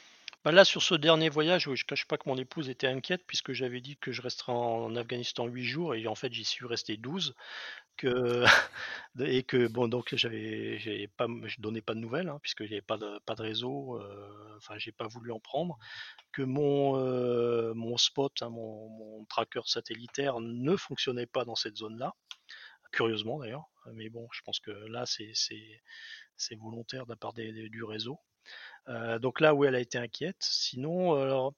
Bah, 0.47 0.53
là, 0.53 0.65
sur 0.65 0.81
ce 0.81 0.95
dernier 0.95 1.29
voyage, 1.29 1.65
je 1.65 1.71
ne 1.71 1.77
cache 1.89 2.05
pas 2.05 2.19
que 2.19 2.29
mon 2.29 2.39
épouse 2.39 2.69
était 2.69 2.87
inquiète 2.87 3.25
puisque 3.27 3.53
j'avais 3.53 3.81
dit 3.81 3.97
que 3.97 4.13
je 4.13 4.23
resterais 4.23 4.53
en 4.53 4.95
Afghanistan 4.95 5.47
8 5.47 5.65
jours 5.65 5.97
et 5.97 6.07
en 6.07 6.15
fait 6.15 6.33
j'y 6.33 6.45
suis 6.45 6.65
resté 6.67 6.97
12. 6.97 7.35
Que, 7.97 8.45
et 9.19 9.43
que 9.43 9.67
bon 9.67 9.89
donc 9.89 10.11
pas 10.11 10.17
je 10.19 11.61
donnais 11.61 11.81
pas 11.81 11.95
de 11.95 11.99
nouvelles 11.99 12.29
hein, 12.29 12.39
puisque 12.43 12.65
j'avais 12.65 12.81
pas 12.81 12.97
de 12.97 13.19
pas 13.25 13.35
de 13.35 13.43
réseau 13.43 13.99
euh, 13.99 14.57
enfin 14.59 14.79
j'ai 14.79 14.93
pas 14.93 15.09
voulu 15.09 15.33
en 15.33 15.41
prendre 15.41 15.79
que 16.31 16.43
mon 16.43 16.97
euh, 16.97 17.73
mon 17.75 17.97
spot 17.97 18.35
hein, 18.43 18.51
mon, 18.51 19.25
tracker 19.25 19.63
satellitaire 19.65 20.39
ne 20.41 20.77
fonctionnait 20.77 21.27
pas 21.27 21.45
dans 21.45 21.57
cette 21.57 21.77
zone 21.77 21.99
là 21.99 22.15
curieusement 22.93 23.41
d'ailleurs 23.41 23.65
mais 23.95 24.11
bon 24.11 24.29
je 24.31 24.43
pense 24.43 24.61
que 24.61 24.71
là 24.71 25.07
c'est 25.07 25.33
c'est 26.37 26.55
volontaire 26.57 27.07
de 27.07 27.13
la 27.13 27.17
part 27.17 27.33
du 27.33 27.83
réseau 27.83 28.21
euh, 28.89 29.19
donc 29.19 29.41
là 29.41 29.55
où 29.55 29.65
elle 29.65 29.75
a 29.75 29.81
été 29.81 29.99
inquiète. 29.99 30.37
Sinon, 30.41 31.53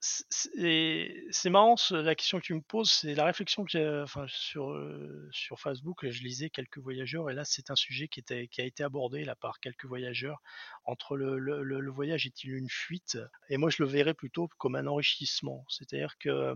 c'est 0.00 1.50
marrant 1.50 1.76
la 1.90 2.14
question 2.14 2.38
que 2.38 2.44
tu 2.44 2.54
me 2.54 2.60
poses, 2.60 2.90
c'est 2.90 3.14
la 3.14 3.24
réflexion 3.24 3.64
que 3.64 3.70
j'ai 3.70 4.00
enfin, 4.02 4.26
sur, 4.28 4.70
euh, 4.70 5.28
sur 5.32 5.58
Facebook. 5.58 6.08
Je 6.08 6.22
lisais 6.22 6.50
quelques 6.50 6.78
voyageurs 6.78 7.30
et 7.30 7.34
là 7.34 7.44
c'est 7.44 7.70
un 7.70 7.76
sujet 7.76 8.08
qui, 8.08 8.22
a 8.30 8.62
été 8.62 8.82
abordé 8.82 9.24
là 9.24 9.36
par 9.36 9.60
quelques 9.60 9.86
voyageurs. 9.86 10.42
Entre 10.84 11.16
le, 11.16 11.90
voyage 11.90 12.26
est-il 12.26 12.54
une 12.54 12.68
fuite? 12.68 13.18
Et 13.48 13.56
moi 13.56 13.70
je 13.70 13.82
le 13.82 13.88
verrais 13.88 14.14
plutôt 14.14 14.48
comme 14.58 14.76
un 14.76 14.86
enrichissement. 14.86 15.64
C'est-à-dire 15.68 16.18
que 16.18 16.54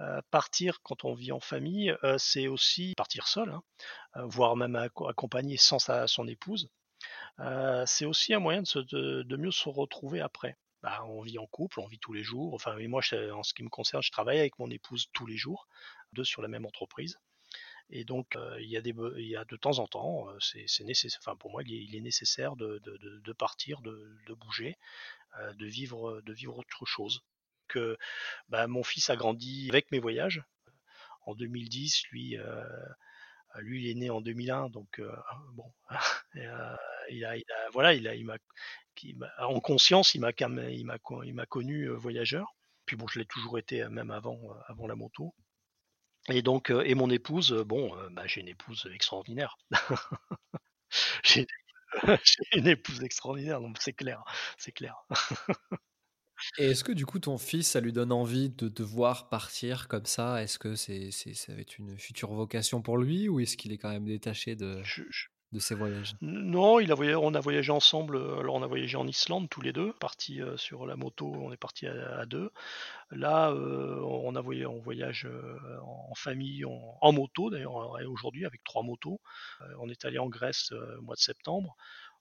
euh, 0.00 0.20
partir 0.30 0.80
quand 0.82 1.04
on 1.04 1.14
vit 1.14 1.32
en 1.32 1.40
famille, 1.40 1.94
c'est 2.18 2.48
aussi 2.48 2.94
partir 2.96 3.28
seul, 3.28 3.50
hein, 3.50 3.62
voire 4.24 4.56
même 4.56 4.76
accompagné 4.76 5.56
sans 5.56 5.78
sa, 5.78 6.06
son 6.06 6.26
épouse 6.26 6.70
c'est 7.86 8.04
aussi 8.04 8.34
un 8.34 8.38
moyen 8.38 8.62
de, 8.62 9.36
mieux 9.36 9.50
se 9.50 9.68
retrouver 9.68 10.20
après. 10.20 10.56
Bah, 10.82 11.02
on 11.06 11.22
vit 11.22 11.38
en 11.38 11.46
couple, 11.46 11.80
on 11.80 11.86
vit 11.86 11.98
tous 11.98 12.12
les 12.12 12.22
jours. 12.22 12.54
Enfin, 12.54 12.76
moi, 12.88 13.00
en 13.32 13.42
ce 13.42 13.54
qui 13.54 13.62
me 13.62 13.70
concerne, 13.70 14.02
je 14.02 14.10
travaille 14.10 14.38
avec 14.38 14.58
mon 14.58 14.70
épouse 14.70 15.06
tous 15.12 15.26
les 15.26 15.36
jours, 15.36 15.66
deux 16.12 16.24
sur 16.24 16.42
la 16.42 16.48
même 16.48 16.66
entreprise. 16.66 17.18
Et 17.90 18.04
donc, 18.04 18.36
il, 18.58 18.68
y 18.68 18.76
a 18.76 18.80
des, 18.80 18.94
il 19.16 19.26
y 19.26 19.36
a 19.36 19.44
de 19.44 19.56
temps 19.56 19.78
en 19.78 19.86
temps, 19.86 20.26
c'est 20.40 20.84
nécessaire. 20.84 21.20
Enfin, 21.22 21.36
pour 21.36 21.50
moi, 21.50 21.62
il 21.66 21.94
est, 21.94 22.00
nécessaire 22.00 22.56
de, 22.56 23.32
partir, 23.32 23.80
de, 23.82 24.34
bouger, 24.34 24.76
de 25.54 25.66
vivre, 25.66 26.20
de 26.22 26.32
vivre 26.32 26.58
autre 26.58 26.86
chose. 26.86 27.22
Que 27.66 27.96
bah, 28.48 28.66
mon 28.66 28.82
fils 28.82 29.08
a 29.10 29.16
grandi 29.16 29.68
avec 29.70 29.90
mes 29.90 29.98
voyages. 29.98 30.42
En 31.26 31.34
2010, 31.34 32.08
lui, 32.08 32.36
lui, 33.58 33.84
il 33.84 33.90
est 33.90 33.94
né 33.94 34.10
en 34.10 34.20
2001, 34.20 34.70
donc 34.70 35.00
bon, 35.54 35.72
il 37.10 37.24
a, 37.24 37.36
voilà, 37.72 37.94
il 37.94 38.08
a, 38.08 38.14
il 38.14 38.26
en 39.38 39.60
conscience, 39.60 40.14
il 40.14 40.20
m'a, 40.20 40.30
il 40.38 40.86
il 41.24 41.46
connu 41.46 41.88
voyageur. 41.88 42.54
Puis 42.86 42.96
bon, 42.96 43.06
je 43.08 43.18
l'ai 43.18 43.26
toujours 43.26 43.58
été 43.58 43.88
même 43.88 44.10
avant, 44.10 44.38
avant 44.66 44.86
la 44.86 44.94
moto. 44.94 45.34
Et 46.28 46.42
donc, 46.42 46.70
et 46.70 46.94
mon 46.94 47.10
épouse, 47.10 47.52
bon, 47.66 47.94
bah, 48.12 48.26
j'ai 48.26 48.40
une 48.40 48.48
épouse 48.48 48.88
extraordinaire. 48.94 49.56
j'ai, 51.24 51.46
une 52.54 52.68
épouse 52.68 53.02
extraordinaire, 53.02 53.60
donc 53.60 53.76
c'est 53.80 53.92
clair, 53.92 54.22
c'est 54.58 54.72
clair. 54.72 54.96
Et 56.58 56.70
est-ce 56.70 56.84
que 56.84 56.92
du 56.92 57.06
coup 57.06 57.18
ton 57.18 57.38
fils, 57.38 57.68
ça 57.68 57.80
lui 57.80 57.92
donne 57.92 58.12
envie 58.12 58.50
de 58.50 58.68
te 58.68 58.82
voir 58.82 59.28
partir 59.28 59.88
comme 59.88 60.06
ça? 60.06 60.42
Est-ce 60.42 60.58
que 60.58 60.76
c'est 60.76 61.10
c'est 61.10 61.34
ça 61.34 61.54
va 61.54 61.60
être 61.60 61.78
une 61.78 61.98
future 61.98 62.32
vocation 62.32 62.82
pour 62.82 62.98
lui 62.98 63.28
ou 63.28 63.40
est-ce 63.40 63.56
qu'il 63.56 63.72
est 63.72 63.78
quand 63.78 63.90
même 63.90 64.06
détaché 64.06 64.56
de 64.56 64.84
Je 64.84 65.02
je 65.10 65.26
de 65.52 65.58
ses 65.60 65.74
voyages? 65.76 66.16
non, 66.20 66.80
il 66.80 66.92
a 66.92 66.96
on 66.96 67.34
a 67.34 67.40
voyagé 67.40 67.70
ensemble, 67.72 68.16
heu, 68.16 68.38
alors 68.38 68.54
on 68.56 68.62
a 68.62 68.66
voyagé 68.66 68.96
en 68.96 69.06
Islande 69.06 69.48
tous 69.50 69.60
les 69.60 69.72
2, 69.72 69.92
partis, 69.94 70.40
heu, 70.40 70.56
sur 70.56 70.86
la 70.86 70.96
moto, 70.96 71.26
on 71.34 71.52
est 71.52 71.56
partis 71.56 71.86
à 71.86 72.18
à 72.20 72.26
2. 72.26 72.50
Là, 73.10 73.52
heu, 73.52 74.02
on 74.04 74.34
a 74.36 74.40
voya 74.40 74.70
on 74.70 74.80
voyage, 74.80 75.28
en 75.82 76.14
famille, 76.16 76.64
en 76.64 76.98
en 77.00 77.12
moto 77.12 77.50
d'ailleurs, 77.50 78.00
et 78.00 78.06
aujourd'hui 78.06 78.46
avec 78.46 78.64
3 78.64 78.82
motos. 78.84 79.20
On 79.80 79.88
est 79.90 80.04
allé 80.04 80.18
en 80.18 80.28
Grèce, 80.28 80.72
au 80.72 81.02
mois 81.02 81.16
de 81.16 81.20
septembre. 81.20 81.76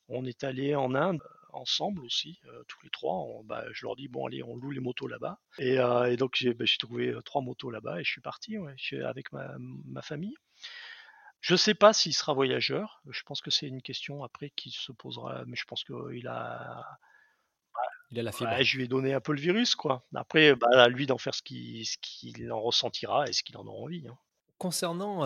On 0.10 0.26
est 0.26 0.44
allé 0.46 0.76
en 0.76 0.96
Inde, 0.96 1.22
ensemble 1.54 2.04
aussi, 2.06 2.40
heu, 2.46 2.66
tous 2.68 2.82
les 2.84 2.90
3. 2.90 3.14
On 3.16 3.44
bah, 3.44 3.66
je 3.72 3.86
leur 3.86 3.96
dis: 3.96 4.08
«Bon 4.08 4.26
allez, 4.28 4.44
on 4.44 4.56
loue 4.56 4.72
les 4.72 4.80
motos 4.82 5.08
là-bas» 5.08 5.40
et 5.58 5.76
et 5.76 6.18
donc 6.18 6.36
j'ai 6.36 6.54
bah, 6.54 6.66
trouvé, 6.80 7.10
heu, 7.10 7.22
3 7.24 7.42
motos 7.42 7.72
là-bas 7.72 8.00
et 8.02 8.04
je 8.04 8.12
suis 8.12 8.22
parti, 8.22 8.58
ouais, 8.58 8.76
avec 9.06 9.32
ma 9.32 9.56
ma 9.60 10.02
famille. 10.02 10.36
Je 11.42 11.56
sais 11.56 11.76
pas 11.76 11.94
s'il 11.94 12.14
sera 12.16 12.34
voyageur, 12.34 13.04
je 13.08 13.22
pense 13.22 13.42
que 13.42 13.52
c'est 13.52 13.68
une 13.68 13.84
question 13.84 14.24
après 14.24 14.50
qui 14.50 14.72
se 14.72 14.92
posera, 14.92 15.46
mais 15.46 15.56
je 15.56 15.66
pense 15.66 15.84
qu'il 15.84 16.28
a 16.28 17.00
Il 18.12 18.20
a 18.20 18.24
la 18.24 18.32
ouais, 18.40 18.64
fibre. 18.64 18.64
je 18.64 18.78
lui 18.78 18.84
ai 18.86 18.88
donné 18.88 19.14
un 19.14 19.22
peu 19.22 19.34
le 19.34 19.40
virus, 19.42 19.76
quoi. 19.76 20.06
Après, 20.16 20.56
bah, 20.56 20.68
à 20.74 20.88
lui 20.90 21.06
d'en 21.08 21.18
faire 21.18 21.34
ce 21.36 21.42
qu'il 21.42 21.84
qu'il 22.02 22.52
en 22.52 22.62
ressentira 22.62 23.28
et 23.28 23.34
ce 23.34 23.44
qu'il 23.44 23.58
en 23.58 23.66
aura 23.66 23.80
envie, 23.84 24.08
hein. 24.08 24.18
Concernant, 24.58 25.24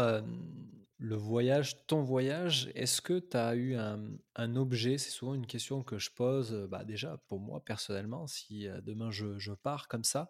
le 0.99 1.15
voyage, 1.15 1.85
ton 1.85 2.01
voyage, 2.01 2.71
est-ce 2.73 3.01
que 3.01 3.19
tu 3.19 3.37
as 3.37 3.55
eu 3.55 3.75
un, 3.75 4.09
un 4.35 4.55
objet? 4.55 4.97
C'est 4.97 5.11
souvent 5.11 5.35
une 5.35 5.45
question 5.45 5.83
que 5.83 5.99
je 5.99 6.09
pose, 6.09 6.53
heu, 6.53 6.67
bah, 6.67 6.83
déjà 6.85 7.17
pour 7.27 7.39
moi 7.39 7.63
personnellement, 7.63 8.25
si, 8.27 8.67
heu, 8.67 8.81
demain 8.81 9.11
je 9.11 9.37
je 9.37 9.53
pars 9.53 9.87
comme 9.87 10.03
ça, 10.03 10.27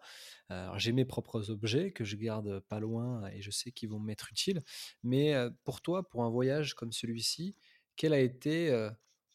j'ai 0.76 0.92
mes 0.92 1.04
propres 1.06 1.50
objets 1.50 1.92
que 1.92 2.04
je 2.04 2.16
garde 2.16 2.60
pas 2.60 2.80
loin 2.80 3.26
et 3.30 3.40
je 3.42 3.50
sais 3.50 3.72
qu'ils 3.72 3.88
vont 3.90 3.98
m'être 4.00 4.30
utiles. 4.30 4.62
Mais, 5.02 5.34
heu, 5.34 5.56
pour 5.64 5.80
toi, 5.80 6.08
pour 6.08 6.24
un 6.24 6.30
voyage 6.30 6.74
comme 6.74 6.92
celui-ci, 6.92 7.56
quel 7.96 8.12
a 8.12 8.20
été, 8.20 8.88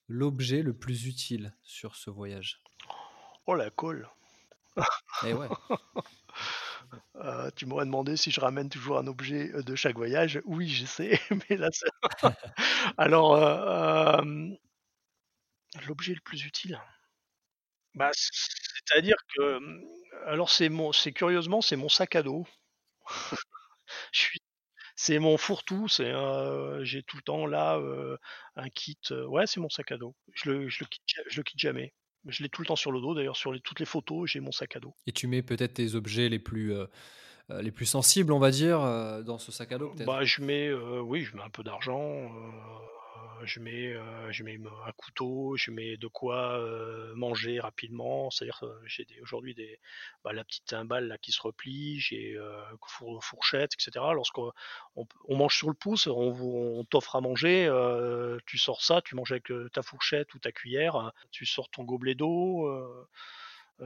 l'objet 0.07 0.61
le 0.63 0.77
plus 0.77 1.05
utile 1.07 1.57
sur 1.63 1.95
ce 1.95 2.09
voyage? 2.09 2.63
Oh 3.47 3.55
la 3.55 3.69
colle! 3.69 4.09
Eh 5.21 5.33
ouais, 5.33 5.49
Heu, 7.15 7.51
tu 7.55 7.65
m'aurais 7.65 7.85
demandé 7.85 8.17
si 8.17 8.31
je 8.31 8.39
ramène 8.41 8.69
toujours 8.69 8.97
un 8.97 9.07
objet, 9.07 9.51
heu, 9.53 9.63
de 9.63 9.75
chaque 9.75 9.95
voyage. 9.97 10.41
Oui, 10.45 10.69
je 10.69 10.85
sais, 10.85 11.19
mais 11.49 11.57
là, 11.57 11.69
alors, 12.97 13.35
heu, 13.35 14.19
hem, 14.19 14.57
l'objet 15.87 16.15
le 16.15 16.19
plus 16.21 16.45
utile? 16.45 16.81
Bah, 17.95 18.11
c'est-à-dire 18.13 19.15
que, 19.35 19.59
alors 20.25 20.49
c'est 20.49 20.69
mon 20.69 20.91
c'est 20.91 21.11
curieusement, 21.13 21.61
c'est 21.61 21.75
mon 21.75 21.89
sac 21.89 22.15
à 22.15 22.23
dos. 22.23 22.45
C'est 24.95 25.19
mon 25.19 25.37
fourre-tout, 25.37 25.87
c'est, 25.87 26.11
j'ai 26.83 27.03
tout 27.03 27.17
le 27.17 27.23
temps 27.23 27.45
là, 27.45 27.79
un 28.55 28.69
kit, 28.69 28.97
ouais, 29.27 29.47
c'est 29.47 29.59
mon 29.59 29.69
sac 29.69 29.91
à 29.91 29.97
dos. 29.97 30.15
Je 30.33 30.49
le 30.51 31.43
quitte 31.43 31.59
jamais. 31.59 31.93
Je 32.27 32.43
l'ai 32.43 32.49
tout 32.49 32.61
le 32.61 32.67
temps 32.67 32.75
sur 32.75 32.91
le 32.91 33.01
dos, 33.01 33.13
d'ailleurs 33.13 33.35
sur 33.35 33.51
les 33.51 33.59
toutes 33.59 33.79
les 33.79 33.85
photos, 33.85 34.29
j'ai 34.29 34.39
mon 34.39 34.51
sac 34.51 34.75
à 34.75 34.79
dos. 34.79 34.93
et 35.07 35.11
tu 35.11 35.27
mets 35.27 35.41
peut-être 35.41 35.73
tes 35.73 35.95
objets 35.95 36.29
les 36.29 36.39
plus, 36.39 36.73
les 37.49 37.71
plus 37.71 37.85
sensibles, 37.85 38.31
on 38.31 38.39
va 38.39 38.49
dire, 38.51 38.81
heu, 38.81 39.23
dans 39.23 39.37
ce 39.37 39.51
sac 39.51 39.71
à 39.73 39.77
dos 39.77 39.89
peut-être? 39.89 40.07
Bah, 40.07 40.23
je 40.23 40.41
mets, 40.41 40.71
oui, 40.73 41.21
je 41.23 41.35
mets 41.35 41.43
un 41.43 41.49
peu 41.49 41.63
d'argent, 41.63 42.31
je 43.43 43.59
mets, 43.59 43.93
heu, 43.93 44.31
je 44.31 44.43
mets 44.43 44.57
me 44.57 44.69
un 44.87 44.91
couteau, 44.93 45.55
je 45.57 45.71
mets 45.71 45.97
de 45.97 46.07
quoi, 46.07 46.57
heu, 46.59 47.13
manger 47.15 47.59
rapidement. 47.59 48.31
C'est-à-dire, 48.31 48.63
j'ai 48.85 49.05
aujourd'hui 49.21 49.53
des 49.53 49.79
bah, 50.23 50.33
la 50.33 50.43
petite 50.43 50.65
timbale 50.65 51.07
là 51.07 51.17
qui 51.17 51.31
se 51.31 51.41
replie, 51.41 51.99
j'ai, 51.99 52.37
four 52.87 53.23
fourchette 53.23 53.73
et 53.73 53.81
cetera. 53.81 54.13
Lorsqu'on 54.13 54.51
on 54.95 55.35
mange 55.35 55.55
sur 55.57 55.67
le 55.67 55.73
pouce, 55.73 56.07
on 56.07 56.85
t'offre 56.89 57.15
à 57.15 57.21
manger, 57.21 57.69
tu 58.45 58.57
sors 58.57 58.81
ça, 58.81 59.01
tu 59.01 59.15
manges 59.15 59.31
avec, 59.31 59.51
ta 59.73 59.83
fourchette 59.83 60.33
ou 60.33 60.39
ta 60.39 60.51
cuillère, 60.51 61.11
tu 61.31 61.45
sors 61.45 61.69
ton 61.69 61.83
gobelet 61.83 62.15
d'eau, 62.15 62.69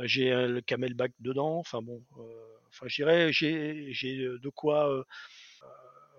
j'ai, 0.03 0.30
le 0.30 0.61
CamelBak 0.61 1.13
dedans, 1.19 1.57
enfin 1.57 1.82
bon, 1.82 2.03
enfin 2.69 2.88
je 2.88 2.95
dirais 2.95 3.34
j'ai 3.34 3.91
j'ai, 3.91 4.17
de 4.17 4.49
quoi, 4.49 5.03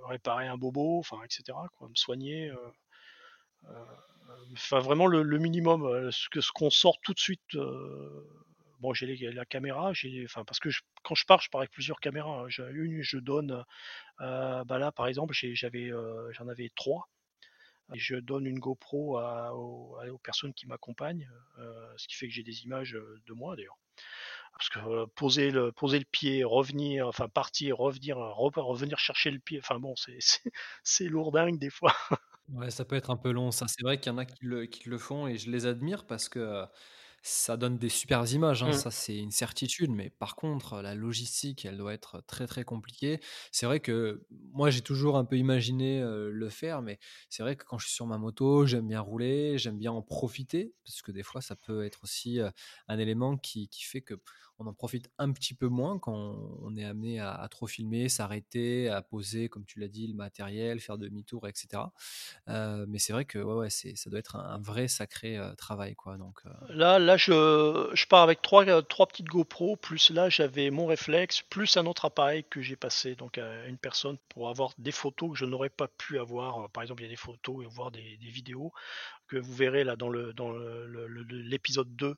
réparer 0.07 0.47
un 0.47 0.57
bobo, 0.57 0.99
enfin, 0.99 1.19
et 1.23 1.27
cetera, 1.29 1.69
quoi, 1.77 1.89
me 1.89 1.95
soigner, 1.95 2.51
enfin 4.53 4.81
vraiment 4.81 5.07
le 5.07 5.39
minimum, 5.39 5.85
heu, 5.87 6.11
ce 6.11 6.53
qu'on 6.53 6.71
sort 6.71 6.99
tout 7.03 7.15
de 7.15 7.19
suite, 7.19 7.41
heu, 7.55 8.27
bon 8.81 8.93
j'ai 8.95 9.07
la 9.33 9.45
caméra, 9.45 9.93
j'ai 9.93 10.25
enfin 10.25 10.45
parce 10.45 10.61
que 10.61 10.69
quand 11.03 11.15
je 11.15 11.25
pars, 11.27 11.41
je 11.41 11.51
pars 11.51 11.61
avec 11.61 11.71
plusieurs 11.73 12.01
caméras, 12.01 12.45
hein. 12.45 12.49
Une, 12.73 13.03
je 13.03 13.19
donne, 13.19 13.65
bah, 14.21 14.65
là 14.79 14.93
par 14.93 15.07
exemple, 15.09 15.35
j'avais, 15.35 15.91
j'en 16.33 16.49
avais 16.49 16.71
3 16.77 17.09
et 17.95 17.99
je 17.99 18.17
donne 18.17 18.47
une 18.47 18.61
GoPro 18.61 19.19
aux 19.21 20.19
personnes 20.25 20.55
qui 20.55 20.67
m'accompagnent, 20.67 21.29
ce 21.99 22.09
qui 22.09 22.17
fait 22.17 22.29
que 22.29 22.35
j'ai 22.35 22.45
des 22.45 22.65
images, 22.65 22.93
de 23.27 23.35
moi 23.35 23.57
d'ailleurs. 23.57 23.79
Parce 24.55 24.71
que, 24.71 25.07
poser 25.17 25.51
le 25.53 25.73
poser 25.73 25.99
le 26.01 26.05
pied, 26.11 26.45
revenir, 26.45 27.09
enfin 27.09 27.29
partir, 27.29 27.79
revenir, 27.79 28.19
re 28.19 28.53
revenir 28.57 28.99
chercher 28.99 29.31
le 29.31 29.39
pied, 29.41 29.61
enfin 29.61 29.79
bon, 29.81 29.95
c'est 29.97 30.19
c'est 30.21 30.53
c'est 30.85 31.05
lourdingue 31.09 31.59
des 31.59 31.71
fois. 31.71 31.95
Ouais, 32.55 32.71
ça 32.71 32.85
peut 32.87 32.97
être 32.97 33.11
un 33.11 33.17
peu 33.17 33.31
long 33.31 33.51
ça. 33.51 33.67
C'est 33.69 33.83
vrai 33.83 34.01
qu'il 34.01 34.11
y 34.11 34.15
en 34.15 34.19
a 34.19 34.25
qui 34.25 34.45
le 34.47 34.65
qui 34.65 34.89
le 34.89 34.97
font 34.97 35.27
et 35.29 35.37
je 35.37 35.51
les 35.51 35.67
admire 35.67 36.07
parce 36.07 36.29
que, 36.31 36.65
ça 37.21 37.57
donne 37.57 37.79
des 37.79 37.89
supers 37.89 38.33
images, 38.33 38.63
hein, 38.63 38.71
Mmh. 38.71 38.73
ça 38.73 38.91
c'est 38.93 39.19
une 39.19 39.33
certitude. 39.33 39.91
Mais 39.91 40.09
par 40.09 40.37
contre, 40.37 40.81
la 40.81 40.95
logistique, 40.95 41.65
elle 41.67 41.77
doit 41.77 41.93
être 41.93 42.23
très, 42.27 42.47
très 42.47 42.63
compliquée. 42.65 43.19
C'est 43.53 43.67
vrai 43.67 43.81
que 43.81 44.25
moi, 44.31 44.71
j'ai 44.71 44.81
toujours 44.83 45.19
un 45.19 45.25
peu 45.25 45.37
imaginé, 45.37 46.01
le 46.03 46.49
faire, 46.49 46.81
mais 46.81 46.99
c'est 47.29 47.43
vrai 47.43 47.57
que 47.57 47.65
quand 47.65 47.77
je 47.79 47.87
suis 47.87 47.95
sur 47.97 48.07
ma 48.07 48.19
moto, 48.19 48.65
j'aime 48.67 48.87
bien 48.89 49.01
rouler, 49.01 49.59
j'aime 49.59 49.79
bien 49.79 49.93
en 49.93 50.01
profiter 50.03 50.75
parce 50.85 51.03
que 51.03 51.11
des 51.13 51.25
fois, 51.25 51.43
ça 51.43 51.57
peut 51.57 51.85
être 51.85 52.05
aussi, 52.05 52.39
un 52.87 52.99
élément 52.99 53.37
qui 53.37 53.69
qui 53.69 53.83
fait 53.85 54.01
qu'on 54.59 54.67
en 54.67 54.75
profite 54.75 55.11
un 55.19 55.33
petit 55.33 55.55
peu 55.55 55.69
moins 55.69 55.99
quand 55.99 56.15
on 56.63 56.77
est 56.77 56.85
amené 56.85 57.21
à 57.21 57.47
trop 57.51 57.67
filmer, 57.67 58.09
s'arrêter, 58.09 58.89
à 58.89 59.03
poser, 59.03 59.49
comme 59.49 59.65
tu 59.65 59.81
l'as 59.81 59.89
dit, 59.89 60.07
le 60.09 60.15
matériel, 60.15 60.81
faire 60.81 60.99
demi-tour 60.99 61.49
et 61.49 61.53
cetera. 61.55 61.93
Heu, 62.49 62.87
mais 62.89 62.99
c'est 62.99 63.13
vrai 63.13 63.25
que 63.27 63.41
ça 63.71 64.11
doit 64.11 64.19
être 64.21 64.37
un 64.37 64.59
vrai 64.61 64.89
sacré, 64.89 65.39
heu, 65.39 65.55
travail 65.57 65.95
quoi 65.97 66.19
donc 66.19 66.41
heu, 66.47 66.51
Là 66.71 66.99
là, 66.99 67.17
je 67.17 67.91
je 67.95 68.07
pars 68.07 68.23
avec 68.23 68.43
3 68.43 68.65
heu, 68.69 68.83
3 68.83 69.07
petites 69.07 69.27
GoPro, 69.27 69.77
plus 69.77 70.11
là, 70.11 70.29
j'avais 70.29 70.71
mon 70.71 70.87
réflexe, 70.87 71.41
plus 71.43 71.77
un 71.79 71.87
autre 71.87 72.05
appareil 72.05 72.45
que 72.45 72.61
j'ai 72.61 72.77
passé 72.77 73.15
donc 73.15 73.39
à 73.39 73.67
une 73.67 73.79
personne 73.79 74.19
pour 74.29 74.49
avoir 74.51 74.73
des 74.77 74.93
photos 74.93 75.31
que 75.33 75.37
je 75.39 75.45
n'aurais 75.47 75.71
pas 75.71 75.89
pu 75.89 76.19
avoir. 76.19 76.69
Par 76.71 76.83
exemple, 76.83 77.03
il 77.03 77.07
y 77.07 77.09
a 77.09 77.11
des 77.11 77.17
photos 77.17 77.65
et 77.65 77.69
voir 77.69 77.91
des 77.91 78.17
vidéos 78.21 78.73
que 79.29 79.37
vous 79.39 79.55
verrez 79.55 79.85
là 79.85 79.97
dans 79.97 80.11
dans 80.35 80.51
le 80.53 80.87
le 80.89 81.07
le 81.09 81.23
l'épisode 81.25 81.97
2, 81.97 82.09
heu, 82.09 82.17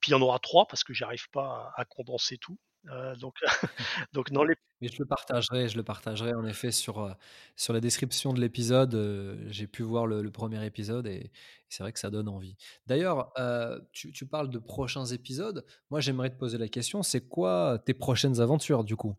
puis 0.00 0.10
il 0.10 0.12
y 0.12 0.14
en 0.14 0.22
aura 0.22 0.38
3 0.38 0.66
parce 0.66 0.84
que 0.84 0.94
j'arrive 0.94 1.28
pas 1.30 1.72
à 1.76 1.82
à 1.82 1.84
condenser 1.84 2.38
tout. 2.38 2.58
Heu, 2.86 3.16
donc 3.16 3.34
donc 4.12 4.30
dans 4.32 4.44
les 4.44 4.54
mais 4.80 4.88
je 4.88 4.98
le 4.98 5.06
partagerai 5.06 5.68
je 5.68 5.76
le 5.76 5.82
partagerai 5.82 6.34
en 6.34 6.44
effet 6.44 6.70
sur, 6.70 7.14
sur 7.56 7.72
la 7.72 7.80
description 7.80 8.32
de 8.34 8.40
l'épisode, 8.40 9.46
j'ai 9.48 9.66
pu 9.66 9.82
voir 9.82 10.06
le 10.06 10.22
le 10.22 10.30
1 10.30 10.62
épisode 10.62 11.06
et 11.06 11.30
c'est 11.68 11.82
vrai 11.82 11.92
que 11.92 11.98
ça 11.98 12.10
donne 12.10 12.28
envie. 12.28 12.56
D'ailleurs, 12.86 13.32
tu 13.92 14.26
parles 14.26 14.50
de 14.50 14.58
prochains 14.58 15.06
épisodes. 15.06 15.64
Moi, 15.90 16.00
j'aimerais 16.00 16.30
te 16.30 16.36
poser 16.36 16.58
la 16.58 16.68
question, 16.68 17.02
c'est 17.02 17.26
quoi 17.26 17.78
tes 17.84 17.94
prochaines 17.94 18.40
aventures 18.40 18.84
du 18.84 18.96
coup? 18.96 19.16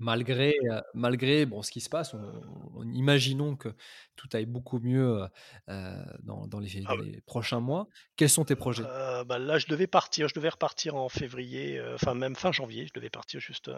Malgré, 0.00 0.54
malgré 0.92 1.46
bon 1.46 1.62
ce 1.62 1.70
qui 1.70 1.80
se 1.80 1.88
passe, 1.88 2.14
on 2.14 2.42
on 2.74 2.92
imaginons 2.92 3.54
que 3.54 3.68
tout 4.16 4.28
aille 4.32 4.44
beaucoup 4.46 4.80
mieux, 4.80 5.24
dans 5.68 6.46
dans 6.48 6.58
les 6.58 6.82
ah 6.86 6.96
les 6.96 7.20
prochains 7.20 7.60
mois. 7.60 7.86
Quels 8.16 8.28
sont 8.28 8.44
tes 8.44 8.56
projets? 8.56 8.82
Bah, 8.82 9.38
là, 9.38 9.58
je 9.58 9.66
devais 9.66 9.86
partir, 9.86 10.28
je 10.28 10.34
devais 10.34 10.48
repartir 10.48 10.96
en 10.96 11.08
février, 11.08 11.80
enfin 11.94 12.14
même 12.14 12.34
fin 12.34 12.50
janvier, 12.50 12.86
je 12.86 12.92
devais 12.92 13.08
partir 13.08 13.38
juste, 13.38 13.70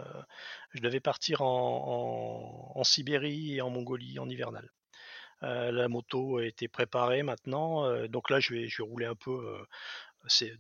je 0.72 0.80
devais 0.80 1.00
partir 1.00 1.42
en 1.42 2.72
en 2.74 2.80
en 2.80 2.84
Sibérie 2.84 3.56
et 3.56 3.60
en 3.60 3.68
Mongolie 3.68 4.18
en 4.18 4.28
hivernal. 4.28 4.70
La 5.42 5.88
moto 5.88 6.40
était 6.40 6.68
préparée 6.68 7.22
maintenant, 7.22 8.06
donc 8.08 8.30
là 8.30 8.40
je 8.40 8.54
vais 8.54 8.68
je 8.68 8.82
vais 8.82 8.88
rouler 8.88 9.06
un 9.06 9.14
peu, 9.14 9.58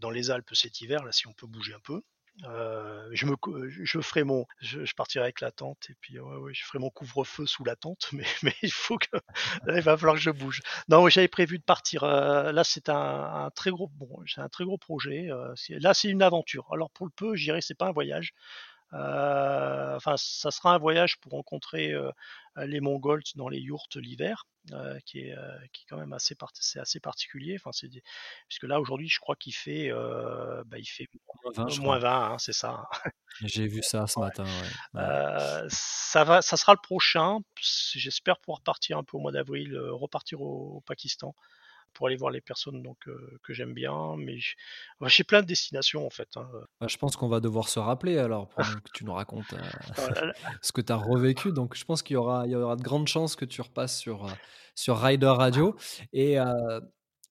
dans 0.00 0.10
les 0.10 0.30
Alpes 0.30 0.54
cet 0.54 0.82
hiver 0.82 1.02
là, 1.02 1.12
si 1.12 1.26
on 1.26 1.32
peut 1.32 1.46
bouger 1.46 1.72
un 1.72 1.80
peu. 1.82 2.02
Heu, 2.44 3.08
je 3.12 3.24
me 3.26 3.34
je 3.84 4.00
ferai 4.00 4.22
mon 4.22 4.44
je 4.60 4.84
je 4.84 4.94
partirai 4.94 5.24
avec 5.24 5.40
la 5.40 5.50
tente 5.50 5.88
et 5.88 5.94
puis 6.00 6.20
ouais, 6.20 6.36
ouais, 6.36 6.52
je 6.54 6.64
ferai 6.66 6.78
mon 6.78 6.90
couvre-feu 6.90 7.46
sous 7.46 7.64
la 7.64 7.76
tente, 7.76 8.08
mais 8.12 8.26
mais 8.42 8.54
il 8.62 8.70
faut 8.72 8.98
que 8.98 9.16
il 9.68 9.80
va 9.80 9.96
falloir 9.96 10.16
que 10.16 10.20
je 10.22 10.30
bouge. 10.30 10.60
Non, 10.88 11.08
j'avais 11.08 11.28
prévu 11.28 11.58
de 11.58 11.64
partir, 11.64 12.04
heu, 12.04 12.52
là 12.52 12.62
c'est 12.64 12.90
un 12.90 12.94
un 13.46 13.50
très 13.50 13.70
gros 13.70 13.88
bon, 13.88 14.08
c'est 14.26 14.40
un 14.42 14.48
très 14.50 14.64
gros 14.64 14.76
projet, 14.78 15.28
c'est 15.56 15.78
là 15.78 15.94
c'est 15.94 16.08
une 16.08 16.22
aventure. 16.22 16.66
Alors 16.72 16.90
pour 16.90 17.06
le 17.06 17.12
peu, 17.16 17.36
je 17.36 17.44
dirais 17.44 17.60
c'est 17.62 17.74
pas 17.74 17.86
un 17.88 17.92
voyage, 17.92 18.34
enfin, 18.92 20.14
ça 20.16 20.50
sera 20.50 20.74
un 20.74 20.78
voyage 20.78 21.18
pour 21.18 21.32
rencontrer 21.32 21.94
les 22.56 22.80
Mongols 22.80 23.22
dans 23.34 23.48
les 23.48 23.58
yourtes 23.58 23.96
l'hiver, 23.96 24.46
qui, 25.04 25.20
est, 25.20 25.36
qui 25.72 25.82
est 25.82 25.86
quand 25.88 25.98
même 25.98 26.12
assez, 26.12 26.36
assez 26.76 27.00
particulier. 27.00 27.56
Enfin, 27.58 27.70
c'est 27.72 27.88
puisque 28.48 28.64
là 28.64 28.80
aujourd'hui, 28.80 29.08
je 29.08 29.18
crois 29.18 29.36
qu'il 29.36 29.54
fait, 29.54 29.90
bah, 30.66 30.78
il 30.78 30.86
fait 30.86 31.08
moins 31.80 31.98
20, 31.98 32.32
hein, 32.32 32.38
c'est 32.38 32.52
ça. 32.52 32.84
J'ai 33.42 33.66
vu 33.66 33.82
ça 33.82 34.06
ce 34.06 34.18
matin. 34.18 34.46
ça 35.68 36.24
va, 36.24 36.42
ça 36.42 36.56
sera 36.56 36.72
le 36.72 36.80
prochain. 36.82 37.38
J'espère 37.60 38.38
pouvoir 38.38 38.60
partir 38.62 38.98
un 38.98 39.04
peu 39.04 39.16
au 39.16 39.20
mois 39.20 39.32
d'avril, 39.32 39.76
repartir 39.78 40.40
au 40.40 40.82
Pakistan 40.86 41.34
pour 41.96 42.08
aller 42.08 42.16
voir 42.16 42.30
les 42.30 42.42
personnes 42.42 42.82
donc, 42.82 42.98
que 43.42 43.52
j'aime 43.54 43.72
bien. 43.72 44.16
Mais 44.18 44.36
j'ai 45.06 45.24
plein 45.24 45.40
de 45.40 45.46
destinations 45.46 46.06
en 46.06 46.10
fait. 46.10 46.28
Hein, 46.36 46.48
bah, 46.80 46.86
je 46.88 46.96
pense 46.98 47.16
qu'on 47.16 47.28
va 47.28 47.40
devoir 47.40 47.68
se 47.68 47.78
rappeler 47.78 48.18
alors 48.18 48.48
pour 48.48 48.62
que 48.64 48.90
tu 48.92 49.04
nous 49.04 49.14
racontes 49.14 49.46
ce 50.62 50.72
que 50.72 50.82
tu 50.82 50.92
as 50.92 50.96
revécu. 50.96 51.52
Donc 51.52 51.74
je 51.74 51.84
pense 51.84 52.02
qu'il 52.02 52.14
y 52.14 52.16
aura, 52.16 52.46
il 52.46 52.52
y 52.52 52.56
aura 52.56 52.76
de 52.76 52.82
grandes 52.82 53.08
chances 53.08 53.34
que 53.34 53.46
tu 53.46 53.62
repasses 53.62 53.98
sur, 53.98 54.26
sur 54.74 54.98
Rider 54.98 55.26
Radio. 55.26 55.74
Et 56.12 56.36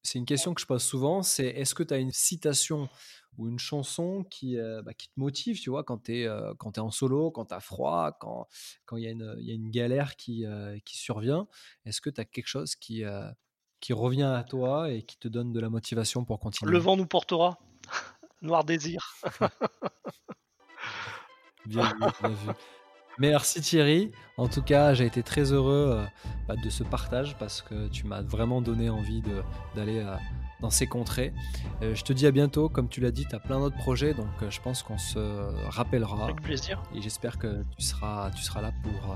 c'est 0.02 0.18
une 0.18 0.26
question 0.26 0.54
que 0.54 0.62
je 0.62 0.66
pose 0.66 0.84
souvent, 0.84 1.22
c'est 1.22 1.48
est-ce 1.48 1.76
que 1.76 1.84
tu 1.84 1.94
as 1.94 1.98
une 1.98 2.12
citation 2.12 2.90
ou 3.38 3.50
une 3.50 3.60
chanson 3.60 4.24
qui, 4.24 4.58
bah, 4.84 4.94
qui 4.94 5.10
te 5.10 5.20
motive, 5.20 5.60
tu 5.60 5.70
vois, 5.70 5.84
quand 5.84 6.06
tu 6.06 6.16
es, 6.16 6.22
es, 6.22 6.80
en 6.80 6.92
solo, 6.92 7.32
quand 7.32 7.46
tu 7.46 7.54
as 7.54 7.60
froid, 7.60 8.18
quand 8.20 8.48
il 8.94 9.04
y, 9.04 9.46
y, 9.46 9.52
a 9.52 9.54
une 9.54 9.70
galère 9.70 10.16
qui, 10.16 10.46
qui 10.86 10.98
survient? 10.98 11.48
Est-ce 11.86 12.02
que 12.02 12.10
tu 12.10 12.22
as 12.22 12.26
quelque 12.26 12.48
chose 12.48 12.76
qui, 12.76 13.04
qui 13.86 13.94
revient 13.94 14.24
à 14.24 14.44
toi 14.44 14.90
et 14.90 15.04
qui 15.04 15.16
te 15.20 15.28
donne 15.28 15.54
de 15.54 15.60
la 15.60 15.70
motivation 15.70 16.26
pour 16.26 16.40
continuer. 16.40 16.72
Le 16.72 16.80
vent 16.80 16.98
nous 16.98 17.06
portera. 17.06 17.60
Noir 18.42 18.64
désir. 18.64 19.14
bien 21.68 21.84
vu, 21.84 22.00
bien 22.20 22.30
vu. 22.30 22.52
Merci 23.20 23.62
Thierry. 23.62 24.12
En 24.38 24.48
tout 24.48 24.64
cas, 24.64 24.96
j'ai 24.96 25.06
été 25.06 25.22
très 25.22 25.52
heureux 25.52 26.00
euh, 26.00 26.06
bah, 26.48 26.56
de 26.56 26.70
ce 26.72 26.84
partage 26.84 27.38
parce 27.38 27.62
que 27.62 27.88
tu 27.90 28.08
m'as 28.08 28.24
vraiment 28.24 28.60
donné 28.60 28.90
envie 28.90 29.22
d'aller 29.76 30.00
euh, 30.00 30.16
dans 30.62 30.72
ces 30.72 30.88
contrées. 30.88 31.32
Euh, 31.84 31.94
je 31.94 32.04
te 32.04 32.12
dis 32.12 32.26
à 32.26 32.32
bientôt. 32.32 32.70
Comme 32.70 32.90
tu 32.90 33.02
l'as 33.02 33.12
dit, 33.12 33.28
tu 33.30 33.36
as 33.36 33.40
plein 33.40 33.60
d'autres 33.60 33.78
projets, 33.78 34.16
donc 34.16 34.50
je 34.50 34.62
pense 34.62 34.82
qu'on 34.82 34.98
se 34.98 35.20
rappellera. 35.70 36.24
Avec 36.24 36.42
plaisir. 36.42 36.82
Et 36.96 37.04
j'espère 37.04 37.38
que 37.38 37.64
tu 37.78 37.86
seras, 37.86 38.32
tu 38.32 38.42
seras 38.42 38.64
là 38.64 38.72
pour 38.82 39.16